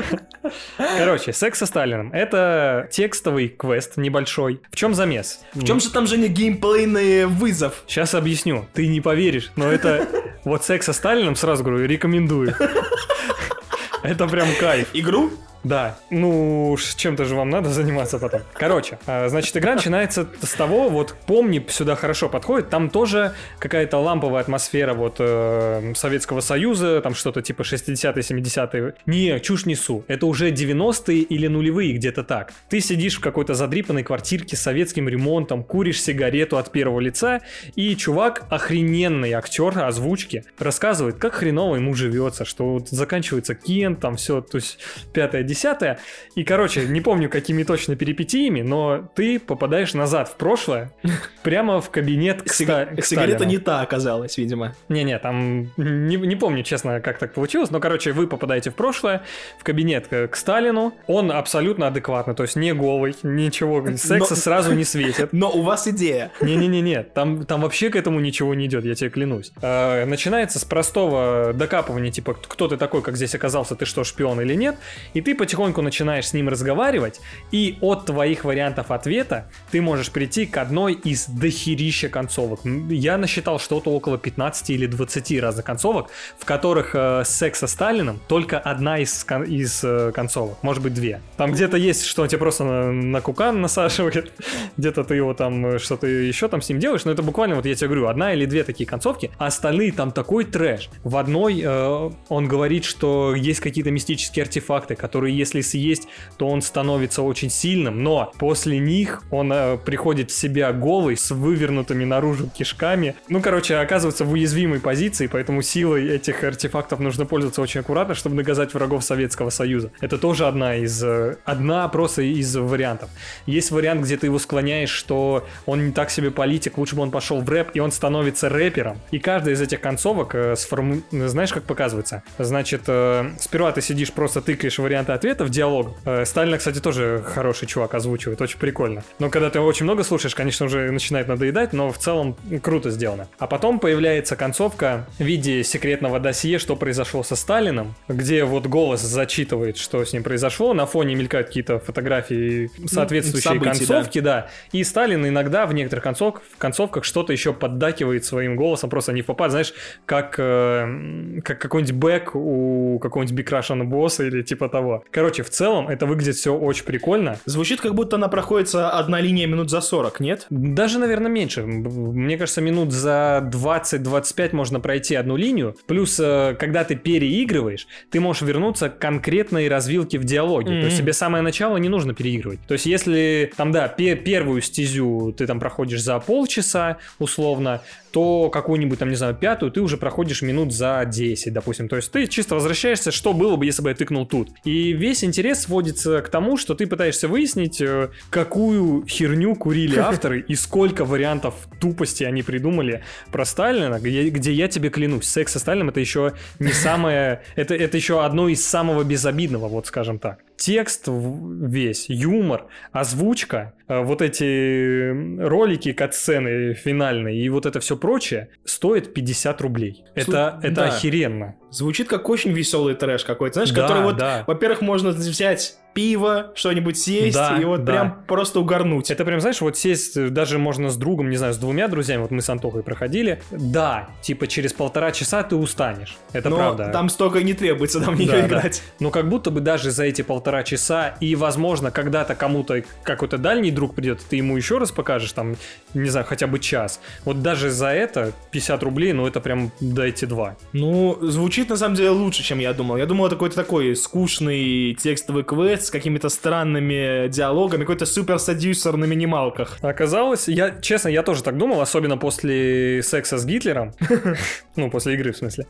Короче, 0.78 1.34
секс 1.34 1.60
со 1.60 1.66
Сталином. 1.66 2.12
Это 2.14 2.88
текстовый 2.92 3.50
квест 3.50 3.98
небольшой. 3.98 4.62
В 4.72 4.76
чем 4.76 4.94
замес? 4.94 5.42
В 5.54 5.64
чем 5.66 5.80
же 5.80 5.92
там, 5.92 6.08
Женя, 6.08 6.28
геймплейный 6.28 7.26
вызов? 7.26 7.84
Сейчас 7.88 8.14
объясню. 8.14 8.66
Ты 8.74 8.88
не 8.88 9.02
поверишь, 9.02 9.52
но 9.56 9.72
это... 9.72 10.08
Вот 10.46 10.64
секс 10.64 10.86
со 10.86 10.94
Сталином, 10.94 11.36
сразу 11.36 11.64
говорю, 11.64 11.86
рекомендую. 11.86 12.56
Это 14.04 14.28
прям 14.28 14.48
кайф. 14.60 14.88
Игру? 14.94 15.32
Да, 15.64 15.98
ну 16.10 16.78
чем-то 16.96 17.26
же 17.26 17.36
вам 17.36 17.50
надо 17.50 17.70
заниматься 17.70 18.18
потом. 18.18 18.42
Короче, 18.54 18.98
а, 19.06 19.28
значит, 19.30 19.56
игра 19.58 19.76
начинается 19.76 20.28
с 20.42 20.54
того, 20.54 20.90
вот 20.90 21.16
помни, 21.26 21.66
сюда 21.70 21.96
хорошо 21.96 22.30
подходит, 22.30 22.70
там 22.70 22.90
тоже 22.90 23.34
какая-то 23.60 23.98
ламповая 23.98 24.42
атмосфера 24.42 24.94
вот 24.94 25.18
э, 25.20 25.94
Советского 25.96 26.40
Союза, 26.40 27.02
там 27.02 27.14
что-то 27.14 27.42
типа 27.42 27.64
60-е, 27.64 28.22
70-е. 28.22 28.94
Не, 29.06 29.40
чушь 29.40 29.66
несу, 29.66 30.04
это 30.08 30.26
уже 30.26 30.52
90-е 30.52 31.20
или 31.20 31.48
нулевые, 31.48 31.94
где-то 31.94 32.24
так. 32.24 32.54
Ты 32.70 32.80
сидишь 32.80 33.18
в 33.18 33.22
какой-то 33.22 33.54
задрипанной 33.54 34.04
квартирке 34.04 34.56
с 34.56 34.62
советским 34.62 35.10
ремонтом, 35.10 35.64
куришь 35.64 36.02
сигарету 36.02 36.58
от 36.58 36.72
первого 36.72 37.00
лица, 37.00 37.42
и 37.76 37.96
чувак, 37.96 38.46
охрененный 38.50 39.34
актер 39.34 39.78
озвучки, 39.80 40.44
рассказывает, 40.58 41.18
как 41.18 41.34
хреново 41.34 41.76
ему 41.76 41.94
живется, 41.94 42.46
что 42.46 42.74
вот 42.74 42.90
заканчивается 42.90 43.56
Кент, 43.56 44.00
там 44.00 44.16
все, 44.16 44.42
то 44.42 44.56
есть 44.58 44.80
пятое, 45.14 45.44
десятое. 45.50 46.00
И, 46.36 46.44
короче, 46.44 46.86
не 46.86 47.02
помню, 47.02 47.30
какими 47.30 47.64
точно 47.64 47.96
перипетиями, 47.96 48.62
но 48.62 49.10
ты 49.16 49.40
попадаешь 49.40 49.94
назад 49.94 50.30
в 50.30 50.36
прошлое, 50.36 50.92
прямо 51.44 51.82
в 51.82 51.90
кабинет 51.90 52.44
к, 52.44 52.54
Сига- 52.54 52.96
к 52.96 53.04
Сигарета 53.06 53.46
не 53.46 53.58
та 53.58 53.82
оказалась, 53.82 54.38
видимо. 54.38 54.74
Не-не, 54.88 55.18
там 55.20 55.72
не, 55.78 56.16
не 56.16 56.36
помню, 56.36 56.64
честно, 56.64 57.02
как 57.02 57.18
так 57.18 57.34
получилось, 57.34 57.72
но, 57.72 57.80
короче, 57.80 58.12
вы 58.12 58.28
попадаете 58.28 58.70
в 58.70 58.76
прошлое, 58.76 59.24
в 59.58 59.64
кабинет 59.64 60.08
к, 60.08 60.36
Сталину, 60.36 60.94
он 61.08 61.32
абсолютно 61.32 61.88
адекватный, 61.88 62.36
то 62.36 62.44
есть 62.44 62.56
не 62.56 62.74
голый, 62.74 63.16
ничего, 63.24 63.86
секса 63.98 64.34
Но- 64.34 64.36
сразу 64.36 64.74
не 64.74 64.84
светит. 64.84 65.30
Но 65.34 65.50
у 65.52 65.62
вас 65.64 65.88
идея. 65.88 66.32
Не-не-не-не, 66.42 67.04
там, 67.04 67.46
там 67.46 67.62
вообще 67.62 67.90
к 67.90 67.96
этому 67.96 68.20
ничего 68.20 68.54
не 68.54 68.68
идет, 68.68 68.86
я 68.86 68.96
тебе 68.96 69.10
клянусь. 69.10 69.52
Э, 69.62 70.06
начинается 70.06 70.60
с 70.60 70.66
простого 70.66 71.54
докапывания, 71.54 72.12
типа, 72.12 72.36
кто 72.36 72.68
ты 72.68 72.78
такой, 72.78 73.02
как 73.02 73.18
здесь 73.18 73.36
оказался, 73.36 73.76
ты 73.76 73.86
что, 73.86 74.04
шпион 74.04 74.40
или 74.42 74.54
нет, 74.54 74.76
и 75.14 75.22
ты 75.22 75.36
потихоньку 75.40 75.82
начинаешь 75.82 76.28
с 76.28 76.34
ним 76.34 76.50
разговаривать, 76.50 77.22
и 77.52 77.78
от 77.82 78.06
твоих 78.06 78.44
вариантов 78.44 78.92
ответа 78.92 79.50
ты 79.72 79.82
можешь 79.82 80.12
прийти 80.12 80.46
к 80.46 80.58
одной 80.58 80.94
из 80.94 81.28
дохерища 81.28 82.10
концовок. 82.10 82.60
Я 82.90 83.18
насчитал 83.18 83.58
что-то 83.58 83.90
около 83.90 84.18
15 84.18 84.70
или 84.70 84.86
20 84.86 85.40
разных 85.40 85.66
концовок, 85.66 86.10
в 86.38 86.44
которых 86.44 86.92
э, 86.94 87.24
секс 87.26 87.60
со 87.60 87.68
Сталином 87.68 88.20
только 88.28 88.60
одна 88.60 89.00
из, 89.00 89.24
кон- 89.24 89.44
из 89.44 89.82
э, 89.84 90.12
концовок, 90.14 90.58
может 90.62 90.84
быть 90.84 90.94
две. 90.94 91.22
Там 91.38 91.54
где-то 91.54 91.78
есть, 91.78 92.04
что 92.06 92.24
он 92.24 92.28
тебе 92.28 92.40
просто 92.40 92.66
на, 92.66 92.92
на 92.92 93.22
кукан 93.22 93.62
насаживает, 93.62 94.34
где-то 94.78 95.06
ты 95.06 95.16
его 95.16 95.34
там 95.34 95.66
э, 95.66 95.80
что-то 95.80 96.06
еще 96.06 96.50
там 96.50 96.62
с 96.62 96.68
ним 96.68 96.80
делаешь, 96.80 97.06
но 97.06 97.12
это 97.12 97.24
буквально, 97.24 97.56
вот 97.56 97.66
я 97.66 97.76
тебе 97.76 97.88
говорю, 97.88 98.08
одна 98.08 98.34
или 98.34 98.46
две 98.46 98.66
такие 98.66 98.86
концовки, 98.86 99.32
а 99.38 99.46
остальные 99.48 99.94
там 99.94 100.12
такой 100.12 100.44
трэш. 100.44 100.90
В 101.04 101.16
одной 101.16 101.62
э, 101.64 102.10
он 102.28 102.48
говорит, 102.48 102.84
что 102.84 103.36
есть 103.36 103.62
какие-то 103.62 103.92
мистические 103.92 104.44
артефакты, 104.44 104.96
которые 104.96 105.29
если 105.32 105.62
съесть, 105.62 106.08
то 106.38 106.48
он 106.48 106.62
становится 106.62 107.22
очень 107.22 107.50
сильным, 107.50 108.04
но 108.04 108.32
после 108.38 108.80
них 108.80 109.24
он 109.32 109.52
э, 109.54 109.78
приходит 109.78 110.32
в 110.32 110.36
себя 110.36 110.72
голый, 110.74 111.18
с 111.18 111.32
вывернутыми 111.32 112.06
наружу 112.06 112.50
кишками. 112.50 113.16
Ну, 113.28 113.42
короче, 113.42 113.76
оказывается 113.76 114.26
в 114.26 114.32
уязвимой 114.32 114.80
позиции, 114.80 115.28
поэтому 115.28 115.62
силой 115.62 116.10
этих 116.10 116.44
артефактов 116.44 117.00
нужно 117.00 117.26
пользоваться 117.26 117.62
очень 117.62 117.82
аккуратно, 117.82 118.16
чтобы 118.16 118.36
наказать 118.36 118.74
врагов 118.74 119.04
Советского 119.04 119.50
Союза. 119.50 119.92
Это 120.02 120.18
тоже 120.18 120.48
одна 120.48 120.76
из... 120.76 121.04
э, 121.04 121.38
Одна 121.46 121.88
просто 121.88 122.22
из 122.22 122.56
вариантов. 122.56 123.10
Есть 123.46 123.72
вариант, 123.72 124.02
где 124.02 124.18
ты 124.18 124.28
его 124.28 124.40
склоняешь, 124.40 124.90
что 124.90 125.46
он 125.66 125.88
не 125.88 125.92
так 125.92 126.10
себе 126.12 126.32
политик, 126.32 126.78
лучше 126.78 126.96
бы 126.96 127.02
он 127.02 127.12
пошел 127.12 127.42
в 127.42 127.50
рэп, 127.50 127.72
и 127.74 127.80
он 127.80 127.92
становится 127.92 128.50
рэпером. 128.50 128.98
И 129.12 129.20
каждая 129.20 129.56
из 129.56 129.62
этих 129.62 129.82
концовок 129.82 130.36
э, 130.36 130.54
сформу- 130.56 131.02
знаешь, 131.12 131.52
как 131.54 131.64
показывается? 131.64 132.24
Значит, 132.38 132.84
э, 132.88 133.32
сперва 133.40 133.72
ты 133.72 133.82
сидишь, 133.82 134.12
просто 134.12 134.42
тыкаешь 134.42 134.78
варианты 134.80 135.14
ответов, 135.20 135.50
диалог. 135.50 135.96
Э, 136.06 136.26
Сталина, 136.26 136.58
кстати, 136.58 136.80
тоже 136.80 137.22
хороший 137.26 137.68
чувак 137.68 137.94
озвучивает, 137.94 138.42
очень 138.42 138.58
прикольно. 138.58 139.04
Но 139.20 139.30
когда 139.30 139.50
ты 139.50 139.60
очень 139.60 139.84
много 139.84 140.04
слушаешь, 140.04 140.34
конечно, 140.34 140.66
уже 140.66 140.90
начинает 140.92 141.28
надоедать, 141.28 141.74
но 141.74 141.92
в 141.92 141.98
целом 141.98 142.36
круто 142.62 142.90
сделано. 142.90 143.28
А 143.38 143.48
потом 143.48 143.80
появляется 143.80 144.36
концовка 144.36 145.06
в 145.18 145.24
виде 145.24 145.64
секретного 145.64 146.20
досье, 146.20 146.58
что 146.58 146.76
произошло 146.76 147.24
со 147.24 147.36
Сталином, 147.36 147.96
где 148.08 148.46
вот 148.46 148.68
голос 148.68 149.02
зачитывает, 149.02 149.78
что 149.78 150.04
с 150.04 150.14
ним 150.14 150.24
произошло, 150.24 150.74
на 150.74 150.86
фоне 150.86 151.16
мелькают 151.16 151.48
какие-то 151.48 151.80
фотографии 151.80 152.72
соответствующие 152.88 153.54
событий, 153.54 153.86
концовки, 153.86 154.20
да. 154.20 154.50
И 154.72 154.84
Сталин 154.84 155.28
иногда 155.28 155.66
в 155.66 155.74
некоторых 155.74 156.04
концов, 156.04 156.42
в 156.54 156.58
концовках 156.58 157.04
что-то 157.04 157.34
еще 157.34 157.54
поддакивает 157.54 158.24
своим 158.24 158.56
голосом, 158.56 158.90
просто 158.90 159.12
не 159.12 159.22
в 159.22 159.26
попад, 159.26 159.52
знаешь, 159.52 159.74
как, 160.06 160.36
э, 160.38 161.42
как 161.44 161.60
какой-нибудь 161.60 161.96
бэк 161.96 162.36
у 162.36 163.00
какого-нибудь 163.00 163.46
Russian 163.46 163.84
босса 163.84 164.26
или 164.26 164.42
типа 164.42 164.70
того. 164.70 165.04
Короче, 165.12 165.44
в 165.44 165.50
целом 165.50 165.90
это 165.90 166.06
выглядит 166.06 166.36
все 166.36 166.54
очень 166.54 166.86
прикольно. 166.86 167.38
Звучит, 167.46 167.82
как 167.82 167.96
будто 167.96 168.18
она 168.18 168.28
проходится 168.28 168.92
одна 168.92 169.20
линия 169.20 169.48
минут 169.48 169.70
за 169.70 169.82
40, 169.82 170.20
нет? 170.20 170.46
Даже, 170.50 171.00
наверное, 171.00 171.32
меньше. 171.32 171.64
Мне 171.64 172.38
кажется, 172.38 172.62
минут 172.62 172.92
за 172.92 173.50
20-25 173.52 174.56
можно 174.56 174.80
пройти 174.80 175.16
одну 175.16 175.36
линию. 175.36 175.76
Плюс, 175.88 176.20
э, 176.20 176.56
когда 176.60 176.84
ты 176.84 176.96
переигрываешь, 176.96 177.88
ты 178.12 178.20
можешь 178.20 178.44
вернуться 178.44 178.90
к 178.90 179.00
конкретной 179.00 179.68
развилке 179.68 180.20
в 180.20 180.24
диалоге. 180.26 180.80
То 180.82 180.86
есть 180.86 180.98
тебе 180.98 181.14
самое 181.14 181.44
начало 181.44 181.78
не 181.78 181.90
нужно 181.90 182.14
переигрывать. 182.14 182.60
То 182.68 182.74
есть 182.74 182.86
если 182.86 183.52
там, 183.58 183.72
да, 183.72 183.88
пе- 183.88 184.16
первую 184.16 184.62
стезю 184.62 185.34
ты 185.38 185.48
там 185.48 185.60
проходишь 185.60 186.02
за 186.04 186.20
полчаса, 186.20 186.98
условно, 187.20 187.82
то 188.12 188.50
какую-нибудь 188.50 189.00
там, 189.00 189.10
не 189.10 189.16
знаю, 189.16 189.36
пятую 189.36 189.72
ты 189.72 189.82
уже 189.82 189.98
проходишь 189.98 190.42
минут 190.42 190.74
за 190.74 191.04
10, 191.06 191.54
допустим. 191.54 191.88
То 191.88 191.96
есть 191.96 192.12
ты 192.12 192.28
чисто 192.28 192.56
возвращаешься, 192.56 193.12
что 193.12 193.34
было 193.34 193.56
бы, 193.56 193.66
если 193.66 193.82
бы 193.82 193.90
я 193.90 193.96
тыкнул 193.96 194.26
тут. 194.26 194.50
И 194.64 194.94
весь 194.94 195.24
интерес 195.24 195.62
сводится 195.62 196.22
к 196.22 196.30
тому, 196.30 196.58
что 196.58 196.76
ты 196.76 196.88
пытаешься 196.88 197.28
выяснить, 197.28 197.82
э, 197.82 198.10
какую 198.30 199.06
херню 199.08 199.56
курили 199.56 199.98
авторы 200.00 200.42
и 200.42 200.56
сколько 200.56 201.06
вариантов 201.06 201.56
тупости 201.80 202.24
они 202.24 202.44
придумали 202.44 203.04
про 203.32 203.46
Сталина, 203.46 204.00
где, 204.00 204.30
где 204.30 204.52
я 204.54 204.68
тебе 204.68 204.90
клянусь, 204.90 205.28
секс 205.28 205.54
со 205.54 205.60
Сталином 205.60 205.90
это 205.90 206.00
еще 206.00 206.34
не 206.60 206.72
самое... 206.72 207.42
Это, 207.56 207.76
это 207.76 207.98
еще 207.98 208.24
одно 208.24 208.50
из 208.50 208.66
самого 208.66 209.04
безобидного, 209.04 209.68
вот 209.68 209.88
скажем 209.88 210.20
так. 210.20 210.40
Текст 210.60 211.06
весь, 211.08 212.10
юмор, 212.10 212.66
озвучка, 212.92 213.74
э, 213.88 214.04
вот 214.04 214.22
эти 214.22 215.40
ролики, 215.42 215.94
катсцены 215.94 216.74
финальные 216.74 217.42
и 217.42 217.48
вот 217.48 217.66
это 217.66 217.80
все 217.80 217.96
прочее 217.96 218.50
стоит 218.66 219.14
50 219.14 219.62
рублей. 219.62 220.04
Это, 220.16 220.60
это 220.62 220.76
да. 220.76 220.86
охеренно. 220.88 221.56
Звучит 221.72 222.10
как 222.10 222.28
очень 222.28 222.52
веселый 222.52 222.96
трэш 222.96 223.24
какой-то, 223.24 223.54
знаешь, 223.54 223.72
Да, 223.72 223.82
который 223.82 224.04
вот, 224.04 224.18
да. 224.18 224.44
во-первых, 224.48 224.82
можно 224.82 225.12
взять 225.12 225.78
пиво, 226.00 226.52
что-нибудь 226.56 226.98
съесть 226.98 227.36
Да, 227.36 227.58
и 227.60 227.66
вот 227.66 227.84
да. 227.84 227.92
прям 227.92 228.24
просто 228.26 228.62
угорнуть. 228.62 229.12
Это 229.12 229.26
прям, 229.26 229.42
знаешь, 229.42 229.60
вот 229.60 229.78
сесть 229.78 230.16
э, 230.16 230.30
даже 230.30 230.58
можно 230.58 230.90
с 230.90 230.96
другом, 230.96 231.30
не 231.30 231.36
знаю, 231.36 231.54
с 231.54 231.58
двумя 231.58 231.90
друзьями, 231.90 232.22
вот 232.22 232.32
мы 232.32 232.42
с 232.42 232.50
Антохой 232.50 232.84
проходили. 232.84 233.42
Да, 233.52 234.08
типа 234.22 234.48
через 234.48 234.72
полтора 234.72 235.12
часа 235.12 235.44
ты 235.44 235.58
устанешь. 235.58 236.16
Это 236.32 236.48
Но 236.50 236.56
правда. 236.56 236.90
там 236.94 237.10
столько 237.10 237.44
не 237.44 237.54
требуется 237.54 238.00
нам 238.00 238.16
в 238.16 238.18
нее 238.18 238.32
Да, 238.32 238.38
да. 238.42 238.48
играть. 238.48 238.82
Но 239.02 239.12
как 239.12 239.28
будто 239.28 239.52
бы 239.52 239.60
даже 239.60 239.92
за 239.92 240.06
эти 240.06 240.22
полтора 240.22 240.64
часа, 240.64 241.16
и, 241.20 241.36
возможно, 241.36 241.92
когда-то 241.92 242.34
кому-то 242.34 242.82
какой-то 243.04 243.38
дальний 243.38 243.70
друг 243.72 243.94
придет, 243.94 244.22
ты 244.30 244.38
ему 244.38 244.56
еще 244.56 244.78
раз 244.78 244.92
покажешь, 244.94 245.34
там, 245.34 245.58
не 245.94 246.08
знаю, 246.10 246.26
хотя 246.26 246.48
бы 246.48 246.60
час. 246.60 247.02
Вот 247.26 247.42
даже 247.42 247.72
за 247.72 247.88
это 247.88 248.32
50 248.52 248.84
рублей, 248.84 249.12
ну 249.12 249.28
это 249.28 249.42
прям 249.42 249.74
дайте 249.82 250.28
два. 250.28 250.56
Ну, 250.72 251.18
звучит 251.22 251.68
на 251.68 251.76
самом 251.76 251.96
деле 251.96 252.12
лучше, 252.12 252.42
чем 252.42 252.60
я 252.60 252.72
думал. 252.72 252.96
Я 252.96 253.06
думал, 253.06 253.26
это 253.26 253.36
какой-то 253.36 253.58
такой 253.58 253.98
скучный 253.98 254.94
текстовый 254.94 255.44
квест 255.44 255.89
с 255.90 255.92
какими-то 255.92 256.30
странными 256.30 257.28
диалогами, 257.30 257.82
какой-то 257.82 258.06
супер-садюсер 258.06 258.96
на 258.96 259.06
минималках. 259.06 259.78
Оказалось, 259.82 260.48
я, 260.48 260.76
честно, 260.82 261.10
я 261.10 261.24
тоже 261.24 261.44
так 261.44 261.58
думал, 261.58 261.82
особенно 261.82 262.16
после 262.18 263.02
секса 263.04 263.38
с 263.38 263.46
Гитлером. 263.46 263.94
Ну, 264.76 264.90
после 264.90 265.16
игры, 265.16 265.34
в 265.34 265.38
смысле. 265.38 265.66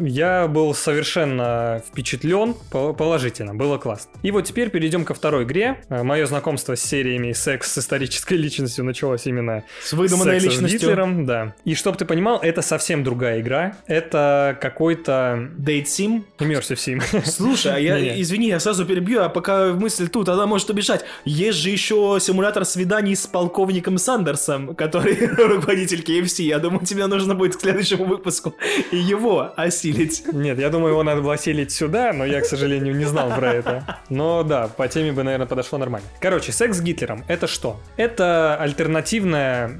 Я 0.00 0.46
был 0.46 0.74
совершенно 0.74 1.80
впечатлен 1.88 2.54
по- 2.70 2.92
положительно, 2.92 3.54
было 3.54 3.78
классно. 3.78 4.10
И 4.22 4.30
вот 4.30 4.44
теперь 4.44 4.68
перейдем 4.68 5.06
ко 5.06 5.14
второй 5.14 5.44
игре. 5.44 5.78
Мое 5.88 6.26
знакомство 6.26 6.74
с 6.76 6.82
сериями 6.82 7.32
секс 7.32 7.72
с 7.72 7.78
исторической 7.78 8.34
личностью 8.34 8.84
началось 8.84 9.26
именно 9.26 9.62
С 9.82 9.94
выдуманной 9.94 10.40
секса 10.40 10.50
с 10.50 10.52
личностью. 10.52 10.80
Гитлером, 10.80 11.24
да. 11.24 11.54
И 11.64 11.74
чтобы 11.74 11.96
ты 11.96 12.04
понимал, 12.04 12.38
это 12.42 12.60
совсем 12.60 13.02
другая 13.02 13.40
игра. 13.40 13.76
Это 13.86 14.58
какой-то 14.60 15.48
Date 15.56 15.84
Sim. 15.84 16.24
Immersive 16.38 16.76
Sim. 16.76 17.24
Слушай, 17.24 17.72
а 17.76 17.78
я, 17.78 18.20
извини, 18.20 18.48
я 18.48 18.60
сразу 18.60 18.84
перебью, 18.84 19.22
а 19.22 19.30
по 19.30 19.40
пока 19.50 19.72
мысль 19.72 20.08
тут, 20.08 20.28
она 20.28 20.46
может 20.46 20.70
убежать. 20.70 21.04
Есть 21.24 21.58
же 21.58 21.70
еще 21.70 22.18
симулятор 22.20 22.64
свиданий 22.64 23.16
с 23.16 23.26
полковником 23.26 23.98
Сандерсом, 23.98 24.74
который 24.74 25.26
руководитель 25.36 26.02
KFC. 26.02 26.42
Я 26.42 26.58
думаю, 26.58 26.84
тебе 26.86 27.06
нужно 27.06 27.34
будет 27.34 27.56
к 27.56 27.60
следующему 27.60 28.04
выпуску 28.04 28.54
его 28.92 29.52
осилить. 29.56 30.24
Нет, 30.32 30.58
я 30.58 30.70
думаю, 30.70 30.92
его 30.92 31.02
надо 31.02 31.22
было 31.22 31.34
осилить 31.34 31.72
сюда, 31.72 32.12
но 32.12 32.24
я, 32.24 32.40
к 32.40 32.46
сожалению, 32.46 32.94
не 32.96 33.04
знал 33.04 33.30
про 33.30 33.52
это. 33.52 33.98
Но 34.08 34.42
да, 34.42 34.68
по 34.68 34.88
теме 34.88 35.12
бы, 35.12 35.22
наверное, 35.22 35.46
подошло 35.46 35.78
нормально. 35.78 36.06
Короче, 36.20 36.52
секс 36.52 36.78
с 36.78 36.80
Гитлером— 36.80 37.24
это 37.28 37.46
что? 37.46 37.80
Это 37.96 38.56
альтернативное 38.56 39.78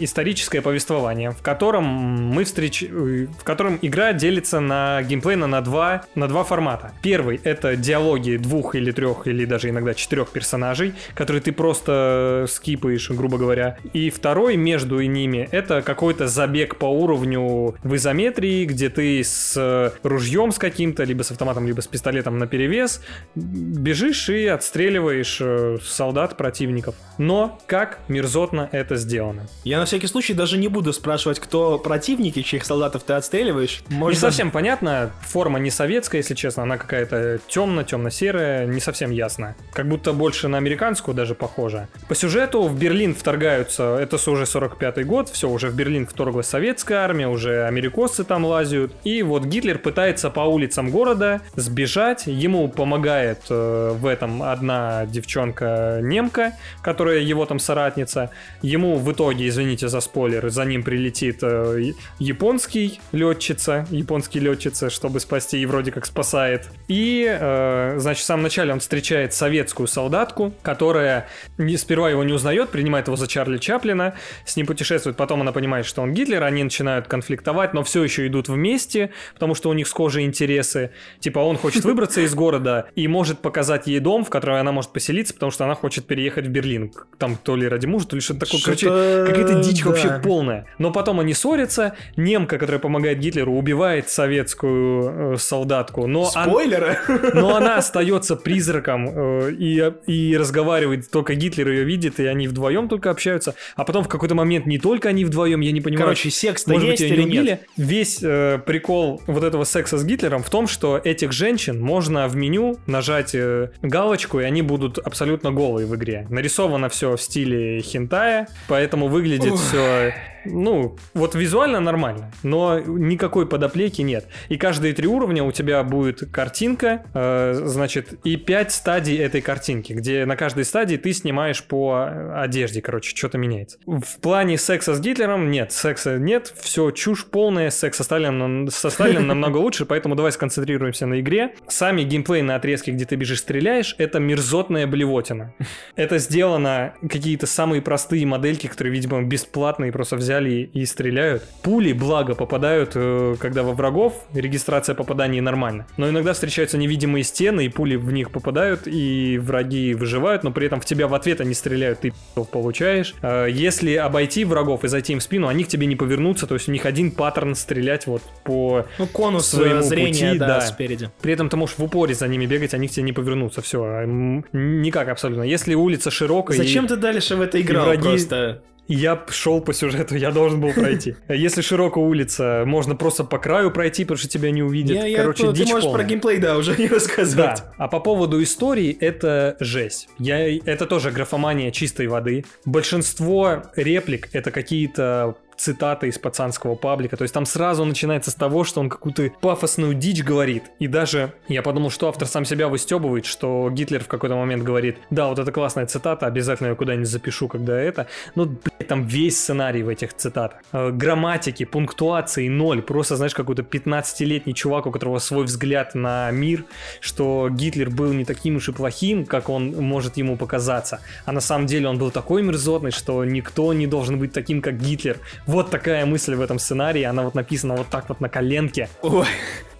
историческое 0.00 0.60
повествование, 0.60 1.30
в 1.32 1.42
котором 1.42 1.84
мы 1.84 2.44
встреч... 2.44 2.82
в 2.82 3.44
котором 3.44 3.78
игра 3.82 4.12
делится 4.12 4.60
на 4.60 5.02
геймплей 5.02 5.36
на, 5.36 5.46
на, 5.46 5.60
два, 5.60 6.04
на 6.14 6.28
два 6.28 6.44
формата. 6.44 6.92
Первый— 7.02 7.40
это 7.44 7.76
диалоги 7.76 8.36
двух 8.36 8.74
или 8.74 8.92
трех, 8.92 8.99
или 9.26 9.44
даже 9.44 9.68
иногда 9.68 9.94
четырех 9.94 10.30
персонажей, 10.30 10.94
которые 11.14 11.42
ты 11.42 11.52
просто 11.52 12.46
скипаешь, 12.48 13.10
грубо 13.10 13.38
говоря. 13.38 13.78
И 13.92 14.10
второй 14.10 14.56
между 14.56 15.00
ними— 15.00 15.48
это 15.52 15.82
какой-то 15.82 16.28
забег 16.28 16.76
по 16.76 16.86
уровню 16.86 17.74
в 17.82 17.94
изометрии, 17.96 18.64
где 18.64 18.88
ты 18.88 19.22
с 19.22 19.54
э, 19.56 19.90
ружьем 20.02 20.52
с 20.52 20.58
каким-то, 20.58 21.04
либо 21.04 21.22
с 21.22 21.30
автоматом, 21.30 21.66
либо 21.66 21.80
с 21.80 21.86
пистолетом 21.86 22.38
на 22.38 22.46
перевес 22.46 23.02
бежишь 23.34 24.28
и 24.28 24.46
отстреливаешь 24.46 25.38
э, 25.40 25.78
солдат 25.82 26.36
противников. 26.36 26.94
Но 27.18 27.58
как 27.66 28.00
мерзотно 28.08 28.68
это 28.72 28.96
сделано. 28.96 29.46
Я 29.64 29.78
на 29.78 29.84
всякий 29.84 30.06
случай 30.06 30.34
даже 30.34 30.58
не 30.58 30.68
буду 30.68 30.92
спрашивать, 30.92 31.38
кто 31.38 31.78
противники, 31.78 32.42
чьих 32.42 32.64
солдатов 32.64 33.02
ты 33.02 33.14
отстреливаешь. 33.14 33.82
Не 33.88 33.96
Может, 33.96 34.20
совсем 34.20 34.50
понятно, 34.50 35.12
форма 35.22 35.58
не 35.58 35.70
советская, 35.70 36.20
если 36.20 36.34
честно, 36.34 36.62
она 36.62 36.78
какая-то 36.78 37.40
темно, 37.48 37.82
темно-серая, 37.82 38.66
не 38.66 38.80
совсем 38.80 38.89
ясно. 38.98 39.54
Как 39.72 39.88
будто 39.88 40.12
больше 40.12 40.48
на 40.48 40.58
американскую 40.58 41.14
даже 41.14 41.34
похожа. 41.34 41.88
По 42.08 42.14
сюжету 42.14 42.62
в 42.62 42.78
Берлин 42.78 43.14
вторгаются, 43.14 43.96
это 44.00 44.16
уже 44.30 44.44
45-й 44.44 45.04
год, 45.04 45.28
все, 45.28 45.48
уже 45.48 45.68
в 45.68 45.74
Берлин 45.74 46.06
вторглась 46.06 46.46
советская 46.46 46.98
армия, 46.98 47.28
уже 47.28 47.64
америкосцы 47.66 48.24
там 48.24 48.44
лазят. 48.44 48.92
И 49.04 49.22
вот 49.22 49.44
Гитлер 49.44 49.78
пытается 49.78 50.30
по 50.30 50.40
улицам 50.40 50.90
города 50.90 51.40
сбежать, 51.56 52.26
ему 52.26 52.68
помогает 52.68 53.40
э, 53.48 53.92
в 53.94 54.06
этом 54.06 54.42
одна 54.42 55.06
девчонка 55.06 56.00
немка, 56.02 56.54
которая 56.82 57.18
его 57.20 57.46
там 57.46 57.58
соратница. 57.58 58.30
Ему 58.62 58.96
в 58.96 59.12
итоге, 59.12 59.48
извините 59.48 59.88
за 59.88 60.00
спойлер, 60.00 60.50
за 60.50 60.64
ним 60.64 60.82
прилетит 60.82 61.38
э, 61.42 61.92
японский 62.18 63.00
летчица, 63.12 63.86
японский 63.90 64.40
летчица, 64.40 64.90
чтобы 64.90 65.20
спасти, 65.20 65.58
и 65.58 65.66
вроде 65.66 65.92
как 65.92 66.06
спасает. 66.06 66.68
И, 66.88 67.26
э, 67.28 67.94
значит, 67.98 68.22
в 68.22 68.26
самом 68.26 68.44
начале 68.44 68.72
он 68.72 68.79
встречает 68.80 69.34
советскую 69.34 69.86
солдатку, 69.86 70.52
которая 70.62 71.28
не, 71.58 71.76
сперва 71.76 72.10
его 72.10 72.24
не 72.24 72.32
узнает, 72.32 72.70
принимает 72.70 73.06
его 73.06 73.16
за 73.16 73.26
Чарли 73.26 73.58
Чаплина, 73.58 74.14
с 74.44 74.56
ним 74.56 74.66
путешествует, 74.66 75.16
потом 75.16 75.40
она 75.40 75.52
понимает, 75.52 75.86
что 75.86 76.02
он 76.02 76.12
Гитлер, 76.12 76.42
они 76.42 76.64
начинают 76.64 77.06
конфликтовать, 77.08 77.74
но 77.74 77.82
все 77.82 78.02
еще 78.02 78.26
идут 78.26 78.48
вместе, 78.48 79.10
потому 79.34 79.54
что 79.54 79.70
у 79.70 79.72
них 79.72 79.86
схожие 79.86 80.26
интересы. 80.26 80.90
Типа 81.20 81.38
он 81.40 81.56
хочет 81.56 81.84
выбраться 81.84 82.20
из 82.20 82.34
города 82.34 82.86
и 82.94 83.06
может 83.08 83.40
показать 83.40 83.86
ей 83.86 84.00
дом, 84.00 84.24
в 84.24 84.30
который 84.30 84.60
она 84.60 84.72
может 84.72 84.92
поселиться, 84.92 85.34
потому 85.34 85.52
что 85.52 85.64
она 85.64 85.74
хочет 85.74 86.06
переехать 86.06 86.46
в 86.46 86.50
Берлин. 86.50 86.92
Там 87.18 87.36
то 87.36 87.56
ли 87.56 87.68
ради 87.68 87.86
мужа, 87.86 88.08
то 88.08 88.16
ли 88.16 88.22
что-то 88.22 88.40
такое. 88.40 88.60
Короче, 88.64 88.86
какая-то 88.86 89.62
дичь 89.62 89.82
да. 89.82 89.90
вообще 89.90 90.20
полная. 90.22 90.66
Но 90.78 90.92
потом 90.92 91.20
они 91.20 91.34
ссорятся, 91.34 91.94
немка, 92.16 92.58
которая 92.58 92.80
помогает 92.80 93.18
Гитлеру, 93.18 93.52
убивает 93.52 94.08
советскую 94.08 95.34
э, 95.34 95.36
солдатку, 95.38 96.06
но, 96.06 96.24
Спойлеры? 96.24 96.98
но 97.34 97.56
она 97.56 97.76
остается 97.76 98.36
призраком 98.36 98.69
э, 98.78 99.52
и, 99.52 99.92
и 100.06 100.36
разговаривает, 100.36 101.10
только 101.10 101.34
Гитлер 101.34 101.68
ее 101.68 101.84
видит, 101.84 102.20
и 102.20 102.26
они 102.26 102.48
вдвоем 102.48 102.88
только 102.88 103.10
общаются. 103.10 103.54
А 103.76 103.84
потом 103.84 104.04
в 104.04 104.08
какой-то 104.08 104.34
момент 104.34 104.66
не 104.66 104.78
только 104.78 105.08
они 105.08 105.24
вдвоем, 105.24 105.60
я 105.60 105.72
не 105.72 105.80
понимаю. 105.80 106.06
Короче, 106.06 106.30
секс-то 106.30 106.72
может 106.72 106.88
есть 106.88 107.02
быть, 107.02 107.10
ее 107.10 107.16
не 107.16 107.22
или 107.22 107.30
нет? 107.30 107.40
убили. 107.42 107.60
Весь 107.76 108.22
э, 108.22 108.58
прикол 108.64 109.22
вот 109.26 109.44
этого 109.44 109.64
секса 109.64 109.98
с 109.98 110.04
Гитлером 110.04 110.42
в 110.42 110.50
том, 110.50 110.66
что 110.66 111.00
этих 111.02 111.32
женщин 111.32 111.80
можно 111.80 112.28
в 112.28 112.36
меню 112.36 112.78
нажать 112.86 113.34
э, 113.34 113.70
галочку, 113.82 114.40
и 114.40 114.44
они 114.44 114.62
будут 114.62 114.98
абсолютно 114.98 115.50
голые 115.50 115.86
в 115.86 115.94
игре. 115.96 116.26
Нарисовано 116.30 116.88
все 116.88 117.16
в 117.16 117.22
стиле 117.22 117.80
хентая, 117.80 118.48
поэтому 118.68 119.08
выглядит 119.08 119.54
все, 119.54 120.14
ну, 120.44 120.96
вот 121.14 121.34
визуально 121.34 121.80
нормально, 121.80 122.32
но 122.42 122.78
никакой 122.78 123.46
подоплеки 123.46 124.02
нет. 124.02 124.26
И 124.48 124.56
каждые 124.56 124.94
три 124.94 125.06
уровня 125.06 125.44
у 125.44 125.52
тебя 125.52 125.82
будет 125.82 126.30
картинка, 126.30 127.04
э, 127.14 127.60
значит, 127.64 128.14
и 128.24 128.36
пять 128.60 128.72
стадий 128.72 129.16
этой 129.16 129.40
картинки, 129.40 129.94
где 129.94 130.26
на 130.26 130.36
каждой 130.36 130.66
стадии 130.66 130.96
ты 130.96 131.14
снимаешь 131.14 131.64
по 131.64 132.10
одежде, 132.42 132.82
короче, 132.82 133.16
что-то 133.16 133.38
меняется. 133.38 133.78
В 133.86 134.20
плане 134.20 134.58
секса 134.58 134.94
с 134.94 135.00
Гитлером 135.00 135.50
нет, 135.50 135.72
секса 135.72 136.18
нет, 136.18 136.52
все 136.60 136.90
чушь 136.90 137.24
полная, 137.24 137.70
секс 137.70 137.96
со 137.96 138.04
Сталином, 138.04 138.68
со 138.68 138.90
Сталином 138.90 139.26
намного 139.28 139.56
лучше, 139.64 139.86
поэтому 139.86 140.14
давай 140.14 140.32
сконцентрируемся 140.32 141.06
на 141.06 141.20
игре. 141.20 141.54
Сами 141.68 142.02
геймплейные 142.02 142.54
отрезки, 142.54 142.90
где 142.90 143.06
ты 143.06 143.16
бежишь, 143.16 143.38
стреляешь, 143.38 143.94
это 143.96 144.18
мерзотная 144.20 144.86
блевотина. 144.86 145.54
Это 145.96 146.18
сделано 146.18 146.92
какие-то 147.00 147.46
самые 147.46 147.80
простые 147.80 148.26
модельки, 148.26 148.66
которые, 148.66 148.92
видимо, 148.92 149.22
бесплатные, 149.22 149.90
просто 149.90 150.16
взяли 150.16 150.70
и 150.72 150.84
стреляют. 150.84 151.44
Пули, 151.62 151.92
благо, 151.94 152.34
попадают, 152.34 152.92
э, 152.94 153.36
когда 153.40 153.62
во 153.62 153.72
врагов, 153.72 154.26
регистрация 154.34 154.94
попаданий 154.94 155.40
нормально. 155.40 155.86
Но 155.96 156.10
иногда 156.10 156.34
встречаются 156.34 156.76
невидимые 156.76 157.24
стены, 157.24 157.64
и 157.64 157.68
пули 157.70 157.96
в 157.96 158.12
них 158.12 158.30
попадают, 158.30 158.49
и 158.86 159.38
враги 159.38 159.94
выживают, 159.94 160.42
но 160.44 160.50
при 160.50 160.66
этом 160.66 160.80
в 160.80 160.84
тебя 160.84 161.06
в 161.08 161.14
ответ 161.14 161.40
они 161.40 161.54
стреляют, 161.54 162.00
ты 162.00 162.12
получаешь. 162.52 163.14
Э, 163.22 163.46
Если 163.50 163.94
обойти 163.94 164.44
врагов 164.44 164.84
и 164.84 164.88
зайти 164.88 165.12
им 165.12 165.18
в 165.20 165.22
спину, 165.22 165.48
они 165.48 165.64
к 165.64 165.68
тебе 165.68 165.86
не 165.86 165.96
повернутся, 165.96 166.46
то 166.46 166.54
есть 166.54 166.68
у 166.68 166.72
них 166.72 166.86
один 166.86 167.10
паттерн 167.10 167.54
стрелять 167.54 168.06
вот 168.06 168.22
по 168.44 168.86
Ну, 168.98 169.06
конус 169.06 169.46
своему 169.46 169.82
зрения, 169.82 170.28
пути, 170.28 170.38
да, 170.38 170.46
да. 170.46 170.60
спереди. 170.60 171.10
при 171.22 171.32
этом 171.32 171.48
ты 171.48 171.56
можешь 171.56 171.76
в 171.78 171.82
упоре 171.84 172.14
за 172.14 172.28
ними 172.28 172.46
бегать, 172.46 172.74
они 172.74 172.88
к 172.88 172.90
тебе 172.90 173.04
не 173.04 173.12
повернутся. 173.12 173.62
Все, 173.62 174.04
никак 174.52 175.08
абсолютно. 175.08 175.42
Если 175.42 175.74
улица 175.74 176.10
широкая... 176.10 176.56
Зачем 176.56 176.84
и- 176.86 176.88
ты 176.88 176.96
дальше 176.96 177.36
в 177.36 177.40
это 177.40 177.60
играл 177.60 177.86
враги- 177.88 178.02
просто? 178.02 178.62
Я 178.92 179.24
шел 179.28 179.60
по 179.60 179.72
сюжету, 179.72 180.16
я 180.16 180.30
должен 180.32 180.60
был 180.60 180.72
пройти. 180.72 181.14
Если 181.28 181.60
широкая 181.62 182.02
улица, 182.04 182.64
можно 182.66 182.96
просто 182.96 183.24
по 183.24 183.38
краю 183.38 183.70
пройти, 183.70 184.04
потому 184.04 184.18
что 184.18 184.28
тебя 184.28 184.50
не 184.50 184.62
увидят. 184.62 184.96
Я- 184.96 185.06
я- 185.06 185.18
Короче, 185.18 185.46
ты 185.46 185.52
дичь 185.52 185.68
можешь 185.68 185.84
полная. 185.84 186.02
про 186.04 186.08
геймплей, 186.08 186.38
да, 186.38 186.56
уже 186.58 186.76
не 186.78 186.88
рассказать. 186.88 187.36
Да, 187.36 187.72
а 187.78 187.88
по 187.88 188.00
поводу 188.00 188.42
истории 188.42 188.96
это 189.00 189.56
жесть. 189.60 190.08
Я, 190.18 190.56
это 190.58 190.86
тоже 190.86 191.10
графомания 191.12 191.70
чистой 191.70 192.08
воды. 192.08 192.44
Большинство 192.64 193.62
реплик 193.76 194.28
это 194.32 194.50
какие-то 194.50 195.36
цитаты 195.60 196.08
из 196.08 196.18
пацанского 196.18 196.74
паблика. 196.74 197.16
То 197.16 197.22
есть 197.22 197.34
там 197.34 197.44
сразу 197.44 197.84
начинается 197.84 198.30
с 198.30 198.34
того, 198.34 198.64
что 198.64 198.80
он 198.80 198.88
какую-то 198.88 199.30
пафосную 199.40 199.94
дичь 199.94 200.22
говорит. 200.22 200.64
И 200.78 200.86
даже 200.86 201.34
я 201.48 201.62
подумал, 201.62 201.90
что 201.90 202.08
автор 202.08 202.26
сам 202.26 202.44
себя 202.46 202.68
выстебывает, 202.68 203.26
что 203.26 203.68
Гитлер 203.70 204.02
в 204.02 204.08
какой-то 204.08 204.36
момент 204.36 204.62
говорит, 204.62 204.96
да, 205.10 205.28
вот 205.28 205.38
это 205.38 205.52
классная 205.52 205.86
цитата, 205.86 206.26
обязательно 206.26 206.68
ее 206.68 206.76
куда-нибудь 206.76 207.08
запишу, 207.08 207.46
когда 207.46 207.78
это. 207.78 208.06
Ну, 208.34 208.46
блядь, 208.46 208.88
там 208.88 209.04
весь 209.04 209.38
сценарий 209.38 209.82
в 209.82 209.88
этих 209.88 210.14
цитатах. 210.14 210.60
Э, 210.72 210.90
грамматики, 210.90 211.64
пунктуации 211.64 212.48
ноль. 212.48 212.80
Просто, 212.80 213.16
знаешь, 213.16 213.34
какой-то 213.34 213.62
15-летний 213.62 214.54
чувак, 214.54 214.86
у 214.86 214.90
которого 214.90 215.18
свой 215.18 215.44
взгляд 215.44 215.94
на 215.94 216.30
мир, 216.30 216.64
что 217.00 217.48
Гитлер 217.50 217.90
был 217.90 218.12
не 218.14 218.24
таким 218.24 218.56
уж 218.56 218.70
и 218.70 218.72
плохим, 218.72 219.26
как 219.26 219.50
он 219.50 219.72
может 219.72 220.16
ему 220.16 220.36
показаться. 220.36 221.00
А 221.26 221.32
на 221.32 221.40
самом 221.40 221.66
деле 221.66 221.88
он 221.88 221.98
был 221.98 222.10
такой 222.10 222.42
мерзотный, 222.42 222.92
что 222.92 223.24
никто 223.24 223.74
не 223.74 223.86
должен 223.86 224.18
быть 224.18 224.32
таким, 224.32 224.62
как 224.62 224.78
Гитлер. 224.78 225.18
Вот 225.50 225.68
такая 225.68 226.06
мысль 226.06 226.36
в 226.36 226.40
этом 226.40 226.60
сценарии, 226.60 227.02
она 227.02 227.22
вот 227.22 227.34
написана 227.34 227.74
вот 227.74 227.88
так 227.88 228.08
вот 228.08 228.20
на 228.20 228.28
коленке. 228.28 228.88
Ой, 229.02 229.26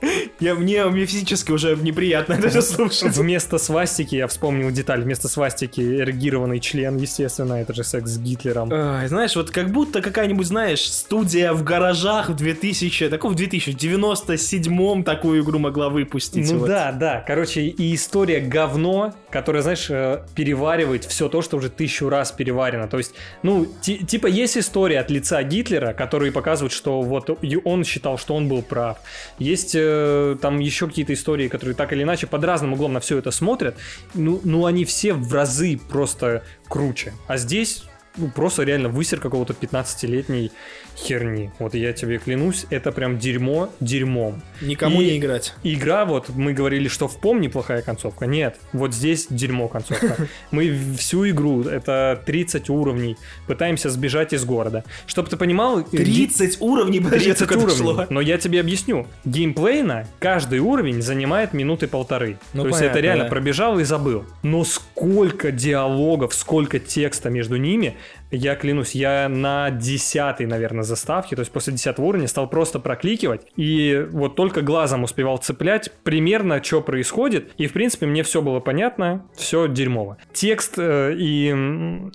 я, 0.40 0.56
мне, 0.56 0.84
мне 0.86 1.06
физически 1.06 1.52
уже 1.52 1.76
неприятно 1.76 2.32
это 2.32 2.48
всё 2.48 2.60
слушать. 2.60 3.16
Вместо 3.16 3.56
свастики, 3.58 4.16
я 4.16 4.26
вспомнил 4.26 4.72
деталь, 4.72 5.02
вместо 5.02 5.28
свастики 5.28 5.80
эрегированный 5.80 6.58
член, 6.58 6.96
естественно, 6.96 7.54
это 7.54 7.72
же 7.72 7.84
секс 7.84 8.10
с 8.10 8.18
Гитлером. 8.18 8.72
Ой, 8.72 9.06
знаешь, 9.06 9.36
вот 9.36 9.52
как 9.52 9.70
будто 9.70 10.02
какая-нибудь, 10.02 10.48
знаешь, 10.48 10.90
студия 10.90 11.52
в 11.52 11.62
гаражах 11.62 12.30
в 12.30 12.34
2000, 12.34 13.08
такой 13.08 13.30
в 13.30 13.36
2097 13.36 15.04
такую 15.04 15.44
игру 15.44 15.60
могла 15.60 15.88
выпустить. 15.88 16.50
Ну 16.50 16.58
вот. 16.58 16.68
да, 16.68 16.90
да. 16.90 17.24
Короче, 17.24 17.62
и 17.62 17.94
история 17.94 18.40
говно, 18.40 19.14
которая, 19.30 19.62
знаешь, 19.62 19.88
э, 19.90 20.24
переваривает 20.34 21.04
все 21.04 21.28
то, 21.28 21.42
что 21.42 21.56
уже 21.56 21.70
тысячу 21.70 22.08
раз 22.08 22.32
переварено. 22.32 22.88
То 22.88 22.98
есть, 22.98 23.14
ну, 23.42 23.66
ти- 23.80 23.98
типа 23.98 24.26
есть 24.26 24.58
история 24.58 25.00
от 25.00 25.10
лица 25.10 25.42
Гитлера, 25.42 25.92
которые 25.92 26.32
показывают, 26.32 26.72
что 26.72 27.02
вот 27.02 27.30
он 27.64 27.84
считал, 27.84 28.18
что 28.18 28.34
он 28.34 28.48
был 28.48 28.62
прав. 28.62 28.98
Есть 29.38 29.74
э, 29.74 30.36
там 30.40 30.58
еще 30.58 30.86
какие-то 30.88 31.12
истории, 31.14 31.48
которые 31.48 31.74
так 31.74 31.92
или 31.92 32.02
иначе 32.02 32.26
под 32.26 32.44
разным 32.44 32.72
углом 32.72 32.92
на 32.92 33.00
все 33.00 33.18
это 33.18 33.30
смотрят. 33.30 33.76
Ну, 34.14 34.40
ну, 34.44 34.66
они 34.66 34.84
все 34.84 35.12
в 35.12 35.32
разы 35.32 35.78
просто 35.88 36.42
круче. 36.68 37.12
А 37.26 37.36
здесь 37.36 37.84
ну, 38.16 38.28
просто 38.28 38.64
реально 38.64 38.88
высер 38.88 39.20
какого-то 39.20 39.52
15-летней 39.52 40.52
херни. 40.96 41.50
Вот 41.58 41.74
я 41.74 41.92
тебе 41.92 42.18
клянусь, 42.18 42.66
это 42.70 42.92
прям 42.92 43.18
дерьмо 43.18 43.70
дерьмом. 43.80 44.42
Никому 44.60 45.00
И 45.00 45.06
не 45.06 45.18
играть. 45.18 45.54
Игра, 45.62 46.04
вот 46.04 46.28
мы 46.28 46.52
говорили, 46.52 46.88
что 46.88 47.08
в 47.08 47.18
пом 47.18 47.40
неплохая 47.40 47.82
концовка. 47.82 48.26
Нет, 48.26 48.56
вот 48.72 48.94
здесь 48.94 49.26
дерьмо 49.30 49.68
концовка. 49.68 50.16
Мы 50.50 50.76
всю 50.98 51.28
игру, 51.30 51.62
это 51.62 52.22
30 52.26 52.68
уровней, 52.70 53.16
пытаемся 53.46 53.90
сбежать 53.90 54.32
из 54.32 54.44
города. 54.44 54.84
Чтобы 55.06 55.28
ты 55.28 55.36
понимал... 55.36 55.80
ги- 55.82 55.96
30 55.96 56.60
уровней, 56.60 57.00
подожди, 57.00 57.32
30 57.32 57.48
только 57.48 57.62
уровней. 57.62 58.06
Но 58.10 58.20
я 58.20 58.38
тебе 58.38 58.60
объясню. 58.60 59.06
Геймплейно 59.24 60.06
каждый 60.18 60.58
уровень 60.58 61.02
занимает 61.02 61.52
минуты 61.52 61.88
полторы. 61.88 62.38
Ну, 62.52 62.62
То 62.62 62.68
есть 62.68 62.78
понятно, 62.80 62.98
это 62.98 63.04
реально 63.04 63.24
да. 63.24 63.30
пробежал 63.30 63.78
и 63.78 63.84
забыл. 63.84 64.24
Но 64.42 64.64
сколько 64.64 65.52
диалогов, 65.52 66.34
сколько 66.34 66.78
текста 66.78 67.30
между 67.30 67.56
ними, 67.56 67.96
я 68.30 68.54
клянусь, 68.56 68.92
я 68.92 69.28
на 69.28 69.70
десятой, 69.70 70.46
наверное, 70.46 70.82
заставке, 70.82 71.36
то 71.36 71.40
есть 71.40 71.52
после 71.52 71.72
десятого 71.72 72.06
уровня 72.06 72.28
стал 72.28 72.48
просто 72.48 72.78
прокликивать, 72.78 73.42
и 73.56 74.06
вот 74.10 74.36
только 74.36 74.62
глазом 74.62 75.04
успевал 75.04 75.38
цеплять 75.38 75.90
примерно, 76.04 76.62
что 76.62 76.80
происходит, 76.80 77.52
и, 77.56 77.66
в 77.66 77.72
принципе, 77.72 78.06
мне 78.06 78.22
все 78.22 78.42
было 78.42 78.60
понятно, 78.60 79.26
все 79.34 79.68
дерьмово. 79.68 80.18
Текст 80.32 80.74
э, 80.78 81.14
и, 81.16 81.48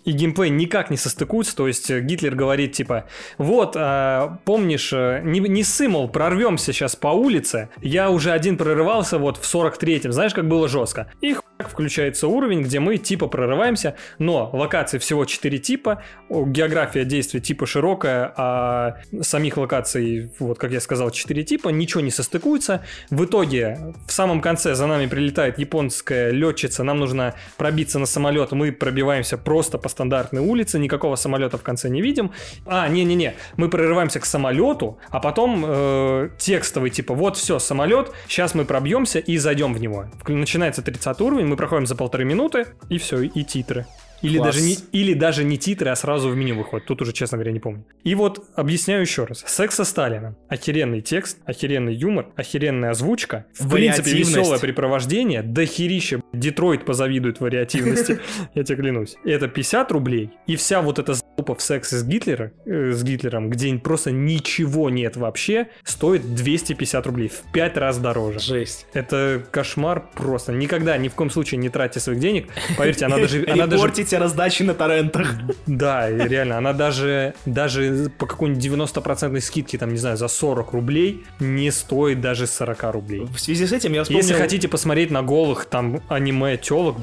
и 0.05 0.11
геймплей 0.11 0.49
никак 0.49 0.89
не 0.89 0.97
состыкуются, 0.97 1.55
то 1.55 1.67
есть 1.67 1.89
Гитлер 1.89 2.35
говорит, 2.35 2.73
типа, 2.73 3.05
вот, 3.37 3.75
а, 3.77 4.39
помнишь, 4.45 4.91
э, 4.93 5.21
не, 5.23 5.39
не 5.39 5.63
ссы, 5.63 5.87
мол, 5.87 6.09
прорвемся 6.09 6.73
сейчас 6.73 6.95
по 6.95 7.07
улице, 7.07 7.69
я 7.81 8.09
уже 8.09 8.31
один 8.31 8.57
прорывался 8.57 9.17
вот 9.17 9.37
в 9.37 9.43
43-м, 9.43 10.11
знаешь, 10.11 10.33
как 10.33 10.47
было 10.47 10.67
жестко. 10.67 11.11
И 11.21 11.33
хуяк 11.33 11.44
включается 11.59 12.27
уровень, 12.27 12.61
где 12.61 12.79
мы 12.79 12.97
типа 12.97 13.27
прорываемся, 13.27 13.95
но 14.19 14.49
локаций 14.51 14.99
всего 14.99 15.25
4 15.25 15.57
типа, 15.57 16.03
география 16.29 17.05
действия 17.05 17.39
типа 17.39 17.65
широкая, 17.65 18.33
а 18.35 18.97
самих 19.21 19.57
локаций, 19.57 20.31
вот 20.39 20.57
как 20.59 20.71
я 20.71 20.81
сказал, 20.81 21.11
4 21.11 21.43
типа, 21.43 21.69
ничего 21.69 22.01
не 22.01 22.11
состыкуется. 22.11 22.83
В 23.09 23.25
итоге 23.25 23.93
в 24.07 24.11
самом 24.11 24.41
конце 24.41 24.75
за 24.75 24.85
нами 24.85 25.05
прилетает 25.07 25.57
японская 25.57 26.31
летчица, 26.31 26.83
нам 26.83 26.99
нужно 26.99 27.35
пробиться 27.57 27.99
на 27.99 28.05
самолет, 28.05 28.51
мы 28.51 28.71
пробиваемся 28.71 29.37
просто 29.37 29.77
по 29.77 29.89
стандартной 29.89 30.41
улице, 30.41 30.77
никакого 30.79 31.15
самолета 31.15 31.57
в 31.57 31.63
конце 31.63 31.89
не 31.89 32.01
видим. 32.01 32.31
А, 32.65 32.87
не-не-не, 32.87 33.35
мы 33.55 33.69
прорываемся 33.69 34.19
к 34.19 34.25
самолету, 34.25 34.97
а 35.09 35.19
потом 35.19 35.63
э, 35.65 36.29
текстовый 36.37 36.89
типа, 36.89 37.13
вот 37.13 37.37
все, 37.37 37.59
самолет, 37.59 38.11
сейчас 38.27 38.55
мы 38.55 38.65
пробьемся 38.65 39.19
и 39.19 39.37
зайдем 39.37 39.73
в 39.73 39.79
него. 39.79 40.05
Начинается 40.27 40.81
30 40.81 41.21
уровень, 41.21 41.44
мы 41.47 41.57
проходим 41.57 41.85
за 41.85 41.95
полторы 41.95 42.25
минуты, 42.25 42.67
и 42.89 42.97
все, 42.97 43.21
и 43.21 43.43
титры. 43.43 43.85
Или 44.25 44.37
Класс. 44.37 44.55
даже, 44.55 44.65
не, 44.65 44.77
или 44.91 45.13
даже 45.13 45.43
не 45.43 45.57
титры, 45.57 45.89
а 45.89 45.95
сразу 45.95 46.29
в 46.29 46.35
меню 46.35 46.55
выходит. 46.57 46.87
Тут 46.87 47.01
уже, 47.01 47.13
честно 47.13 47.37
говоря, 47.37 47.51
не 47.51 47.59
помню. 47.59 47.85
И 48.03 48.15
вот 48.15 48.45
объясняю 48.55 49.01
еще 49.01 49.25
раз. 49.25 49.43
Секс 49.45 49.75
со 49.75 49.83
Сталином. 49.83 50.35
Охеренный 50.47 51.01
текст, 51.01 51.37
охеренный 51.45 51.93
юмор, 51.93 52.27
охеренная 52.35 52.91
озвучка. 52.91 53.45
В 53.53 53.69
принципе, 53.69 54.11
веселое 54.11 54.59
препровождение. 54.59 55.43
Дохерища. 55.43 56.21
Детройт 56.33 56.85
позавидует 56.85 57.39
вариативности. 57.39 58.19
Я 58.55 58.63
тебе 58.63 58.77
клянусь. 58.77 59.15
Это 59.23 59.47
50 59.47 59.91
рублей. 59.91 60.31
И 60.47 60.55
вся 60.55 60.81
вот 60.81 60.99
эта 60.99 61.13
залупа 61.13 61.55
в 61.55 61.61
сексе 61.61 61.97
с, 61.97 62.03
Гитлера, 62.03 62.51
э, 62.65 62.91
с 62.91 63.03
Гитлером, 63.03 63.49
где 63.49 63.75
просто 63.77 64.11
ничего 64.11 64.89
нет 64.89 65.17
вообще, 65.17 65.69
стоит 65.83 66.35
250 66.35 67.05
рублей. 67.07 67.29
В 67.29 67.51
5 67.51 67.77
раз 67.77 67.97
дороже. 67.97 68.39
Жесть. 68.39 68.87
Это 68.93 69.43
кошмар 69.51 70.09
просто. 70.15 70.51
Никогда, 70.53 70.97
ни 70.97 71.07
в 71.07 71.13
коем 71.15 71.29
случае 71.29 71.59
не 71.59 71.69
тратьте 71.69 71.99
своих 71.99 72.19
денег. 72.19 72.49
Поверьте, 72.77 73.05
она 73.05 73.17
даже... 73.17 73.45
Она 73.55 73.67
даже 73.67 73.83
Репортите 74.15 74.17
раздачи 74.17 74.63
на 74.63 74.73
торрентах. 74.73 75.35
да, 75.67 76.09
и 76.09 76.27
реально, 76.27 76.57
она 76.57 76.73
даже, 76.73 77.33
даже 77.45 78.09
по 78.17 78.25
какой-нибудь 78.25 78.63
90% 78.63 79.39
скидке, 79.41 79.77
там, 79.77 79.91
не 79.91 79.97
знаю, 79.97 80.17
за 80.17 80.27
40 80.27 80.71
рублей 80.73 81.23
не 81.39 81.71
стоит 81.71 82.21
даже 82.21 82.47
40 82.47 82.83
рублей. 82.93 83.27
В 83.31 83.39
связи 83.39 83.65
с 83.65 83.71
этим 83.71 83.93
я 83.93 84.03
вспомнил... 84.03 84.21
Если 84.21 84.33
хотите 84.33 84.67
посмотреть 84.67 85.11
на 85.11 85.21
голых 85.21 85.65
там 85.65 86.01
аниме 86.09 86.57
телок, 86.57 86.97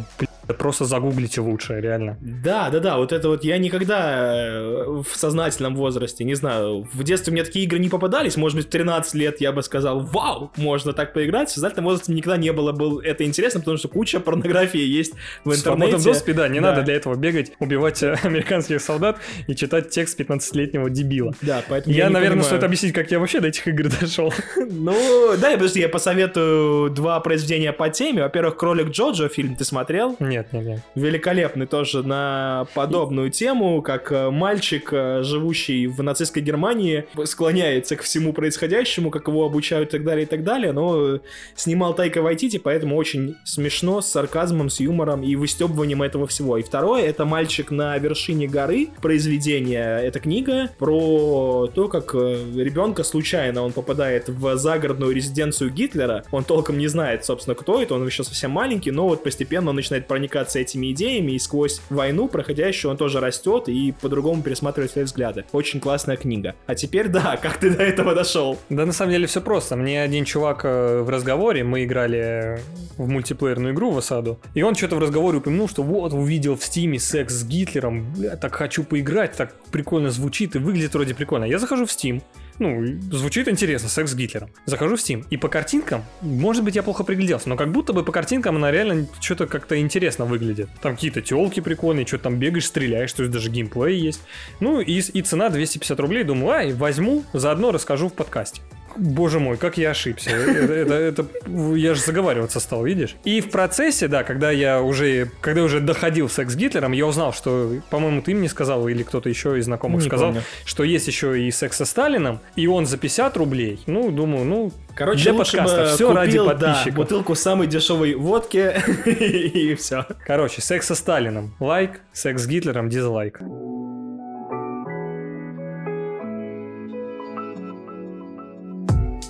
просто 0.53 0.85
загуглите 0.85 1.41
лучше, 1.41 1.81
реально. 1.81 2.17
Да, 2.21 2.71
да, 2.71 2.79
да, 2.81 2.97
вот 2.99 3.13
это 3.13 3.29
вот 3.29 3.45
я 3.45 3.59
никогда 3.59 4.35
э, 4.37 5.03
в 5.03 5.17
сознательном 5.17 5.77
возрасте, 5.77 6.25
не 6.25 6.35
знаю, 6.35 6.89
в 6.93 7.03
детстве 7.05 7.33
мне 7.33 7.45
такие 7.45 7.65
игры 7.65 7.79
не 7.79 7.89
попадались, 7.89 8.37
может 8.37 8.57
быть, 8.57 8.67
в 8.67 8.71
13 8.71 9.15
лет 9.15 9.41
я 9.41 9.53
бы 9.53 9.63
сказал, 9.63 10.01
вау, 10.01 10.51
можно 10.57 10.93
так 10.93 11.13
поиграть, 11.13 11.49
в 11.49 11.53
сознательном 11.53 11.87
возрасте 11.87 12.13
никогда 12.13 12.37
не 12.37 12.53
было 12.53 12.73
был 12.73 13.01
это 13.01 13.25
интересно, 13.25 13.61
потому 13.61 13.77
что 13.79 13.89
куча 13.89 14.21
порнографии 14.21 14.81
есть 14.81 15.15
в 15.45 15.51
В 15.51 15.55
интернете. 15.55 15.99
доступе, 15.99 16.33
да, 16.33 16.49
не 16.49 16.61
Да. 16.61 16.71
надо 16.71 16.83
для 16.83 16.95
этого 16.95 17.15
бегать, 17.17 17.53
убивать 17.59 18.03
э, 18.03 18.17
американских 18.23 18.81
солдат 18.81 19.19
и 19.47 19.55
читать 19.55 19.91
текст 19.91 20.19
15-летнего 20.21 20.89
дебила. 20.91 21.35
Да, 21.43 21.63
поэтому 21.69 21.95
Я, 21.95 22.07
не 22.09 22.13
наверное, 22.15 22.31
понимаю. 22.39 22.47
стоит 22.49 22.65
объяснить, 22.65 22.93
как 22.95 23.11
я 23.11 23.19
вообще 23.19 23.41
до 23.41 23.49
этих 23.49 23.67
игр 23.69 23.89
дошел. 24.01 24.33
Ну, 24.57 25.37
да, 25.41 25.53
подожди, 25.53 25.81
я 25.81 25.89
посоветую 25.89 26.91
два 26.91 27.21
произведения 27.21 27.73
по 27.73 27.89
теме. 27.89 28.23
Во-первых, 28.23 28.57
«Кролик 28.57 28.89
Джоджо» 28.91 29.29
фильм 29.29 29.57
ты 29.57 29.65
смотрел? 29.65 30.17
Нет, 30.21 30.42
нет, 30.53 30.65
нет. 30.65 30.81
великолепный 30.95 31.67
тоже 31.67 32.03
на 32.03 32.67
подобную 32.75 33.31
тему, 33.31 33.83
как 33.83 34.11
э, 34.11 34.31
мальчик, 34.31 34.89
э, 34.93 35.23
живущий 35.23 35.87
в 35.87 36.03
нацистской 36.03 36.43
Германии, 36.43 37.05
склоняется 37.25 37.97
ко 37.97 38.03
всему 38.03 38.33
происходящему, 38.33 39.11
как 39.11 39.29
его 39.29 39.45
обучают 39.45 39.91
и 39.91 39.93
так 39.93 40.05
далее, 40.05 40.25
и 40.25 40.29
так 40.29 40.43
далее, 40.45 40.73
но 40.73 41.15
э, 41.15 41.19
снимал 41.55 41.95
Тайка 41.95 42.23
Вайтити, 42.23 42.59
поэтому 42.59 42.97
очень 42.97 43.37
смешно, 43.45 44.01
с 44.01 44.09
сарказмом, 44.09 44.71
с 44.71 44.81
юмором 44.81 45.23
и 45.23 45.37
выстебыванием 45.37 46.03
этого 46.03 46.27
всего. 46.27 46.57
И 46.59 46.63
второе, 46.63 47.05
это 47.05 47.25
«Мальчик 47.25 47.71
на 47.71 47.97
вершине 47.99 48.49
горы», 48.49 48.89
произведение, 49.01 50.03
это 50.03 50.21
книга 50.21 50.71
про 50.79 51.69
то, 51.75 51.89
как 51.89 52.15
ребенка 52.15 53.05
случайно 53.05 53.63
он 53.63 53.73
попадает 53.73 54.29
в 54.29 54.57
загородную 54.57 55.15
резиденцию 55.15 55.71
Гитлера, 55.71 56.25
он 56.31 56.45
толком 56.45 56.79
не 56.79 56.89
знает, 56.89 57.25
собственно, 57.25 57.55
кто 57.55 57.83
это, 57.83 57.95
он 57.95 58.07
еще 58.07 58.25
совсем 58.25 58.51
маленький, 58.51 58.91
но 58.91 59.09
вот 59.09 59.23
постепенно 59.23 59.71
он 59.71 59.77
начинает 59.77 60.07
проникаться 60.23 60.61
этими 60.61 60.93
идеями, 60.93 61.33
и 61.33 61.39
сквозь 61.41 61.81
войну 61.91 62.29
проходящую 62.29 62.93
он 62.93 62.97
тоже 62.97 63.19
растет 63.19 63.69
и 63.69 63.93
по-другому 64.01 64.41
пересматривает 64.41 64.93
свои 64.93 65.03
взгляды. 65.05 65.45
Очень 65.51 65.81
классная 65.81 66.17
книга. 66.17 66.55
А 66.67 66.77
теперь 66.77 67.09
да, 67.09 67.37
как 67.43 67.57
ты 67.57 67.71
до 67.71 67.83
этого 67.83 68.15
дошел? 68.15 68.57
Да, 68.71 68.87
на 68.87 68.93
самом 68.93 69.11
деле 69.11 69.27
все 69.27 69.41
просто. 69.41 69.75
Мне 69.75 70.01
один 70.01 70.25
чувак 70.25 70.61
э, 70.65 71.03
в 71.03 71.11
разговоре, 71.11 71.65
мы 71.65 71.83
играли 71.83 72.61
в 72.97 73.09
мультиплеерную 73.09 73.75
игру 73.75 73.91
в 73.91 73.99
осаду, 73.99 74.39
и 74.55 74.63
он 74.63 74.77
что-то 74.77 74.95
в 74.95 75.01
разговоре 75.01 75.39
упомянул, 75.39 75.69
что 75.69 75.83
вот 75.83 76.13
увидел 76.13 76.57
в 76.57 76.63
Steam 76.63 76.95
е 76.95 77.01
секс 77.01 77.35
с 77.35 77.45
Гитлером, 77.45 78.13
бля, 78.17 78.37
так 78.37 78.55
хочу 78.55 78.85
поиграть, 78.85 79.33
так 79.37 79.55
прикольно 79.73 80.11
звучит 80.11 80.55
и 80.55 80.61
выглядит 80.61 80.95
вроде 80.95 81.17
прикольно. 81.17 81.47
Я 81.47 81.59
захожу 81.59 81.85
в 81.87 81.89
Steam, 81.89 82.23
ну, 82.59 82.85
звучит 83.11 83.49
интересно, 83.49 83.89
секс 83.89 84.11
с 84.11 84.15
Гитлером. 84.15 84.51
Захожу 84.67 84.97
в 84.97 84.99
Steam, 84.99 85.25
и 85.31 85.37
по 85.37 85.49
картинкам, 85.49 86.05
может 86.21 86.65
быть, 86.65 86.77
я 86.77 86.83
плохо 86.83 87.05
пригляделся, 87.05 87.49
но 87.49 87.57
как 87.57 87.73
будто 87.73 87.93
бы 87.93 88.05
по 88.05 88.13
картинкам 88.13 88.57
она 88.57 88.71
реально 88.71 89.07
что-то 89.21 89.47
как-то 89.47 89.79
интересно 89.81 90.25
выглядит. 90.25 90.69
Там 90.81 90.95
какие-то 90.95 91.23
телки 91.23 91.61
прикольные, 91.61 92.07
что 92.07 92.19
там 92.19 92.39
бегаешь, 92.39 92.67
стреляешь, 92.67 93.13
то 93.13 93.23
есть 93.23 93.33
даже 93.33 93.51
геймплей 93.51 93.99
есть. 93.99 94.23
Ну, 94.61 94.81
и, 94.81 94.99
и 95.01 95.23
цена 95.23 95.49
250 95.49 95.99
рублей, 96.01 96.25
думаю, 96.25 96.53
ай, 96.53 96.73
возьму, 96.73 97.25
заодно 97.33 97.73
расскажу 97.73 98.09
в 98.09 98.15
подкасте. 98.15 98.63
Боже 98.97 99.39
мой, 99.41 99.57
как 99.57 99.79
я 99.79 99.91
ошибся. 99.91 100.31
Это, 100.31 100.73
это- 100.73 100.95
это- 100.95 101.27
я 101.75 101.95
же 101.95 102.01
заговариваться 102.01 102.61
стал, 102.61 102.85
видишь? 102.85 103.17
И 103.25 103.41
в 103.41 103.51
процессе, 103.51 104.09
да, 104.09 104.23
когда 104.25 104.51
я 104.51 104.81
уже, 104.83 105.31
когда 105.41 105.63
уже 105.63 105.81
доходил 105.81 106.29
секс 106.29 106.53
с 106.53 106.57
Гитлером, 106.57 106.93
я 106.93 107.07
узнал, 107.07 107.33
что, 107.33 107.73
по-моему, 107.91 108.23
ты 108.23 108.35
мне 108.35 108.49
сказал, 108.49 108.89
или 108.89 109.03
кто-то 109.03 109.29
еще 109.29 109.59
из 109.59 109.65
знакомых 109.67 110.03
Не 110.03 110.09
сказал, 110.09 110.29
помню. 110.29 110.43
что 110.65 110.85
есть 110.85 111.07
еще 111.09 111.41
и 111.41 111.51
секс 111.51 111.77
со 111.77 111.85
Сталином, 111.85 112.41
и 112.57 112.67
он 112.67 112.87
за 112.87 112.99
50 112.99 113.37
рублей. 113.37 113.81
Ну, 113.87 114.11
думаю, 114.11 114.45
ну, 114.45 114.73
Короче, 114.95 115.23
для 115.25 115.33
лучше 115.33 115.57
подкаста. 115.57 115.83
бы 115.83 115.89
Все 115.89 116.13
ради 116.13 116.31
купил, 116.39 116.47
да, 116.47 116.53
подписчиков. 116.55 116.95
бутылку 116.95 117.35
самой 117.35 117.67
дешевой 117.67 118.15
водки 118.15 118.75
и 119.09 119.75
все. 119.75 120.07
Короче, 120.27 120.61
секс 120.63 120.87
со 120.87 120.95
Сталином. 120.95 121.55
Лайк, 121.61 122.01
секс 122.13 122.43
с 122.43 122.47
Гитлером, 122.47 122.89
дизлайк. 122.91 123.41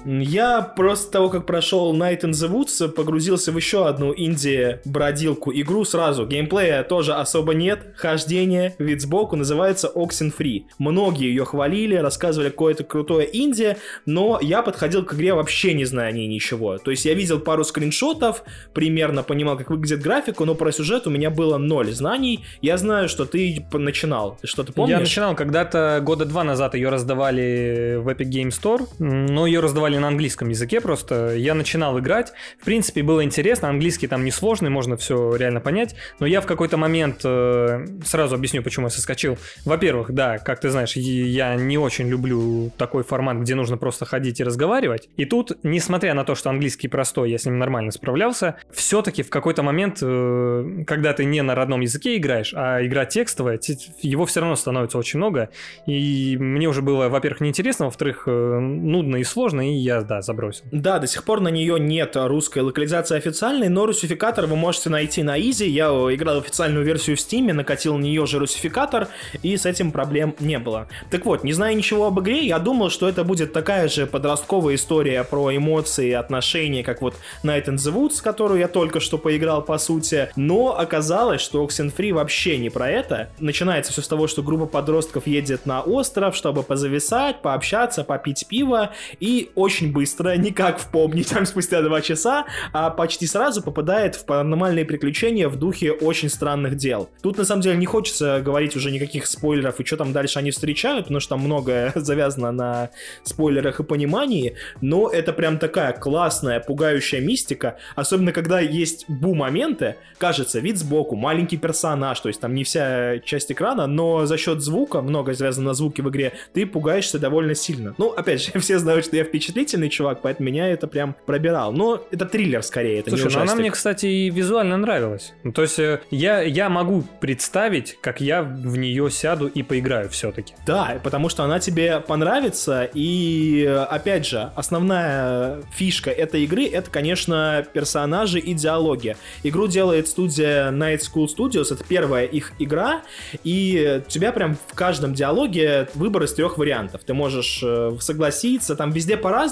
Я 0.05 0.63
просто 0.63 1.13
того, 1.13 1.29
как 1.29 1.47
прошел 1.47 1.95
Night 1.95 2.23
in 2.23 2.31
the 2.31 2.51
Woods, 2.51 2.89
погрузился 2.89 3.53
в 3.53 3.57
еще 3.57 3.87
одну 3.87 4.13
инди-бродилку 4.17 5.53
игру 5.55 5.85
сразу. 5.85 6.27
Геймплея 6.27 6.83
тоже 6.83 7.15
особо 7.15 7.55
нет. 7.55 7.93
Хождение, 7.97 8.75
вид 8.79 9.01
сбоку, 9.01 9.37
называется 9.37 9.91
Oxenfree. 9.95 10.65
Многие 10.79 11.29
ее 11.29 11.45
хвалили, 11.45 11.95
рассказывали 11.95 12.51
какое-то 12.51 12.85
крутое 12.85 13.29
инди, 13.33 13.77
но 14.05 14.39
я 14.43 14.63
подходил 14.63 15.05
к 15.05 15.15
игре 15.15 15.35
вообще 15.35 15.75
не 15.75 15.85
зная 15.85 16.09
о 16.09 16.13
ней 16.13 16.27
ничего. 16.27 16.79
То 16.79 16.91
есть 16.91 17.05
я 17.05 17.15
видел 17.15 17.39
пару 17.39 17.63
скриншотов, 17.63 18.43
примерно 18.75 19.23
понимал, 19.23 19.57
как 19.57 19.71
выглядит 19.71 20.01
графику, 20.01 20.45
но 20.45 20.55
про 20.55 20.73
сюжет 20.73 21.07
у 21.07 21.11
меня 21.11 21.31
было 21.31 21.59
ноль 21.59 21.93
знаний. 21.93 22.45
Я 22.61 22.77
знаю, 22.77 23.09
что 23.09 23.25
ты 23.25 23.65
начинал. 23.73 24.39
Ты 24.41 24.49
что-то 24.49 24.73
помнишь? 24.73 24.95
Я 24.95 25.01
начинал 25.01 25.37
когда-то 25.37 26.01
года 26.03 26.25
два 26.25 26.43
назад 26.43 26.75
ее 26.75 26.89
раздавали 26.89 27.99
в 28.01 28.09
Epic 28.09 28.31
Game 28.31 28.49
Store, 28.49 28.89
но 28.99 29.47
ее 29.47 29.61
раздавали 29.61 29.92
издавали 29.93 29.99
на 29.99 30.09
английском 30.09 30.49
языке 30.49 30.81
просто. 30.81 31.35
Я 31.37 31.55
начинал 31.55 31.99
играть. 31.99 32.33
В 32.61 32.65
принципе, 32.65 33.03
было 33.03 33.23
интересно. 33.25 33.69
Английский 33.69 34.07
там 34.07 34.25
несложный, 34.25 34.71
можно 34.71 34.97
все 34.97 35.37
реально 35.37 35.61
понять. 35.61 35.95
Но 36.21 36.27
я 36.27 36.41
в 36.41 36.47
какой-то 36.47 36.77
момент... 36.77 37.21
Э, 37.25 37.85
сразу 38.05 38.35
объясню, 38.35 38.63
почему 38.63 38.87
я 38.87 38.91
соскочил. 38.91 39.39
Во-первых, 39.65 40.13
да, 40.13 40.39
как 40.39 40.61
ты 40.61 40.71
знаешь, 40.71 40.97
я 40.97 41.55
не 41.57 41.79
очень 41.79 42.09
люблю 42.09 42.71
такой 42.77 43.03
формат, 43.03 43.39
где 43.39 43.55
нужно 43.55 43.77
просто 43.77 44.05
ходить 44.05 44.41
и 44.41 44.45
разговаривать. 44.45 45.09
И 45.17 45.25
тут, 45.25 45.53
несмотря 45.63 46.15
на 46.15 46.25
то, 46.25 46.35
что 46.35 46.51
английский 46.51 46.89
простой, 46.89 47.31
я 47.31 47.39
с 47.39 47.45
ним 47.45 47.59
нормально 47.59 47.93
справлялся, 47.93 48.57
все-таки 48.73 49.23
в 49.23 49.31
какой-то 49.31 49.63
момент, 49.63 49.99
э, 50.03 50.85
когда 50.87 51.13
ты 51.13 51.25
не 51.25 51.43
на 51.43 51.55
родном 51.55 51.81
языке 51.81 52.17
играешь, 52.17 52.53
а 52.57 52.85
игра 52.85 53.05
текстовая, 53.05 53.59
его 54.03 54.27
все 54.27 54.41
равно 54.41 54.57
становится 54.57 54.99
очень 54.99 55.19
много. 55.19 55.51
И 55.87 56.37
мне 56.39 56.69
уже 56.69 56.83
было, 56.83 57.09
во-первых, 57.09 57.41
неинтересно, 57.41 57.87
во-вторых, 57.87 58.25
э, 58.27 58.59
нудно 58.59 59.17
и 59.17 59.25
сложно, 59.25 59.69
и 59.69 59.82
я, 59.83 60.03
да, 60.03 60.23
забросил. 60.23 60.65
Да, 60.71 60.99
до 60.99 61.07
сих 61.07 61.25
пор 61.25 61.41
на 61.41 61.49
нее 61.49 61.79
нет 61.79 62.17
русской 62.17 62.61
локализации 62.61 63.17
официальной, 63.17 63.69
но 63.69 63.87
русификатор 63.87 64.47
вы 64.47 64.57
можете 64.57 64.91
найти 64.91 65.23
на 65.23 65.39
Изи. 65.41 65.69
Я 65.69 65.89
играл 65.89 66.39
официальную 66.39 66.85
версию 66.85 67.17
в 67.17 67.21
Steam, 67.21 67.53
накатил 67.53 67.97
на 67.97 68.03
нее 68.03 68.27
же 68.27 68.39
русификатор, 68.39 69.09
и 69.43 69.57
с 69.57 69.67
этим 69.67 69.93
проблем 69.93 70.35
не 70.39 70.59
было. 70.59 70.89
Так 71.11 71.27
вот, 71.27 71.45
не 71.45 71.53
зная 71.53 71.75
ничего 71.75 72.07
об 72.07 72.21
игре, 72.21 72.47
я 72.47 72.59
думал, 72.59 72.91
что 72.91 73.09
это 73.09 73.25
будет 73.25 73.53
такая 73.53 73.89
же 73.89 74.07
подростковая 74.07 74.75
история 74.77 75.25
про 75.25 75.55
эмоции, 75.57 76.13
отношения, 76.13 76.83
как 76.83 77.03
вот 77.03 77.15
Night 77.43 77.67
in 77.67 77.77
the 77.77 77.93
Woods, 77.93 78.23
которую 78.23 78.61
я 78.61 78.69
только 78.69 79.01
что 79.01 79.19
поиграл, 79.19 79.63
по 79.63 79.79
сути. 79.79 80.29
Но 80.37 80.79
оказалось, 80.79 81.41
что 81.41 81.65
Oxenfree 81.65 82.13
вообще 82.13 82.59
не 82.59 82.71
про 82.71 82.89
это. 82.91 83.31
Начинается 83.39 83.93
все 83.93 84.03
с 84.03 84.09
того, 84.09 84.27
что 84.29 84.43
группа 84.43 84.67
подростков 84.67 85.27
едет 85.27 85.67
на 85.67 85.81
остров, 85.81 86.37
чтобы 86.37 86.63
позависать, 86.63 87.43
пообщаться, 87.43 88.05
попить 88.05 88.47
пиво, 88.47 88.91
и 89.21 89.51
очень 89.55 89.72
быстро, 89.81 90.37
не 90.37 90.51
как 90.51 90.79
в 90.79 90.91
помни, 90.91 91.23
там 91.23 91.47
спустя 91.47 91.83
два 91.83 92.01
часа, 92.01 92.47
а 92.73 92.91
почти 92.91 93.27
сразу 93.27 93.63
попадает 93.63 94.15
в 94.15 94.27
паранормальные 94.27 94.85
приключения 94.85 95.49
в 95.49 95.57
духе 95.57 95.93
очень 95.93 96.29
странных 96.29 96.77
дел. 96.77 97.09
Тут 97.23 97.39
на 97.39 97.45
самом 97.45 97.63
деле 97.63 97.77
не 97.77 97.87
хочется 97.87 98.41
говорить 98.45 98.77
уже 98.77 98.91
никаких 98.91 99.27
спойлеров 99.27 99.81
и 99.81 99.85
что 99.85 99.97
там 99.97 100.13
дальше 100.13 100.39
они 100.39 100.51
встречают, 100.51 101.07
потому 101.07 101.21
что 101.21 101.31
там 101.31 101.41
многое 101.41 101.93
завязано 101.97 102.53
на 102.53 102.91
спойлерах 103.23 103.81
и 103.81 103.85
понимании, 103.85 104.57
но 104.81 105.09
это 105.09 105.33
прям 105.33 105.59
такая 105.59 105.93
классная, 105.93 106.61
пугающая 106.61 107.21
мистика, 107.21 107.79
особенно 107.97 108.33
когда 108.33 108.61
есть 108.61 109.09
бу-моменты, 109.09 109.97
кажется, 110.19 110.61
вид 110.61 110.79
сбоку, 110.79 111.17
маленький 111.17 111.57
персонаж, 111.57 112.21
то 112.21 112.29
есть 112.29 112.41
там 112.41 112.55
не 112.55 112.65
вся 112.65 113.19
часть 113.21 113.51
экрана, 113.51 113.87
но 113.87 114.27
за 114.27 114.37
счет 114.37 114.61
звука, 114.61 115.01
много 115.01 115.35
связано 115.35 115.69
на 115.69 115.75
звуке 115.75 116.03
в 116.03 116.11
игре, 116.11 116.33
ты 116.53 116.67
пугаешься 116.67 117.19
довольно 117.19 117.55
сильно. 117.55 117.95
Ну, 117.99 118.11
опять 118.11 118.43
же, 118.43 118.53
все 118.61 118.79
знают, 118.79 119.05
что 119.05 119.17
я 119.17 119.25
впечатлительный 119.63 119.89
чувак, 119.89 120.21
поэтому 120.23 120.49
меня 120.49 120.69
это 120.69 120.87
прям 120.87 121.15
пробирал. 121.27 121.73
Но 121.73 122.03
это 122.11 122.27
триллер 122.27 122.63
скорее, 122.63 123.01
это 123.01 123.11
Слушай, 123.11 123.29
не 123.29 123.37
ну 123.37 123.43
она 123.43 123.55
мне, 123.55 123.71
кстати, 123.71 124.07
и 124.07 124.31
визуально 124.31 124.77
нравилась. 124.77 125.33
Ну, 125.45 125.53
то 125.53 125.63
есть 125.63 125.79
э, 125.79 126.01
я, 126.11 126.41
я 126.43 126.69
могу 126.69 127.05
представить, 127.21 127.97
как 128.01 128.21
я 128.21 128.43
в 128.43 128.77
нее 128.77 129.11
сяду 129.11 129.47
и 129.47 129.63
поиграю 129.63 130.09
все-таки. 130.09 130.55
Да, 130.67 130.99
потому 131.03 131.29
что 131.29 131.45
она 131.45 131.61
тебе 131.61 132.01
понравится, 132.01 132.89
и, 132.93 133.65
опять 133.91 134.27
же, 134.27 134.51
основная 134.57 135.63
фишка 135.73 136.11
этой 136.11 136.43
игры— 136.45 136.67
это, 136.73 136.91
конечно, 136.91 137.65
персонажи 137.73 138.39
и 138.39 138.55
диалоги. 138.55 139.17
Игру 139.43 139.69
делает 139.69 140.09
студия 140.09 140.71
Night 140.71 141.01
School 141.01 141.27
Studios, 141.27 141.73
это 141.73 141.85
первая 141.85 142.25
их 142.25 142.53
игра, 142.59 143.03
и 143.45 144.03
у 144.07 144.11
тебя 144.11 144.33
прям 144.33 144.57
в 144.67 144.75
каждом 144.75 145.15
диалоге 145.15 145.89
выбор 145.95 146.25
из 146.25 146.33
трех 146.33 146.59
вариантов. 146.59 147.03
Ты 147.05 147.15
можешь 147.15 147.61
э, 147.63 147.97
согласиться, 148.01 148.77
там 148.77 148.91
везде 148.91 149.17
по-разному, 149.17 149.52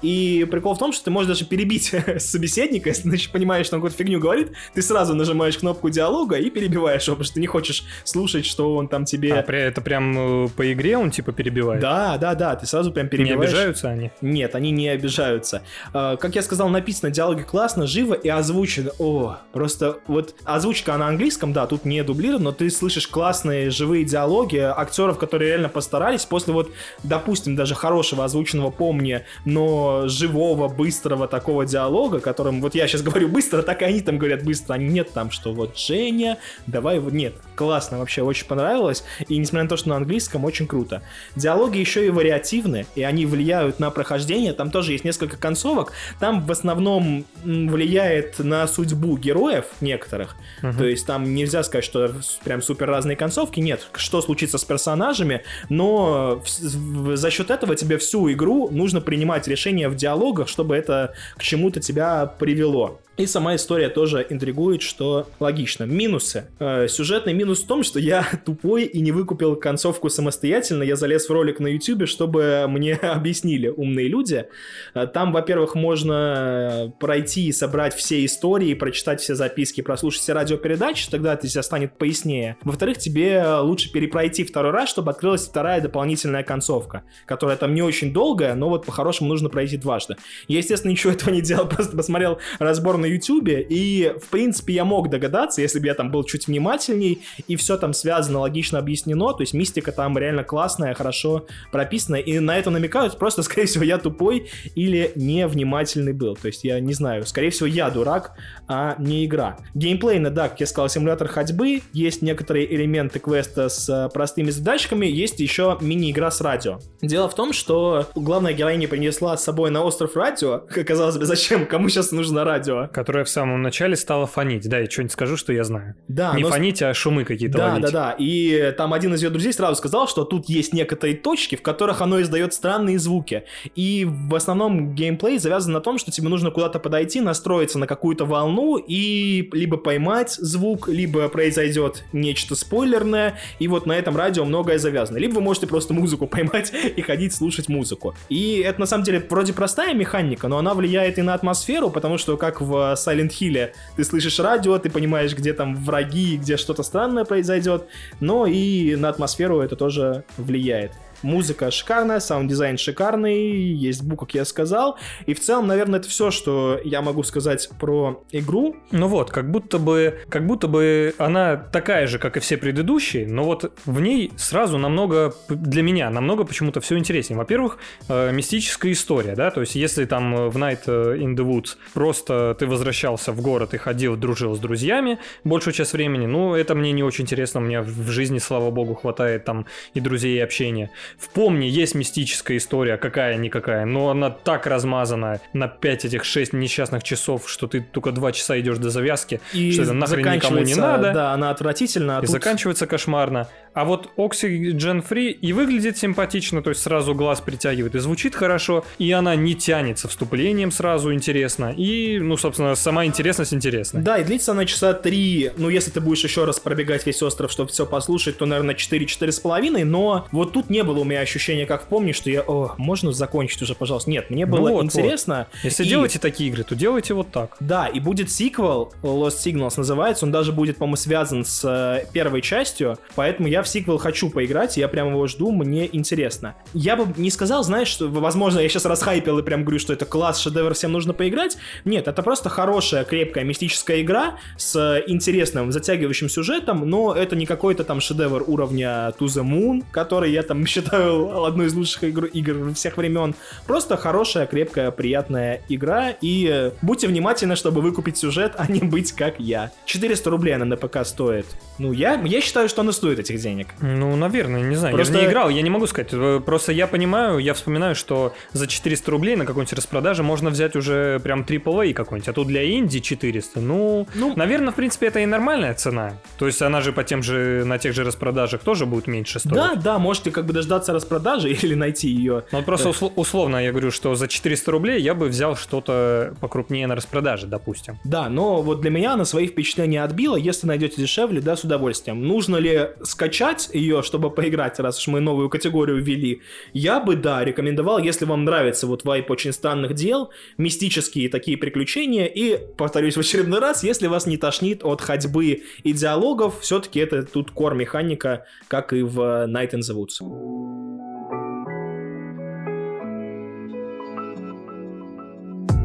и 0.00 0.46
прикол 0.50 0.74
в 0.74 0.78
том, 0.78 0.92
что 0.92 1.04
ты 1.04 1.10
можешь 1.10 1.28
даже 1.28 1.44
перебить 1.44 1.94
собеседника, 2.18 2.88
если 2.90 3.10
ты 3.10 3.30
понимаешь, 3.30 3.66
что 3.66 3.76
он 3.76 3.82
какую-то 3.82 3.96
фигню 3.96 4.20
говорит, 4.20 4.52
ты 4.74 4.82
сразу 4.82 5.14
нажимаешь 5.14 5.58
кнопку 5.58 5.90
диалога 5.90 6.36
и 6.36 6.50
перебиваешь 6.50 7.06
его, 7.06 7.16
потому 7.16 7.24
что 7.24 7.34
ты 7.34 7.40
не 7.40 7.46
хочешь 7.46 7.84
слушать, 8.04 8.46
что 8.46 8.76
он 8.76 8.88
там 8.88 9.04
тебе... 9.04 9.34
А 9.34 9.52
это 9.52 9.80
прям 9.80 10.46
э, 10.46 10.48
по 10.48 10.72
игре 10.72 10.96
он 10.96 11.10
типа 11.10 11.32
перебивает? 11.32 11.80
Да, 11.80 12.18
да, 12.18 12.34
да, 12.34 12.56
ты 12.56 12.66
сразу 12.66 12.92
прям 12.92 13.08
перебиваешь. 13.08 13.38
Не 13.38 13.44
обижаются 13.46 13.88
они? 13.90 14.10
Нет, 14.20 14.54
они 14.54 14.70
не 14.70 14.88
обижаются. 14.88 15.62
А, 15.92 16.16
как 16.16 16.34
я 16.34 16.42
сказал, 16.42 16.68
написано 16.68 17.10
диалоги 17.10 17.42
классно, 17.42 17.86
живо 17.86 18.14
и 18.14 18.28
озвучено. 18.28 18.90
О, 18.98 19.38
просто 19.52 19.98
вот 20.06 20.34
озвучка 20.44 20.96
на 20.96 21.08
английском, 21.08 21.52
да, 21.52 21.66
тут 21.66 21.84
не 21.84 22.02
дублировано, 22.02 22.44
но 22.44 22.52
ты 22.52 22.70
слышишь 22.70 23.06
классные 23.06 23.70
живые 23.70 24.04
диалоги 24.04 24.56
актеров, 24.56 25.18
которые 25.18 25.50
реально 25.50 25.68
постарались 25.68 26.24
после 26.24 26.52
вот, 26.52 26.70
допустим, 27.02 27.56
даже 27.56 27.74
хорошего 27.74 28.24
озвученного 28.24 28.70
помни, 28.70 29.24
но 29.44 30.08
живого, 30.08 30.68
быстрого 30.68 31.28
такого 31.28 31.66
диалога, 31.66 32.20
которым 32.20 32.60
вот 32.60 32.74
я 32.74 32.86
сейчас 32.86 33.02
говорю 33.02 33.28
быстро, 33.28 33.62
так 33.62 33.82
и 33.82 33.84
они 33.84 34.00
там 34.00 34.18
говорят 34.18 34.42
быстро, 34.42 34.74
а 34.74 34.78
нет 34.78 35.12
там, 35.12 35.30
что 35.30 35.52
вот 35.52 35.76
Женя, 35.78 36.38
давай 36.66 36.98
вот 36.98 37.12
нет. 37.12 37.34
Классно, 37.56 37.98
вообще 37.98 38.22
очень 38.22 38.46
понравилось, 38.46 39.04
и 39.28 39.38
несмотря 39.38 39.64
на 39.64 39.68
то, 39.68 39.76
что 39.76 39.88
на 39.90 39.96
английском, 39.96 40.44
очень 40.44 40.66
круто. 40.66 41.02
Диалоги 41.36 41.78
еще 41.78 42.06
и 42.06 42.10
вариативны, 42.10 42.86
и 42.94 43.02
они 43.02 43.26
влияют 43.26 43.78
на 43.78 43.90
прохождение, 43.90 44.52
там 44.52 44.70
тоже 44.70 44.92
есть 44.92 45.04
несколько 45.04 45.36
концовок, 45.36 45.92
там 46.20 46.44
в 46.44 46.50
основном 46.50 47.24
влияет 47.44 48.38
на 48.38 48.66
судьбу 48.66 49.16
героев 49.16 49.66
некоторых, 49.80 50.36
uh-huh. 50.62 50.76
то 50.76 50.84
есть 50.84 51.06
там 51.06 51.34
нельзя 51.34 51.62
сказать, 51.62 51.84
что 51.84 52.12
прям 52.44 52.62
супер 52.62 52.88
разные 52.88 53.16
концовки, 53.16 53.60
нет, 53.60 53.88
что 53.94 54.22
случится 54.22 54.58
с 54.58 54.64
персонажами, 54.64 55.42
но 55.68 56.42
за 56.44 57.30
счет 57.30 57.50
этого 57.50 57.76
тебе 57.76 57.98
всю 57.98 58.30
игру 58.32 58.68
нужно 58.70 59.00
принимать 59.12 59.46
решения 59.46 59.90
в 59.90 59.94
диалогах, 59.94 60.48
чтобы 60.48 60.74
это 60.74 61.12
к 61.36 61.42
чему-то 61.42 61.80
тебя 61.80 62.24
привело. 62.24 62.98
И 63.18 63.26
сама 63.26 63.56
история 63.56 63.90
тоже 63.90 64.26
интригует, 64.30 64.80
что 64.80 65.28
логично. 65.38 65.84
Минусы. 65.84 66.46
Э, 66.58 66.88
сюжетный 66.88 67.34
минус 67.34 67.62
в 67.62 67.66
том, 67.66 67.82
что 67.82 67.98
я 68.00 68.26
тупой 68.46 68.84
и 68.84 69.02
не 69.02 69.12
выкупил 69.12 69.54
концовку 69.54 70.08
самостоятельно. 70.08 70.82
Я 70.82 70.96
залез 70.96 71.28
в 71.28 71.30
ролик 71.30 71.60
на 71.60 71.66
YouTube, 71.66 72.08
чтобы 72.08 72.64
мне 72.68 72.94
объяснили 73.02 73.68
умные 73.68 74.08
люди. 74.08 74.46
Э, 74.94 75.06
там, 75.06 75.30
во-первых, 75.32 75.74
можно 75.74 76.94
пройти 77.00 77.48
и 77.48 77.52
собрать 77.52 77.94
все 77.94 78.24
истории, 78.24 78.72
прочитать 78.72 79.20
все 79.20 79.34
записки, 79.34 79.82
прослушать 79.82 80.22
все 80.22 80.32
радиопередачи, 80.32 81.10
тогда 81.10 81.34
это 81.34 81.46
тебе 81.46 81.62
станет 81.62 81.98
пояснее. 81.98 82.56
Во-вторых, 82.62 82.96
тебе 82.96 83.44
лучше 83.60 83.92
перепройти 83.92 84.42
второй 84.42 84.72
раз, 84.72 84.88
чтобы 84.88 85.10
открылась 85.10 85.46
вторая 85.46 85.82
дополнительная 85.82 86.44
концовка, 86.44 87.02
которая 87.26 87.58
там 87.58 87.74
не 87.74 87.82
очень 87.82 88.14
долгая, 88.14 88.54
но 88.54 88.70
вот 88.70 88.86
по-хорошему 88.86 89.28
нужно 89.28 89.50
пройти 89.50 89.76
дважды. 89.76 90.16
Я, 90.48 90.58
естественно, 90.58 90.92
ничего 90.92 91.12
этого 91.12 91.28
не 91.28 91.42
делал, 91.42 91.68
просто 91.68 91.94
посмотрел 91.94 92.38
разбор 92.58 93.01
на 93.02 93.06
Ютубе, 93.06 93.64
и, 93.68 94.14
в 94.20 94.28
принципе, 94.28 94.72
я 94.74 94.84
мог 94.84 95.10
догадаться, 95.10 95.60
если 95.60 95.78
бы 95.78 95.86
я 95.86 95.94
там 95.94 96.10
был 96.10 96.24
чуть 96.24 96.46
внимательней, 96.46 97.20
и 97.46 97.56
все 97.56 97.76
там 97.76 97.92
связано, 97.92 98.40
логично 98.40 98.78
объяснено, 98.78 99.32
то 99.32 99.42
есть 99.42 99.54
мистика 99.54 99.92
там 99.92 100.16
реально 100.16 100.44
классная, 100.44 100.94
хорошо 100.94 101.46
прописана, 101.70 102.16
и 102.16 102.38
на 102.38 102.58
это 102.58 102.70
намекают, 102.70 103.18
просто, 103.18 103.42
скорее 103.42 103.66
всего, 103.66 103.84
я 103.84 103.98
тупой 103.98 104.48
или 104.74 105.12
невнимательный 105.14 106.12
был, 106.12 106.36
то 106.36 106.46
есть 106.46 106.64
я 106.64 106.80
не 106.80 106.94
знаю, 106.94 107.26
скорее 107.26 107.50
всего, 107.50 107.66
я 107.66 107.90
дурак, 107.90 108.32
а 108.68 108.96
не 108.98 109.24
игра. 109.24 109.58
Геймплейно, 109.74 110.30
да, 110.30 110.48
как 110.48 110.60
я 110.60 110.66
сказал, 110.66 110.88
симулятор 110.88 111.28
ходьбы, 111.28 111.82
есть 111.92 112.22
некоторые 112.22 112.72
элементы 112.74 113.18
квеста 113.18 113.68
с 113.68 113.88
э, 113.88 114.08
простыми 114.12 114.50
задачками, 114.50 115.06
есть 115.06 115.40
еще 115.40 115.76
мини-игра 115.80 116.30
с 116.30 116.40
радио. 116.40 116.78
Дело 117.00 117.28
в 117.28 117.34
том, 117.34 117.52
что 117.52 118.06
главная 118.14 118.52
героиня 118.52 118.88
принесла 118.88 119.36
с 119.36 119.44
собой 119.44 119.70
на 119.70 119.82
остров 119.82 120.16
радио, 120.16 120.58
казалось 120.86 121.18
бы, 121.18 121.26
зачем, 121.26 121.66
кому 121.66 121.88
сейчас 121.88 122.12
нужно 122.12 122.44
радио? 122.44 122.88
Которая 122.92 123.24
в 123.24 123.28
самом 123.28 123.62
начале 123.62 123.96
стала 123.96 124.26
фонить. 124.26 124.68
Да, 124.68 124.78
я 124.78 124.88
что-нибудь 124.88 125.12
скажу, 125.12 125.36
что 125.36 125.52
я 125.52 125.64
знаю. 125.64 125.94
Да, 126.08 126.34
Не 126.34 126.42
но... 126.42 126.48
фонить, 126.50 126.82
а 126.82 126.92
шумы 126.94 127.24
какие-то 127.24 127.58
Да, 127.58 127.68
ловить. 127.68 127.82
да, 127.84 127.90
да. 127.90 128.16
И 128.18 128.72
там 128.76 128.92
один 128.92 129.14
из 129.14 129.22
ее 129.22 129.30
друзей 129.30 129.52
сразу 129.52 129.76
сказал, 129.76 130.08
что 130.08 130.24
тут 130.24 130.48
есть 130.48 130.72
некоторые 130.72 131.16
точки, 131.16 131.56
в 131.56 131.62
которых 131.62 132.00
оно 132.00 132.20
издает 132.20 132.54
странные 132.54 132.98
звуки. 132.98 133.44
И 133.74 134.06
в 134.08 134.34
основном 134.34 134.94
геймплей 134.94 135.38
завязан 135.38 135.72
на 135.72 135.80
том, 135.80 135.98
что 135.98 136.10
тебе 136.10 136.28
нужно 136.28 136.50
куда-то 136.50 136.78
подойти, 136.78 137.20
настроиться 137.20 137.78
на 137.78 137.86
какую-то 137.86 138.24
волну 138.24 138.76
и 138.76 139.48
либо 139.52 139.76
поймать 139.76 140.32
звук, 140.32 140.88
либо 140.88 141.28
произойдет 141.28 142.04
нечто 142.12 142.54
спойлерное, 142.54 143.38
и 143.58 143.68
вот 143.68 143.86
на 143.86 143.92
этом 143.92 144.16
радио 144.16 144.44
многое 144.44 144.78
завязано. 144.78 145.18
Либо 145.18 145.34
вы 145.34 145.40
можете 145.40 145.66
просто 145.66 145.94
музыку 145.94 146.26
поймать 146.32 146.72
и 146.96 147.00
ходить 147.00 147.34
слушать 147.34 147.68
музыку. 147.68 148.14
И 148.28 148.62
это 148.64 148.80
на 148.80 148.86
самом 148.86 149.04
деле 149.04 149.24
вроде 149.28 149.52
простая 149.52 149.94
механика, 149.94 150.48
но 150.48 150.58
она 150.58 150.74
влияет 150.74 151.18
и 151.18 151.22
на 151.22 151.34
атмосферу, 151.34 151.90
потому 151.90 152.18
что 152.18 152.36
как 152.36 152.60
в 152.60 152.81
Silent 152.94 153.30
Hill 153.30 153.72
ты 153.96 154.04
слышишь 154.04 154.38
радио, 154.40 154.78
ты 154.78 154.90
понимаешь, 154.90 155.34
где 155.34 155.52
там 155.52 155.76
враги, 155.76 156.36
где 156.36 156.56
что-то 156.56 156.82
странное 156.82 157.24
произойдет, 157.24 157.86
но 158.20 158.46
и 158.46 158.96
на 158.96 159.08
атмосферу 159.08 159.60
это 159.60 159.76
тоже 159.76 160.24
влияет. 160.36 160.92
Музыка 161.22 161.70
шикарная, 161.70 162.20
саунд-дизайн 162.20 162.76
шикарный, 162.76 163.72
есть 163.72 164.02
бук, 164.02 164.20
как 164.20 164.34
я 164.34 164.44
сказал. 164.44 164.98
И 165.26 165.34
в 165.34 165.40
целом, 165.40 165.66
наверное, 165.66 166.00
это 166.00 166.08
все, 166.08 166.30
что 166.30 166.80
я 166.84 167.02
могу 167.02 167.22
сказать 167.22 167.68
про 167.78 168.24
игру. 168.32 168.76
Ну 168.90 169.06
вот, 169.08 169.30
как 169.30 169.50
будто 169.50 169.78
бы, 169.78 170.20
как 170.28 170.46
будто 170.46 170.68
бы 170.68 171.14
она 171.18 171.56
такая 171.56 172.06
же, 172.06 172.18
как 172.18 172.36
и 172.36 172.40
все 172.40 172.56
предыдущие, 172.56 173.26
но 173.26 173.44
вот 173.44 173.72
в 173.84 174.00
ней 174.00 174.32
сразу 174.36 174.78
намного, 174.78 175.34
для 175.48 175.82
меня, 175.82 176.10
намного 176.10 176.44
почему-то 176.44 176.80
все 176.80 176.98
интереснее. 176.98 177.38
Во-первых, 177.38 177.78
э, 178.08 178.32
мистическая 178.32 178.92
история, 178.92 179.34
да, 179.34 179.50
то 179.50 179.60
есть 179.60 179.74
если 179.74 180.04
там 180.04 180.34
э, 180.34 180.48
в 180.48 180.56
Night 180.56 180.86
in 180.86 181.36
the 181.36 181.44
Woods 181.44 181.76
просто 181.94 182.56
ты 182.58 182.66
возвращался 182.66 183.32
в 183.32 183.40
город 183.40 183.74
и 183.74 183.78
ходил, 183.78 184.16
дружил 184.16 184.54
с 184.54 184.58
друзьями 184.58 185.18
большую 185.44 185.74
часть 185.74 185.92
времени, 185.92 186.26
ну, 186.26 186.54
это 186.54 186.74
мне 186.74 186.92
не 186.92 187.02
очень 187.02 187.24
интересно, 187.24 187.60
у 187.60 187.64
меня 187.64 187.82
в 187.82 188.08
жизни, 188.10 188.38
слава 188.38 188.70
богу, 188.70 188.94
хватает 188.94 189.44
там 189.44 189.66
и 189.94 190.00
друзей, 190.00 190.36
и 190.36 190.40
общения. 190.40 190.90
В 191.18 191.28
Помни 191.30 191.66
есть 191.66 191.94
мистическая 191.94 192.56
история, 192.56 192.96
какая-никакая, 192.96 193.84
но 193.84 194.10
она 194.10 194.30
так 194.30 194.66
размазана 194.66 195.40
на 195.52 195.68
5 195.68 196.04
этих 196.04 196.24
6 196.24 196.52
несчастных 196.52 197.02
часов, 197.02 197.48
что 197.48 197.66
ты 197.66 197.80
только 197.80 198.12
2 198.12 198.32
часа 198.32 198.58
идешь 198.60 198.78
до 198.78 198.90
завязки, 198.90 199.40
И 199.52 199.72
что 199.72 199.82
это 199.82 199.92
нахрен 199.94 200.32
никому 200.32 200.58
не 200.58 200.74
надо. 200.74 201.12
Да, 201.12 201.32
она 201.32 201.50
отвратительна. 201.50 202.16
а 202.16 202.18
И 202.18 202.22
тут- 202.22 202.30
заканчивается 202.30 202.86
кошмарно. 202.86 203.48
А 203.74 203.84
вот 203.84 204.10
Oxygen 204.16 205.04
Free 205.08 205.30
и 205.30 205.52
выглядит 205.52 205.96
симпатично, 205.98 206.62
то 206.62 206.70
есть 206.70 206.82
сразу 206.82 207.14
глаз 207.14 207.40
притягивает, 207.40 207.94
и 207.94 207.98
звучит 207.98 208.34
хорошо, 208.34 208.84
и 208.98 209.10
она 209.12 209.34
не 209.34 209.54
тянется 209.54 210.08
вступлением 210.08 210.70
сразу 210.70 211.12
интересно, 211.12 211.72
и, 211.76 212.18
ну, 212.18 212.36
собственно, 212.36 212.74
сама 212.74 213.06
интересность 213.06 213.54
интересна. 213.54 214.00
Да, 214.00 214.18
и 214.18 214.24
длится 214.24 214.52
она 214.52 214.64
часа 214.66 214.92
три. 214.92 215.50
Ну, 215.56 215.68
если 215.68 215.90
ты 215.90 216.00
будешь 216.00 216.22
еще 216.24 216.44
раз 216.44 216.60
пробегать 216.60 217.06
весь 217.06 217.22
остров, 217.22 217.50
чтобы 217.50 217.70
все 217.70 217.86
послушать, 217.86 218.38
то, 218.38 218.46
наверное, 218.46 218.74
4 218.74 219.06
половиной. 219.42 219.84
Но 219.84 220.26
вот 220.32 220.52
тут 220.52 220.70
не 220.70 220.82
было 220.82 221.00
у 221.00 221.04
меня 221.04 221.20
ощущения, 221.20 221.66
как 221.66 221.88
помню, 221.88 222.14
что 222.14 222.30
я, 222.30 222.42
о, 222.42 222.74
можно 222.78 223.12
закончить 223.12 223.62
уже, 223.62 223.74
пожалуйста. 223.74 224.10
Нет, 224.10 224.30
мне 224.30 224.46
было 224.46 224.68
Ну 224.68 224.74
вот, 224.74 224.84
интересно. 224.84 225.48
Если 225.62 225.84
И- 225.84 225.88
делаете 225.88 226.18
такие 226.18 226.50
игры, 226.50 226.64
то 226.64 226.74
делайте 226.74 227.14
вот 227.14 227.30
так. 227.30 227.56
Да, 227.60 227.86
и 227.86 228.00
будет 228.00 228.30
сиквел, 228.30 228.92
Lost 229.02 229.38
Signals 229.44 229.74
называется, 229.76 230.24
он 230.24 230.32
даже 230.32 230.52
будет, 230.52 230.76
по-моему, 230.76 230.96
связан 230.96 231.44
с 231.44 231.62
э, 231.64 232.06
первой 232.12 232.42
частью, 232.42 232.98
поэтому 233.14 233.48
я 233.48 233.61
в 233.62 233.68
сиквел 233.68 233.98
хочу 233.98 234.30
поиграть, 234.30 234.76
я 234.76 234.88
прям 234.88 235.08
его 235.10 235.26
жду, 235.26 235.50
мне 235.52 235.88
интересно. 235.90 236.54
Я 236.74 236.96
бы 236.96 237.12
не 237.16 237.30
сказал, 237.30 237.62
знаешь, 237.64 237.88
что, 237.88 238.08
возможно, 238.08 238.60
я 238.60 238.68
сейчас 238.68 238.84
расхайпил 238.84 239.38
и 239.38 239.42
прям 239.42 239.62
говорю, 239.62 239.78
что 239.78 239.92
это 239.92 240.04
класс, 240.04 240.40
шедевр, 240.40 240.74
всем 240.74 240.92
нужно 240.92 241.12
поиграть. 241.12 241.56
Нет, 241.84 242.08
это 242.08 242.22
просто 242.22 242.48
хорошая, 242.48 243.04
крепкая, 243.04 243.44
мистическая 243.44 244.02
игра 244.02 244.38
с 244.56 245.02
интересным, 245.06 245.72
затягивающим 245.72 246.28
сюжетом, 246.28 246.88
но 246.88 247.14
это 247.14 247.36
не 247.36 247.46
какой-то 247.46 247.84
там 247.84 248.00
шедевр 248.00 248.44
уровня 248.46 249.12
To 249.18 249.26
the 249.26 249.42
Moon, 249.44 249.84
который 249.90 250.32
я 250.32 250.42
там 250.42 250.66
считаю 250.72 251.44
одной 251.44 251.66
из 251.66 251.74
лучших 251.74 252.04
игр, 252.04 252.24
игр 252.26 252.74
всех 252.74 252.96
времен. 252.96 253.34
Просто 253.66 253.96
хорошая, 253.96 254.46
крепкая, 254.46 254.90
приятная 254.90 255.62
игра, 255.68 256.10
и 256.10 256.48
э, 256.50 256.70
будьте 256.82 257.08
внимательны, 257.08 257.56
чтобы 257.56 257.80
выкупить 257.80 258.16
сюжет, 258.16 258.54
а 258.56 258.70
не 258.70 258.80
быть 258.80 259.12
как 259.12 259.38
я. 259.38 259.70
400 259.86 260.30
рублей 260.30 260.54
она 260.54 260.64
на 260.64 260.76
ПК 260.76 261.04
стоит. 261.04 261.46
Ну, 261.78 261.92
я, 261.92 262.20
я 262.24 262.40
считаю, 262.40 262.68
что 262.68 262.82
она 262.82 262.92
стоит 262.92 263.18
этих 263.18 263.40
денег. 263.40 263.51
Ну, 263.80 264.16
наверное, 264.16 264.60
не 264.62 264.76
знаю. 264.76 264.94
Просто- 264.94 265.12
Я 265.14 265.20
же 265.20 265.26
не 265.26 265.30
играл, 265.32 265.48
я 265.50 265.62
не 265.62 265.70
могу 265.70 265.86
сказать. 265.86 266.10
Э, 266.12 266.40
Просто 266.44 266.72
я 266.72 266.86
понимаю, 266.86 267.38
я 267.38 267.54
вспоминаю, 267.54 267.94
что 267.94 268.34
за 268.52 268.66
400 268.66 269.10
рублей 269.10 269.36
на 269.36 269.44
какой-нибудь 269.46 269.72
распродаже 269.72 270.22
можно 270.22 270.50
взять 270.50 270.76
уже 270.76 271.20
прям 271.20 271.42
AAA 271.44 271.92
какой-нибудь, 271.94 272.28
а 272.28 272.32
тут 272.32 272.48
для 272.48 272.64
инди 272.70 273.00
400. 273.00 273.60
Ну, 273.60 274.06
Ну, 274.14 274.32
наверное, 274.36 274.72
в 274.72 274.74
принципе, 274.74 275.06
это 275.08 275.20
и 275.20 275.26
нормальная 275.26 275.74
цена. 275.74 276.12
То 276.38 276.46
есть 276.46 276.62
она 276.62 276.80
же 276.80 276.92
по 276.92 277.04
тем 277.04 277.22
же, 277.22 277.64
на 277.64 277.78
тех 277.78 277.94
же 277.94 278.04
распродажах 278.04 278.62
тоже 278.62 278.86
будет 278.86 279.06
меньше 279.06 279.38
стоить. 279.38 279.54
да, 279.54 279.74
да, 279.74 279.98
можете 279.98 280.30
как 280.30 280.46
бы 280.46 280.52
дождаться 280.52 280.92
распродажи 280.92 281.50
или 281.62 281.74
найти 281.74 282.08
ее. 282.08 282.44
Ну, 282.52 282.58
вот 282.58 282.64
просто 282.66 282.88
усло- 282.90 283.12
условно 283.16 283.56
я 283.62 283.70
говорю, 283.70 283.90
что 283.90 284.14
за 284.14 284.28
400 284.28 284.70
рублей 284.70 285.00
я 285.02 285.14
бы 285.14 285.26
взял 285.28 285.56
что-то 285.56 286.34
покрупнее 286.40 286.86
на 286.86 286.94
распродаже, 286.94 287.46
допустим. 287.46 287.98
Да, 288.04 288.28
но 288.28 288.62
вот 288.62 288.80
для 288.80 288.90
меня 288.90 289.14
она 289.14 289.24
свои 289.24 289.46
впечатления 289.46 290.02
отбила. 290.02 290.36
Если 290.36 290.66
найдете 290.66 291.00
дешевле, 291.00 291.40
да, 291.40 291.56
с 291.56 291.64
удовольствием. 291.64 292.26
Нужно 292.26 292.56
ли 292.56 292.88
скачать 293.02 293.41
ее, 293.72 294.02
чтобы 294.02 294.30
поиграть, 294.30 294.78
раз 294.78 294.98
уж 294.98 295.08
мы 295.08 295.20
новую 295.20 295.48
категорию 295.48 296.02
ввели? 296.02 296.42
Я 296.72 297.00
бы, 297.00 297.16
да, 297.16 297.44
рекомендовал, 297.44 297.98
если 297.98 298.24
вам 298.24 298.44
нравится 298.44 298.86
вот 298.86 299.04
вайп 299.04 299.30
очень 299.30 299.52
странных 299.52 299.94
дел, 299.94 300.30
мистические 300.58 301.28
такие 301.28 301.56
приключения, 301.56 302.26
и, 302.26 302.58
повторюсь 302.76 303.16
в 303.16 303.20
очередной 303.20 303.60
раз, 303.60 303.84
если 303.84 304.06
вас 304.06 304.26
не 304.26 304.36
тошнит 304.36 304.84
от 304.84 305.00
ходьбы 305.00 305.62
и 305.82 305.92
диалогов, 305.92 306.60
все-таки 306.60 307.00
это 307.00 307.22
тут 307.22 307.50
кор 307.50 307.74
механика, 307.74 308.46
как 308.68 308.92
и 308.92 309.02
в 309.02 309.18
Night 309.46 309.72
in 309.72 309.80
the 309.80 309.94
Woods. 309.94 311.11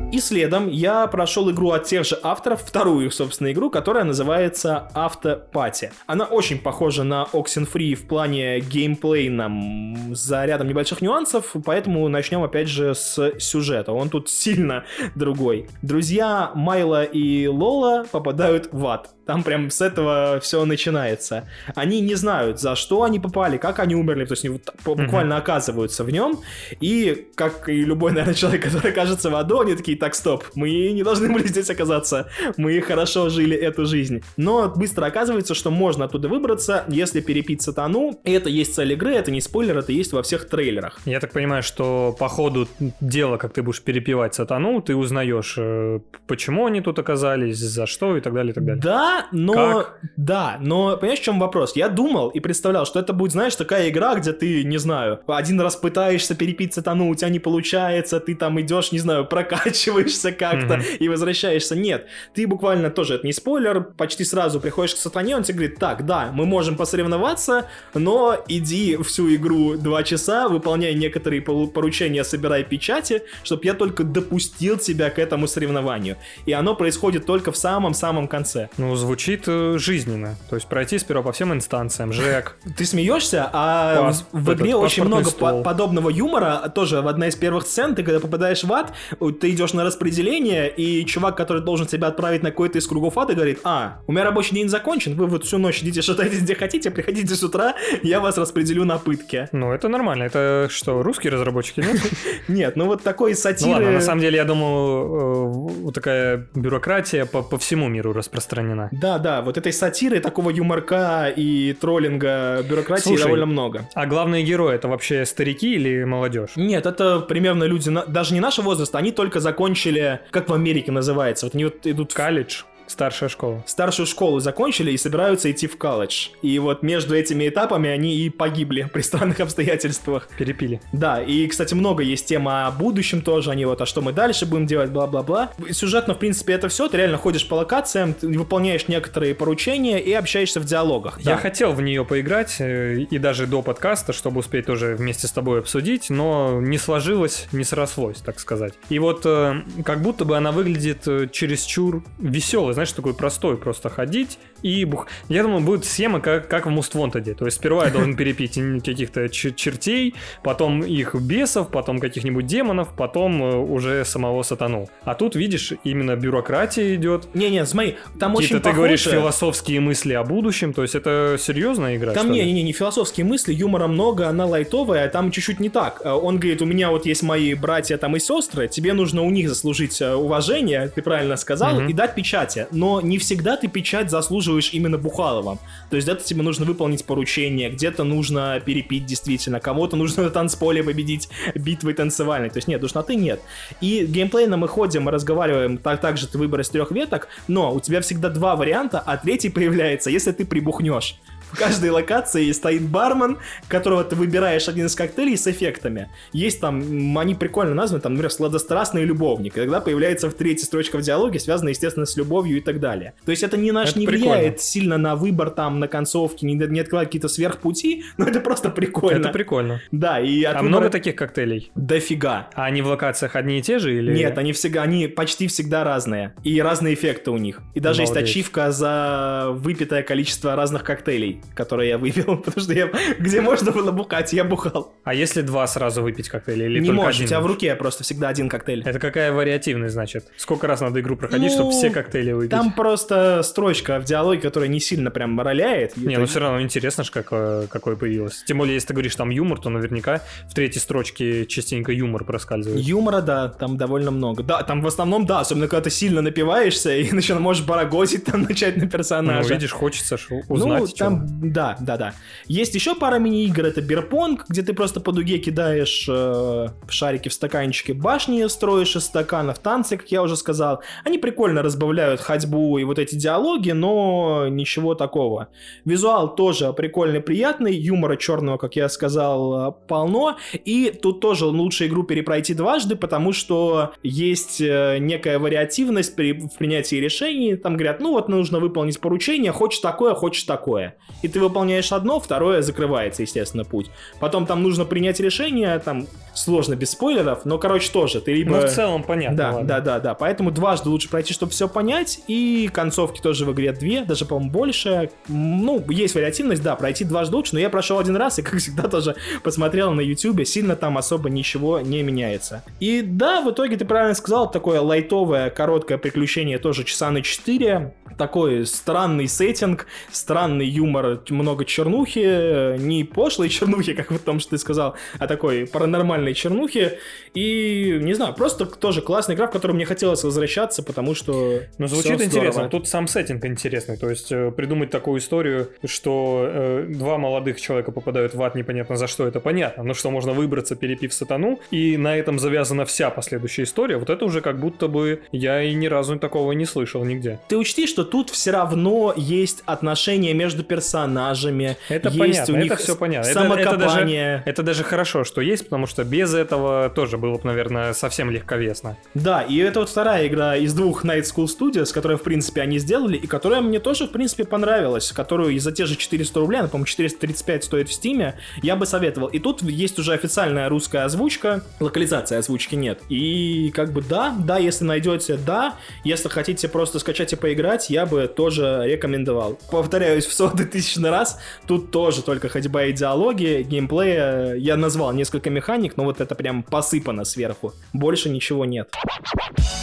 И 0.10 0.20
следом 0.22 0.70
я 0.70 1.06
прошел 1.08 1.52
игру 1.52 1.72
от 1.72 1.84
тех 1.84 2.06
же 2.06 2.18
авторов, 2.24 2.62
вторую, 2.62 3.12
собственно, 3.12 3.52
игру, 3.52 3.70
которая 3.70 4.06
называется 4.06 4.90
Автопати. 4.94 5.92
Она 6.06 6.24
очень 6.24 6.60
похожа 6.60 7.04
на 7.04 7.28
Oxenfree 7.34 7.94
в 7.96 8.08
плане 8.08 8.62
геймплейном, 8.62 10.16
за 10.16 10.46
рядом 10.46 10.70
небольших 10.70 11.02
нюансов, 11.02 11.54
поэтому 11.66 12.08
начнем 12.08 12.42
опять 12.42 12.70
же 12.70 12.96
с 12.96 13.34
сюжета. 13.38 13.92
Он 13.92 14.10
тут 14.10 14.30
сильно 14.30 14.86
другой. 15.16 15.68
Друзья 15.82 16.52
Майла 16.56 17.04
и 17.04 17.48
Лола 17.48 18.06
попадают 18.10 18.70
в 18.72 18.88
ад. 18.88 19.17
Там 19.28 19.44
прям 19.44 19.70
с 19.70 19.82
этого 19.82 20.40
все 20.42 20.64
начинается. 20.66 21.48
Они 21.76 22.00
не 22.00 22.16
знают, 22.16 22.60
за 22.60 22.76
что 22.76 23.04
они 23.04 23.20
попали, 23.20 23.58
как 23.58 23.80
они 23.80 23.94
умерли, 23.94 24.26
то 24.26 24.34
есть 24.34 24.46
они 24.46 24.60
буквально 24.86 25.38
оказываются 25.38 26.04
в 26.06 26.10
нем. 26.10 26.40
И, 26.80 27.28
как 27.36 27.68
и 27.68 27.84
любой, 27.84 28.12
наверное, 28.14 28.34
человек, 28.34 28.64
который 28.64 28.92
окажется 28.92 29.30
в 29.30 29.36
аду, 29.36 29.60
они 29.60 29.76
такие, 29.76 29.98
так, 29.98 30.16
стоп, 30.16 30.46
мы 30.56 30.92
не 30.92 31.04
должны 31.04 31.30
были 31.30 31.46
здесь 31.48 31.70
оказаться, 31.70 32.30
мы 32.56 32.80
хорошо 32.82 33.30
жили 33.30 33.56
эту 33.56 33.86
жизнь. 33.86 34.24
Но 34.38 34.70
быстро 34.70 35.06
оказывается, 35.06 35.54
что 35.54 35.72
можно 35.72 36.06
оттуда 36.06 36.30
выбраться, 36.30 36.86
если 36.88 37.20
перепить 37.20 37.62
сатану. 37.62 38.20
И 38.24 38.32
это 38.32 38.50
есть 38.50 38.76
цель 38.76 38.94
игры, 38.94 39.14
это 39.14 39.32
не 39.32 39.42
спойлер, 39.42 39.78
это 39.78 39.92
есть 39.92 40.14
во 40.14 40.24
всех 40.24 40.48
трейлерах. 40.48 41.00
Я 41.06 41.20
так 41.20 41.34
понимаю, 41.34 41.64
что 41.64 42.16
по 42.18 42.30
ходу 42.30 42.68
дела, 43.02 43.38
как 43.38 43.54
ты 43.54 43.62
будешь 43.62 43.82
перепевать 43.82 44.36
сатану, 44.36 44.82
ты 44.82 44.96
узнаешь, 44.96 45.56
э, 45.58 46.00
почему 46.28 46.66
они 46.66 46.82
тут 46.82 47.00
оказались, 47.00 47.58
за 47.58 47.86
что 47.86 48.16
и 48.16 48.22
так 48.22 48.34
далее, 48.34 48.52
и 48.52 48.56
так 48.56 48.66
далее. 48.66 48.82
Да, 48.82 49.17
но... 49.32 49.54
Как? 49.54 50.00
Да, 50.16 50.58
но 50.60 50.98
понимаешь, 50.98 51.20
в 51.20 51.24
чем 51.24 51.40
вопрос? 51.40 51.76
Я 51.76 51.90
думал 51.90 52.30
и 52.30 52.40
представлял, 52.40 52.86
что 52.86 53.00
это 53.00 53.14
будет, 53.14 53.32
знаешь, 53.32 53.56
такая 53.56 53.90
игра, 53.90 54.16
где 54.16 54.34
ты, 54.34 54.64
не 54.64 54.78
знаю, 54.78 55.20
один 55.28 55.60
раз 55.62 55.76
пытаешься 55.76 56.36
перепить 56.36 56.74
сатану, 56.74 57.10
у 57.10 57.16
тебя 57.16 57.30
не 57.30 57.40
получается, 57.40 58.20
ты 58.20 58.36
там 58.36 58.60
идешь, 58.62 58.92
не 58.92 59.00
знаю, 59.00 59.26
прокачиваешься 59.30 60.32
как-то 60.32 60.82
и 61.00 61.08
возвращаешься. 61.10 61.76
Нет, 61.76 62.08
ты 62.34 62.48
буквально 62.48 62.90
тоже, 62.90 63.16
это 63.16 63.26
не 63.26 63.34
спойлер, 63.34 63.82
почти 63.82 64.24
сразу 64.24 64.60
приходишь 64.60 64.96
к 64.96 64.98
сатане, 64.98 65.36
он 65.36 65.44
тебе 65.44 65.56
говорит, 65.60 65.80
так, 65.80 66.06
да, 66.06 66.32
мы 66.34 66.46
можем 66.46 66.76
посоревноваться, 66.76 67.68
но 67.94 68.38
иди 68.48 68.98
всю 69.04 69.34
игру 69.36 69.76
два 69.76 70.04
часа, 70.04 70.48
выполняй 70.48 70.94
некоторые 70.94 71.42
поручения, 71.42 72.24
собирай 72.24 72.64
печати, 72.64 73.24
чтобы 73.44 73.66
я 73.66 73.74
только 73.74 74.04
допустил 74.04 74.78
тебя 74.78 75.10
к 75.10 75.20
этому 75.20 75.48
соревнованию. 75.48 76.18
И 76.46 76.54
оно 76.54 76.76
происходит 76.76 77.26
только 77.26 77.52
в 77.52 77.58
самом-самом 77.58 78.28
конце. 78.28 78.70
Ну, 78.78 78.96
звучит 79.08 79.44
э, 79.48 79.78
жизненно. 79.78 80.36
То 80.50 80.56
есть 80.56 80.68
пройти 80.68 81.00
сперва 81.00 81.24
по 81.24 81.32
всем 81.32 81.54
инстанциям, 81.54 82.14
ЖЭК. 82.14 82.58
Ты 82.78 82.86
смеешься, 82.86 83.50
а 83.52 84.04
Пас- 84.08 84.26
в 84.32 84.54
игре 84.54 84.72
этот, 84.72 84.84
очень 84.84 85.06
много 85.06 85.32
по- 85.32 85.64
подобного 85.64 86.10
юмора. 86.10 86.72
Тоже 86.76 87.02
в 87.02 87.08
одна 87.08 87.28
из 87.28 87.36
первых 87.36 87.66
сцен, 87.66 87.96
ты 87.96 88.04
когда 88.04 88.20
попадаешь 88.20 88.64
в 88.64 88.72
ад, 88.72 88.94
ты 89.42 89.50
идешь 89.52 89.74
на 89.74 89.84
распределение, 89.84 90.70
и 90.70 91.06
чувак, 91.06 91.38
который 91.38 91.62
должен 91.64 91.88
тебя 91.88 92.08
отправить 92.08 92.44
на 92.44 92.52
какой-то 92.52 92.78
из 92.78 92.88
кругов 92.88 93.18
ада, 93.18 93.34
говорит, 93.34 93.60
а, 93.64 94.00
у 94.08 94.12
меня 94.12 94.24
рабочий 94.24 94.56
день 94.56 94.70
закончен, 94.70 95.16
вы 95.16 95.26
вот 95.28 95.46
всю 95.46 95.58
ночь 95.58 95.82
идите 95.82 96.02
шатайтесь 96.08 96.42
где 96.42 96.56
хотите, 96.56 96.92
приходите 96.92 97.34
с 97.34 97.44
утра, 97.44 97.76
я 98.04 98.20
вас 98.20 98.38
распределю 98.38 98.84
на 98.86 98.98
пытки. 98.98 99.48
Ну, 99.52 99.72
это 99.72 99.88
нормально. 99.88 100.24
Это 100.24 100.68
что, 100.70 101.02
русские 101.02 101.32
разработчики? 101.34 101.80
Нет? 101.80 102.02
Нет, 102.48 102.76
ну 102.76 102.86
вот 102.86 103.04
такой 103.04 103.32
Ну 103.32 103.38
сатиры... 103.38 103.72
ладно, 103.72 103.92
на 103.92 104.02
самом 104.02 104.22
деле, 104.22 104.38
я 104.38 104.46
думаю, 104.46 105.70
э, 105.70 105.74
вот 105.84 105.94
такая 105.96 106.48
бюрократия 106.54 107.26
по 107.26 107.58
всему 107.58 107.88
миру 107.88 108.14
распространена. 108.14 108.90
Да, 109.00 109.20
да, 109.20 109.42
вот 109.42 109.58
этой 109.58 109.72
сатиры, 109.74 110.20
такого 110.20 110.50
юморка 110.50 111.32
и 111.36 111.74
троллинга 111.74 112.64
бюрократии 112.68 113.04
Слушай, 113.04 113.24
довольно 113.24 113.46
много. 113.46 113.90
А 113.94 114.06
главные 114.06 114.44
герои 114.44 114.76
это 114.76 114.88
вообще 114.88 115.26
старики 115.26 115.76
или 115.76 116.04
молодежь? 116.04 116.52
Нет, 116.56 116.86
это 116.86 117.20
примерно 117.20 117.66
люди, 117.66 117.92
даже 118.08 118.34
не 118.34 118.40
нашего 118.40 118.66
возраста, 118.66 118.98
они 118.98 119.12
только 119.12 119.40
закончили, 119.40 120.22
как 120.32 120.50
в 120.50 120.54
Америке 120.54 120.92
называется, 120.92 121.46
вот 121.46 121.56
они 121.56 121.66
вот 121.66 121.86
идут 121.86 122.12
в 122.12 122.16
Колледж. 122.16 122.64
Старшая 122.88 123.30
школа. 123.30 123.64
Старшую 123.68 124.06
школу 124.08 124.40
закончили 124.40 124.92
и 124.92 124.98
собираются 124.98 125.52
идти 125.52 125.68
в 125.68 125.78
колледж. 125.78 126.30
И 126.42 126.58
вот 126.60 126.84
между 126.84 127.16
этими 127.16 127.48
этапами 127.50 127.90
они 127.90 128.16
и 128.18 128.30
погибли 128.30 128.90
при 128.94 129.02
странных 129.02 129.40
обстоятельствах. 129.40 130.28
Перепили. 130.38 130.82
Да, 130.94 131.22
и, 131.22 131.48
кстати, 131.48 131.74
много 131.74 132.04
есть 132.04 132.26
тема 132.28 132.68
о 132.68 132.72
будущем 132.72 133.22
тоже, 133.22 133.52
они 133.52 133.66
вот, 133.66 133.82
а 133.82 133.86
что 133.86 134.02
мы 134.02 134.12
дальше 134.14 134.46
будем 134.46 134.66
делать, 134.66 134.90
бла-бла-бла. 134.90 135.52
Сюжетно, 135.72 136.14
в 136.16 136.20
принципе, 136.20 136.54
это 136.54 136.70
все, 136.70 136.88
ты 136.88 136.98
реально 136.98 137.18
ходишь 137.18 137.48
по 137.48 137.56
локациям, 137.56 138.16
выполняешь 138.22 138.88
некоторые 138.88 139.36
поручения 139.36 140.00
и 140.00 140.14
общаешься 140.14 140.60
в 140.60 140.66
диалогах. 140.66 141.20
Я 141.20 141.36
Да. 141.36 141.38
хотел 141.38 141.74
в 141.74 141.82
нее 141.82 142.06
поиграть, 142.06 142.56
э, 142.60 143.02
и 143.10 143.18
даже 143.18 143.48
до 143.48 143.62
подкаста, 143.62 144.14
чтобы 144.14 144.40
успеть 144.40 144.66
тоже 144.66 144.96
вместе 144.96 145.28
с 145.28 145.32
тобой 145.32 145.60
обсудить, 145.60 146.10
но 146.10 146.60
не 146.62 146.78
сложилось, 146.78 147.48
не 147.52 147.64
срослось, 147.64 148.18
так 148.18 148.40
сказать. 148.40 148.74
И 148.90 149.00
вот 149.00 149.22
э, 149.26 149.62
как 149.84 150.02
будто 150.02 150.26
бы 150.26 150.38
она 150.38 150.52
выглядит 150.52 151.08
э, 151.08 151.28
чересчур 151.32 152.04
веселой, 152.20 152.74
знаешь, 152.78 152.92
такой 152.92 153.16
простой, 153.16 153.58
просто 153.58 153.90
ходить 153.90 154.38
и 154.62 154.86
бух... 154.86 155.08
Я 155.30 155.44
думаю, 155.44 155.62
будет 155.62 155.86
схема, 155.86 156.20
как, 156.20 156.48
как 156.48 156.66
в 156.66 156.70
Wanted. 156.70 157.36
То 157.36 157.46
есть 157.46 157.58
сперва 157.58 157.86
я 157.86 157.92
должен 157.92 158.16
перепить 158.16 158.56
каких-то 158.84 159.30
чертей, 159.30 160.16
потом 160.44 160.82
их 160.82 161.16
бесов, 161.16 161.70
потом 161.70 162.00
каких-нибудь 162.00 162.46
демонов, 162.46 162.90
потом 162.96 163.44
э, 163.44 163.56
уже 163.56 164.06
самого 164.06 164.44
сатану. 164.44 164.90
А 165.04 165.16
тут, 165.16 165.36
видишь, 165.36 165.74
именно 165.84 166.16
бюрократия 166.16 166.96
идет, 166.96 167.28
Не-не, 167.34 167.66
смотри, 167.66 167.96
там 168.20 168.36
очень 168.36 168.48
Какие-то, 168.48 168.64
ты 168.64 168.70
похоже... 168.70 168.78
говоришь, 168.78 169.04
философские 169.04 169.80
мысли 169.80 170.14
о 170.14 170.24
будущем, 170.24 170.74
то 170.74 170.82
есть 170.82 170.96
это 170.96 171.38
серьезная 171.40 171.98
игра? 171.98 172.14
Там 172.14 172.28
что 172.28 172.34
не, 172.34 172.72
философские 172.72 173.26
мысли, 173.26 173.54
юмора 173.54 173.88
много, 173.88 174.28
она 174.28 174.46
лайтовая, 174.46 175.06
а 175.06 175.10
там 175.10 175.32
чуть-чуть 175.32 175.60
не 175.60 175.70
так. 175.70 176.02
Э, 176.04 176.12
Он 176.12 176.40
говорит, 176.40 176.62
у 176.62 176.66
меня 176.66 176.92
вот 176.92 177.06
есть 177.06 177.24
мои 177.24 177.54
братья 177.54 177.98
там 177.98 178.16
и 178.16 178.20
сестры, 178.20 178.68
тебе 178.68 178.94
нужно 178.94 179.22
у 179.24 179.30
них 179.30 179.50
заслужить 179.50 180.02
э, 180.02 180.14
уважение, 180.14 180.90
ты 180.90 181.02
правильно 181.02 181.36
сказал, 181.38 181.82
и 181.82 181.94
дать 181.94 182.16
печати. 182.16 182.68
Но 182.72 183.02
не 183.02 183.18
всегда 183.18 183.58
ты 183.58 183.68
печать 183.68 184.10
заслуживаешь 184.10 184.47
именно 184.74 184.98
Бухаловым. 184.98 185.60
То 185.90 185.96
есть 185.96 186.08
где-то 186.08 186.24
тебе 186.24 186.44
нужно 186.44 186.66
выполнить 186.66 187.06
поручение, 187.06 187.70
где-то 187.70 188.04
нужно 188.04 188.62
перепить 188.64 189.06
действительно, 189.06 189.60
кого-то 189.60 189.96
нужно 189.96 190.24
на 190.24 190.30
танцполе 190.30 190.84
победить 190.84 191.30
битвой 191.56 191.94
танцевальной. 191.94 192.50
То 192.50 192.58
есть 192.58 192.68
нет, 192.68 192.82
душноты 192.82 193.16
нет. 193.16 193.42
И 193.82 194.06
геймплейно 194.06 194.58
мы 194.58 194.68
ходим, 194.68 195.04
мы 195.04 195.12
разговариваем, 195.12 195.78
так, 195.78 196.02
так 196.02 196.18
же 196.18 196.28
ты 196.28 196.38
выбор 196.38 196.62
из 196.62 196.70
трех 196.70 196.92
веток, 196.92 197.28
но 197.48 197.74
у 197.74 197.80
тебя 197.80 198.02
всегда 198.02 198.30
два 198.30 198.56
варианта, 198.56 199.00
а 199.00 199.18
третий 199.18 199.50
появляется, 199.50 200.10
если 200.10 200.32
ты 200.32 200.46
прибухнешь. 200.46 201.20
В 201.52 201.58
каждой 201.58 201.90
локации 201.90 202.52
стоит 202.52 202.84
бармен, 202.84 203.38
которого 203.68 204.04
ты 204.04 204.16
выбираешь 204.16 204.68
один 204.68 204.88
из 204.88 204.96
коктейлей 204.96 205.38
с 205.38 205.48
эффектами. 205.48 206.10
Есть 206.34 206.60
там, 206.62 207.18
они 207.18 207.36
прикольно 207.36 207.74
названы, 207.74 208.02
там, 208.02 208.14
например, 208.14 208.32
сладострастный 208.32 209.04
любовник. 209.06 209.58
И 209.58 209.62
тогда 209.62 209.80
появляется 209.82 210.30
в 210.30 210.34
третьей 210.34 210.66
строчка 210.66 210.98
в 210.98 211.02
диалоге, 211.02 211.40
связанная, 211.40 211.72
естественно, 211.74 212.06
с 212.06 212.16
любовью 212.18 212.58
и 212.58 212.62
так 212.62 212.80
далее. 212.80 213.14
То 213.26 213.32
есть 213.32 213.44
это 213.44 213.58
не 213.58 213.72
наш 213.72 213.90
Это 213.92 214.00
не 214.00 214.08
прикольно. 214.08 214.36
влияет 214.36 214.62
сильно 214.62 214.98
на 214.98 215.16
выбор 215.16 215.50
там, 215.50 215.80
на 215.80 215.88
концовке, 215.88 216.46
не, 216.46 216.54
не 216.56 216.80
открывает 216.80 217.08
какие-то 217.10 217.28
сверхпути, 217.28 218.04
но 218.18 218.26
это 218.28 218.40
просто 218.40 218.70
прикольно. 218.70 219.20
Это 219.20 219.30
прикольно. 219.30 219.82
Да, 219.92 220.20
и 220.20 220.44
от 220.44 220.56
А 220.58 220.60
выбора 220.60 220.70
много 220.70 220.90
таких 220.90 221.16
коктейлей? 221.16 221.72
дофига. 221.76 222.50
А 222.54 222.66
они 222.66 222.82
в 222.82 222.88
локациях 222.88 223.36
одни 223.36 223.60
и 223.60 223.62
те 223.62 223.80
же 223.80 223.96
или... 223.98 224.14
Нет, 224.14 224.38
они 224.38 224.52
всегда, 224.54 224.84
они 224.84 225.08
почти 225.08 225.48
всегда 225.48 225.84
разные. 225.84 226.34
И 226.44 226.62
разные 226.62 226.94
эффекты 226.94 227.32
у 227.32 227.38
них. 227.38 227.62
И 227.74 227.80
даже 227.80 228.02
есть 228.02 228.12
Обалдеть. 228.12 228.30
ачивка 228.32 228.72
за 228.72 229.48
выпитое 229.52 230.04
количество 230.04 230.56
разных 230.56 230.84
коктейлей, 230.84 231.37
которые 231.54 231.90
я 231.90 231.98
выпил. 231.98 232.38
Потому 232.44 232.64
что 232.64 232.74
я, 232.74 232.90
где 233.20 233.42
можно 233.42 233.72
было 233.72 233.92
бухать, 233.92 234.34
я 234.34 234.44
бухал. 234.44 234.94
А 235.04 235.14
если 235.14 235.42
два 235.42 235.68
сразу 235.68 236.02
выпить 236.02 236.30
коктейля 236.30 236.66
или 236.66 236.80
не 236.80 236.92
можешь, 236.92 237.22
у 237.22 237.26
тебя 237.26 237.40
в 237.40 237.46
руке 237.46 237.76
просто 237.76 238.04
всегда 238.04 238.30
один 238.30 238.50
коктейль. 238.50 238.84
Это 238.86 239.00
какая 239.00 239.32
вариативность, 239.32 239.94
значит? 239.94 240.26
Сколько 240.38 240.68
раз 240.68 240.82
надо 240.82 241.00
игру 241.00 241.16
проходить, 241.16 241.50
Ну, 241.52 241.54
чтобы 241.56 241.72
все 241.72 241.90
коктейли 241.90 242.32
выпить? 242.34 242.52
Там 242.52 242.72
просто 242.74 243.42
строчка 243.44 244.00
в 244.00 244.06
диалоге, 244.06 244.42
которая 244.42 244.70
не 244.70 244.80
сильно 244.80 245.12
прям 245.12 245.40
роляет. 245.40 245.98
Не, 245.98 246.14
Это- 246.14 246.22
ну 246.22 246.26
все 246.28 246.40
равно 246.40 246.62
интересно 246.62 247.04
же, 247.04 247.12
как, 247.12 247.28
э, 247.32 247.68
какой 247.70 247.98
появилось. 247.98 248.44
Тем 248.46 248.58
более, 248.60 248.76
если 248.76 248.88
ты 248.90 248.94
говоришь 248.94 249.16
там 249.16 249.30
юмор, 249.30 249.60
то 249.60 249.70
наверняка 249.70 250.22
в 250.50 250.54
третьей 250.54 250.80
строчке 250.82 251.46
частенько 251.46 251.92
юмор 251.92 252.24
проскальзывает. 252.24 252.84
Юмора, 252.84 253.22
да, 253.22 253.48
там 253.50 253.78
довольно 253.78 254.12
много. 254.12 254.44
Да, 254.44 254.64
там 254.64 254.82
в 254.82 254.88
основном, 254.88 255.26
да, 255.26 255.40
особенно 255.42 255.68
когда 255.68 255.82
ты 255.84 255.90
сильно 255.90 256.22
напиваешься 256.22 256.96
и 256.96 257.12
начинаешь, 257.12 257.42
можешь 257.44 257.66
барагозить 257.66 258.26
там 258.26 258.44
начать 258.44 258.78
на 258.78 258.84
Ну, 258.84 258.90
персонажа. 258.90 259.54
видишь, 259.54 259.72
хочется 259.72 260.18
ж 260.18 260.28
узнать. 260.48 260.82
Ну, 260.82 260.88
там, 260.98 261.27
да, 261.28 261.78
да, 261.80 261.98
да. 261.98 262.14
Есть 262.48 262.76
еще 262.76 262.96
пара 262.96 263.20
мини-игр, 263.20 263.66
это 263.66 263.82
Бирпонг, 263.82 264.46
где 264.50 264.62
ты 264.62 264.74
просто 264.74 265.00
по 265.00 265.12
дуге 265.12 265.38
кидаешь 265.38 266.08
э, 266.10 266.68
шарики 266.88 267.30
в 267.30 267.34
стаканчики, 267.34 267.92
башни 267.92 268.48
строишь 268.48 268.96
из 268.96 269.06
стаканов, 269.06 269.60
танцы, 269.60 269.98
как 269.98 270.12
я 270.12 270.24
уже 270.24 270.36
сказал. 270.36 270.82
Они 271.04 271.18
прикольно 271.18 271.62
разбавляют 271.62 272.22
ходьбу 272.22 272.78
и 272.78 272.84
вот 272.84 272.98
эти 273.00 273.16
диалоги, 273.16 273.72
но 273.72 274.48
ничего 274.50 274.96
такого. 274.96 275.50
Визуал 275.86 276.36
тоже 276.36 276.74
прикольный, 276.74 277.22
приятный, 277.22 277.76
юмора 277.76 278.16
черного, 278.16 278.58
как 278.58 278.76
я 278.76 278.90
сказал, 278.90 279.70
э, 279.70 279.74
полно. 279.88 280.38
И 280.54 280.92
тут 280.92 281.20
тоже 281.20 281.46
лучше 281.46 281.88
игру 281.88 282.04
перепройти 282.04 282.54
дважды, 282.54 282.96
потому 282.96 283.34
что 283.34 283.94
есть 284.02 284.62
э, 284.62 284.98
некая 285.00 285.40
вариативность 285.40 286.16
при, 286.16 286.34
в 286.34 286.58
принятии 286.58 286.96
решений. 286.96 287.56
Там 287.56 287.76
говорят, 287.76 288.00
ну 288.00 288.12
вот 288.12 288.30
нужно 288.30 288.60
выполнить 288.60 289.00
поручение, 289.00 289.52
хочешь 289.52 289.80
такое, 289.80 290.14
хочешь 290.14 290.44
такое. 290.44 290.96
И 291.22 291.28
ты 291.28 291.40
выполняешь 291.40 291.92
одно, 291.92 292.20
второе 292.20 292.62
закрывается, 292.62 293.22
естественно, 293.24 293.64
путь. 293.64 293.90
Потом 294.20 294.46
там 294.46 294.64
нужно 294.64 294.86
принять 294.86 295.20
решение, 295.20 295.80
там 295.80 296.08
сложно 296.34 296.76
без 296.76 296.92
спойлеров, 296.92 297.46
но, 297.46 297.58
короче, 297.58 297.92
тоже. 297.92 298.22
Ты 298.22 298.34
либо... 298.34 298.58
Ну, 298.58 298.68
в 298.68 298.70
целом 298.70 299.04
понятно. 299.04 299.38
Да, 299.38 299.52
ладно. 299.52 299.68
да, 299.68 299.82
да, 299.82 300.00
да. 300.00 300.14
Поэтому 300.14 300.52
дважды 300.52 300.90
лучше 300.90 301.10
пройти, 301.10 301.34
чтобы 301.34 301.52
все 301.52 301.68
понять. 301.68 302.20
И 302.28 302.70
концовки 302.72 303.20
тоже 303.22 303.46
в 303.46 303.54
игре 303.54 303.72
две, 303.72 304.04
даже, 304.04 304.26
по-моему, 304.26 304.52
больше. 304.52 305.10
Ну, 305.28 305.84
есть 305.90 306.16
вариативность, 306.16 306.62
да, 306.64 306.76
пройти 306.76 307.04
дважды 307.04 307.36
лучше, 307.36 307.54
но 307.54 307.60
я 307.60 307.70
прошел 307.70 308.00
один 308.00 308.16
раз 308.16 308.40
и, 308.40 308.42
как 308.42 308.60
всегда, 308.60 308.88
тоже 308.88 309.16
посмотрел 309.44 309.92
на 309.92 310.02
YouTube, 310.02 310.46
сильно 310.46 310.76
там 310.76 310.98
особо 310.98 311.30
ничего 311.30 311.80
не 311.80 312.04
меняется. 312.04 312.64
И 312.80 313.02
да, 313.02 313.42
в 313.42 313.52
итоге 313.52 313.78
ты 313.78 313.86
правильно 313.86 314.16
сказал, 314.16 314.50
такое 314.52 314.82
лайтовое, 314.82 315.50
короткое 315.50 315.98
приключение, 315.98 316.60
тоже 316.60 316.84
часа 316.84 317.10
на 317.10 317.22
4. 317.22 317.94
Такой 318.18 318.66
странный 318.66 319.28
сеттинг, 319.28 319.86
странный 320.12 320.66
юмор, 320.66 321.22
много 321.30 321.66
чернухи, 321.66 322.24
э, 322.24 322.78
не 322.78 323.04
пошлой 323.04 323.50
чернухи, 323.58 323.94
как 323.94 324.12
в 324.12 324.20
том, 324.20 324.40
что 324.40 324.52
ты 324.52 324.58
сказал, 324.58 324.96
а 325.20 325.28
такой 325.28 325.68
паранормальной 325.68 326.34
чернухи. 326.34 326.98
И, 327.34 328.00
не 328.02 328.14
знаю, 328.14 328.34
просто 328.34 328.66
тоже 328.66 329.02
классная 329.02 329.36
игра, 329.36 329.48
в 329.48 329.52
которую 329.52 329.76
мне 329.76 329.86
хотелось 329.86 330.24
возвращаться, 330.24 330.84
потому 330.84 331.14
что... 331.14 331.62
Ну, 331.78 331.88
звучит 331.88 332.14
интересно. 332.22 332.52
здорово. 332.52 332.70
Тут 332.70 332.88
сам 332.88 333.08
сеттинг 333.08 333.46
интересный. 333.46 333.98
То 333.98 334.10
есть 334.10 334.32
э, 334.32 334.52
придумать 334.52 334.90
такую 334.90 335.20
историю, 335.20 335.70
что 335.86 336.46
э, 336.48 336.86
два 336.90 337.18
молодых 337.18 337.62
человека 337.62 337.92
попадают 337.92 338.34
в 338.34 338.42
ад, 338.42 338.56
непонятно 338.56 338.98
за 338.98 339.08
что, 339.08 339.28
это 339.28 339.40
понятно. 339.40 339.84
Но 339.84 339.94
что 339.94 340.10
можно 340.10 340.34
выбраться, 340.34 340.76
перепив 340.76 341.14
сатану, 341.14 341.60
и 341.70 341.98
на 341.98 342.16
этом 342.18 342.40
завязана 342.40 342.86
вся 342.86 343.10
последующая 343.10 343.64
история, 343.64 343.98
вот 343.98 344.10
это 344.10 344.26
уже 344.26 344.42
как 344.42 344.60
будто 344.60 344.88
бы 344.88 345.22
я 345.32 345.62
и 345.62 345.74
ни 345.74 345.88
разу 345.88 346.18
такого 346.18 346.54
не 346.54 346.66
слышал 346.66 347.04
нигде. 347.04 347.40
Ты 347.48 347.58
учти, 347.58 347.86
что 347.86 348.07
тут 348.08 348.30
все 348.30 348.52
равно 348.52 349.14
есть 349.16 349.62
отношения 349.66 350.34
между 350.34 350.64
персонажами. 350.64 351.78
Это 351.90 352.10
есть 352.10 352.20
понятно, 352.20 352.54
у 352.54 352.58
них 352.58 352.72
это 352.74 352.82
все 352.84 352.96
понятно. 352.96 353.30
Это- 353.30 353.40
это 353.40 353.78
даже- 353.78 353.82
Самокопание. 353.82 354.44
Это 354.46 354.64
даже 354.64 354.84
хорошо, 354.84 355.24
что 355.24 355.42
есть, 355.42 355.66
потому 355.66 355.88
что 355.88 356.04
без 356.04 356.34
этого 356.34 356.90
тоже 356.90 357.18
было 357.18 357.36
бы, 357.38 357.42
наверное, 357.44 357.94
совсем 357.94 358.32
легковесно. 358.32 358.98
Да, 359.14 359.42
и 359.42 359.58
это 359.58 359.80
вот 359.82 359.90
вторая 359.90 360.28
игра 360.28 360.56
из 360.58 360.74
двух 360.74 361.06
Night 361.06 361.24
School 361.24 361.46
Studios, 361.46 361.94
которую, 361.94 362.18
в 362.18 362.24
принципе, 362.24 362.62
они 362.62 362.80
сделали, 362.80 363.18
и 363.18 363.28
которая 363.28 363.62
мне 363.62 363.80
тоже, 363.80 364.08
в 364.08 364.12
принципе, 364.12 364.44
понравилась, 364.46 365.12
которую 365.12 365.52
и 365.52 365.60
за 365.60 365.72
те 365.72 365.86
же 365.86 365.96
400 365.96 366.40
рублей, 366.40 366.60
она, 366.60 366.68
по-моему, 366.70 366.86
435 366.86 367.64
стоит 367.64 367.90
в 367.90 367.94
Стиме, 367.94 368.36
я 368.62 368.76
бы 368.76 368.86
советовал. 368.86 369.28
И 369.28 369.40
тут 369.40 369.62
есть 369.64 370.00
уже 370.00 370.14
официальная 370.14 370.70
русская 370.70 371.04
озвучка, 371.06 371.64
локализации 371.80 372.38
озвучки 372.38 372.76
нет. 372.76 373.00
И 373.10 373.72
как 373.74 373.92
бы 373.94 374.02
да, 374.02 374.36
да, 374.40 374.58
если 374.58 374.86
найдете, 374.86 375.38
да, 375.38 375.76
если 376.04 376.30
хотите 376.30 376.68
просто 376.68 377.00
скачать 377.00 377.34
и 377.34 377.36
поиграть, 377.36 377.90
я 377.90 377.97
бы 378.06 378.28
тоже 378.28 378.84
рекомендовал. 378.86 379.58
Повторяюсь 379.72 380.26
в 380.26 380.34
сотый 380.34 380.66
тысячный 380.66 381.10
раз, 381.10 381.40
тут 381.66 381.92
тоже 381.92 382.22
только 382.22 382.50
ходьба 382.50 382.86
и 382.86 382.94
диалоги, 382.94 383.66
геймплея, 383.68 384.56
я 384.56 384.78
назвал 384.78 385.14
несколько 385.14 385.50
механик, 385.50 385.98
но 385.98 386.04
вот 386.04 386.22
это 386.22 386.36
прям 386.36 386.64
посыпано 386.64 387.26
сверху. 387.26 387.74
Больше 387.94 388.30
ничего 388.30 388.66
нет. 388.66 388.94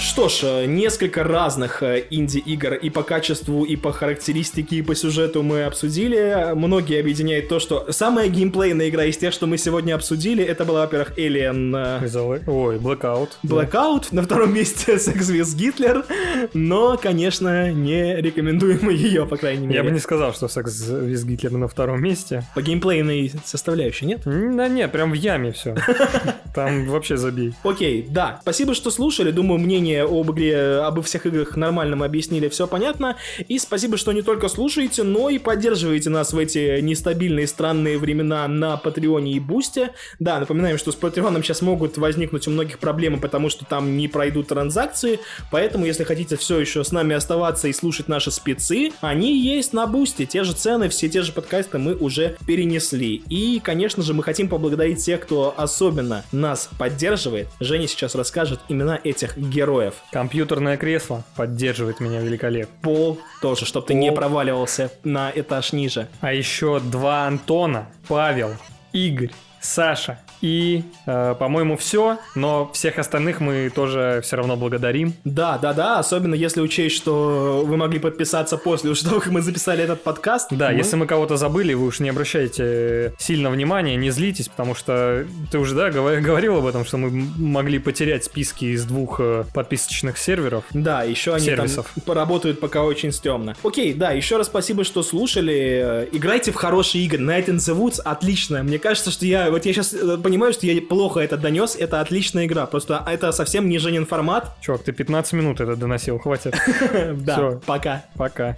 Что 0.05 0.29
ж, 0.29 0.41
э, 0.43 0.67
несколько 0.67 1.25
разных 1.25 1.83
э, 1.83 2.05
инди-игр 2.11 2.75
и 2.75 2.91
по 2.91 3.03
качеству, 3.03 3.65
и 3.65 3.75
по 3.75 3.91
характеристике, 3.91 4.77
и 4.77 4.83
по 4.83 4.95
сюжету 4.95 5.43
мы 5.43 5.65
обсудили. 5.65 6.53
Многие 6.55 7.01
объединяют 7.01 7.49
то, 7.49 7.59
что 7.59 7.91
самая 7.91 8.29
геймплейная 8.29 8.91
игра 8.91 9.07
из 9.07 9.17
тех, 9.17 9.33
что 9.33 9.47
мы 9.47 9.57
сегодня 9.57 9.95
обсудили, 9.95 10.45
это 10.45 10.67
была, 10.67 10.83
во-первых, 10.83 11.19
Alien 11.19 11.75
э, 11.75 12.01
Ой, 12.47 12.77
Blackout. 12.77 13.31
Blackout, 13.43 14.09
на 14.11 14.23
втором 14.23 14.53
месте 14.53 14.93
Sex 14.97 15.21
with 15.33 15.57
Hitler, 15.57 16.05
но, 16.53 16.99
конечно, 16.99 17.73
не 17.73 18.15
рекомендуем 18.17 18.81
мы 18.83 18.93
ее, 18.93 19.25
по 19.25 19.39
крайней 19.39 19.67
мере. 19.67 19.79
Я 19.79 19.85
бы 19.85 19.91
не 19.91 20.01
сказал, 20.01 20.35
что 20.35 20.49
секс 20.49 20.71
с 20.71 21.25
Гитлером 21.25 21.61
на 21.61 21.69
втором 21.69 22.03
месте. 22.03 22.45
По 22.55 22.61
геймплейной 22.61 23.33
составляющей, 23.43 24.05
нет? 24.05 24.21
Да 24.27 24.69
нет, 24.69 24.93
прям 24.93 25.13
в 25.13 25.15
яме 25.15 25.53
все. 25.53 25.75
Там 26.55 26.87
вообще 26.89 27.17
забей. 27.17 27.55
Окей, 27.63 28.07
да. 28.09 28.39
Спасибо, 28.43 28.75
что 28.75 28.91
слушали. 28.91 29.31
Думаю, 29.31 29.59
мнение 29.59 29.94
более-менее 29.95 30.05
об 30.05 30.31
игре, 30.33 30.79
обо 30.81 31.03
всех 31.03 31.27
играх 31.27 31.57
нормально 31.57 31.97
мы 31.97 32.07
объяснили, 32.07 32.49
все 32.49 32.67
понятно. 32.67 33.17
И 33.49 33.59
спасибо, 33.59 33.97
что 33.97 34.13
не 34.13 34.23
только 34.23 34.49
слушаете, 34.49 35.03
но 35.03 35.29
и 35.29 35.39
поддерживаете 35.39 36.11
нас 36.11 36.33
в 36.33 36.39
эти 36.39 36.81
нестабильные, 36.81 37.47
странные 37.47 37.99
времена 37.99 38.47
на 38.49 38.77
Патреоне 38.77 39.33
и 39.33 39.41
Бусте. 39.41 39.91
Да, 40.19 40.41
напоминаем, 40.41 40.79
что 40.79 40.93
с 40.93 40.97
Патреоном 40.97 41.43
сейчас 41.43 41.63
могут 41.63 41.97
возникнуть 41.99 42.49
у 42.49 42.51
многих 42.51 42.79
проблемы, 42.79 43.19
потому 43.19 43.49
что 43.49 43.65
там 43.65 43.97
не 43.97 44.09
пройдут 44.09 44.49
транзакции, 44.49 45.21
поэтому, 45.51 45.87
если 45.87 46.05
хотите 46.05 46.37
все 46.37 46.59
еще 46.59 46.85
с 46.85 46.93
нами 46.93 47.15
оставаться 47.15 47.69
и 47.69 47.73
слушать 47.73 48.09
наши 48.09 48.31
спецы, 48.31 48.93
они 49.01 49.39
есть 49.39 49.73
на 49.73 49.87
Бусте, 49.87 50.27
те 50.27 50.45
же 50.45 50.53
цены, 50.53 50.89
все 50.89 51.09
те 51.09 51.23
же 51.23 51.33
подкасты 51.33 51.79
мы 51.79 51.95
уже 51.95 52.37
перенесли. 52.47 53.23
И, 53.29 53.61
конечно 53.63 54.03
же, 54.03 54.15
мы 54.15 54.23
хотим 54.23 54.49
поблагодарить 54.49 55.05
тех, 55.05 55.21
кто 55.21 55.55
особенно 55.57 56.25
нас 56.33 56.69
поддерживает. 56.79 57.49
Женя 57.61 57.87
сейчас 57.87 58.15
расскажет 58.15 58.61
имена 58.69 58.99
этих 59.03 59.37
героев. 59.37 59.84
Компьютерное 60.13 60.77
кресло 60.77 61.25
поддерживает 61.37 62.01
меня 62.01 62.21
великолепно. 62.21 62.75
Пол 62.83 63.19
тоже, 63.43 63.67
чтобы 63.67 63.87
ты 63.87 63.95
не 63.95 64.13
проваливался 64.13 64.91
на 65.03 65.31
этаж 65.35 65.73
ниже. 65.73 66.09
А 66.21 66.33
еще 66.33 66.81
два 66.81 67.27
Антона, 67.27 67.89
Павел, 68.09 68.55
Игорь, 68.93 69.33
Саша 69.61 70.21
и, 70.45 70.83
э, 71.07 71.35
по-моему, 71.39 71.79
все, 71.79 72.19
но 72.35 72.71
всех 72.75 72.99
остальных 72.99 73.41
мы 73.41 73.71
тоже 73.75 74.21
все 74.23 74.37
равно 74.37 74.57
благодарим. 74.57 75.15
Да, 75.25 75.57
да, 75.57 75.73
да, 75.73 75.99
особенно 75.99 76.35
если 76.35 76.61
учесть, 76.61 76.97
что 76.97 77.65
вы 77.65 77.79
могли 77.79 77.99
подписаться 77.99 78.59
после 78.59 78.95
того, 78.95 79.21
как 79.21 79.33
мы 79.33 79.41
записали 79.41 79.83
этот 79.83 80.03
подкаст. 80.03 80.49
Да, 80.51 80.69
мы... 80.69 80.77
если 80.77 80.97
мы 80.97 81.07
кого-то 81.07 81.39
забыли, 81.39 81.73
вы 81.73 81.87
уж 81.87 81.99
не 82.01 82.11
обращайте 82.11 83.15
сильно 83.19 83.49
внимания, 83.49 83.97
не 83.97 84.11
злитесь, 84.11 84.49
потому 84.49 84.75
что 84.75 85.25
ты 85.51 85.59
уже, 85.59 85.75
да, 85.75 85.91
говорил 85.91 86.59
об 86.59 86.67
этом, 86.67 86.85
что 86.85 86.99
мы 86.99 87.11
могли 87.39 87.79
потерять 87.79 88.25
списки 88.25 88.67
из 88.67 88.85
двух 88.85 89.21
э, 89.21 89.45
подписочных 89.55 90.19
серверов. 90.19 90.65
Да, 90.73 91.05
еще 91.05 91.35
они 91.35 91.47
сервисов. 91.47 91.91
там 91.95 92.05
поработают 92.05 92.61
пока 92.61 92.83
очень 92.83 93.13
стрёмно. 93.13 93.57
Окей, 93.65 93.95
да, 93.95 94.11
еще 94.11 94.37
раз 94.37 94.49
спасибо, 94.49 94.85
что 94.85 95.03
слушали. 95.03 96.07
Играйте 96.13 96.53
в 96.53 96.57
хорошие 96.57 97.03
игры. 97.07 97.25
Night 97.25 97.47
in 97.47 97.57
the 97.57 97.75
Woods 97.75 98.03
отлично. 98.05 98.63
Мне 98.63 98.79
кажется, 98.79 99.11
что 99.11 99.25
я, 99.25 99.51
вот 99.51 99.65
я 99.65 99.73
сейчас 99.73 99.95
э, 99.95 100.19
понимаю, 100.35 100.53
что 100.53 100.67
я 100.67 100.83
плохо 100.83 101.21
это 101.21 101.37
донес, 101.37 101.77
это 101.77 102.01
отличная 102.01 102.47
игра, 102.47 102.67
просто 102.67 103.05
это 103.07 103.31
совсем 103.31 103.69
не 103.69 103.79
Женин 103.79 104.05
формат. 104.05 104.57
Чувак, 104.61 104.83
ты 104.83 104.91
15 104.91 105.33
минут 105.35 105.61
это 105.61 105.77
доносил, 105.77 106.19
хватит. 106.19 106.55
Да, 107.15 107.61
пока. 107.67 108.05
Пока. 108.17 108.57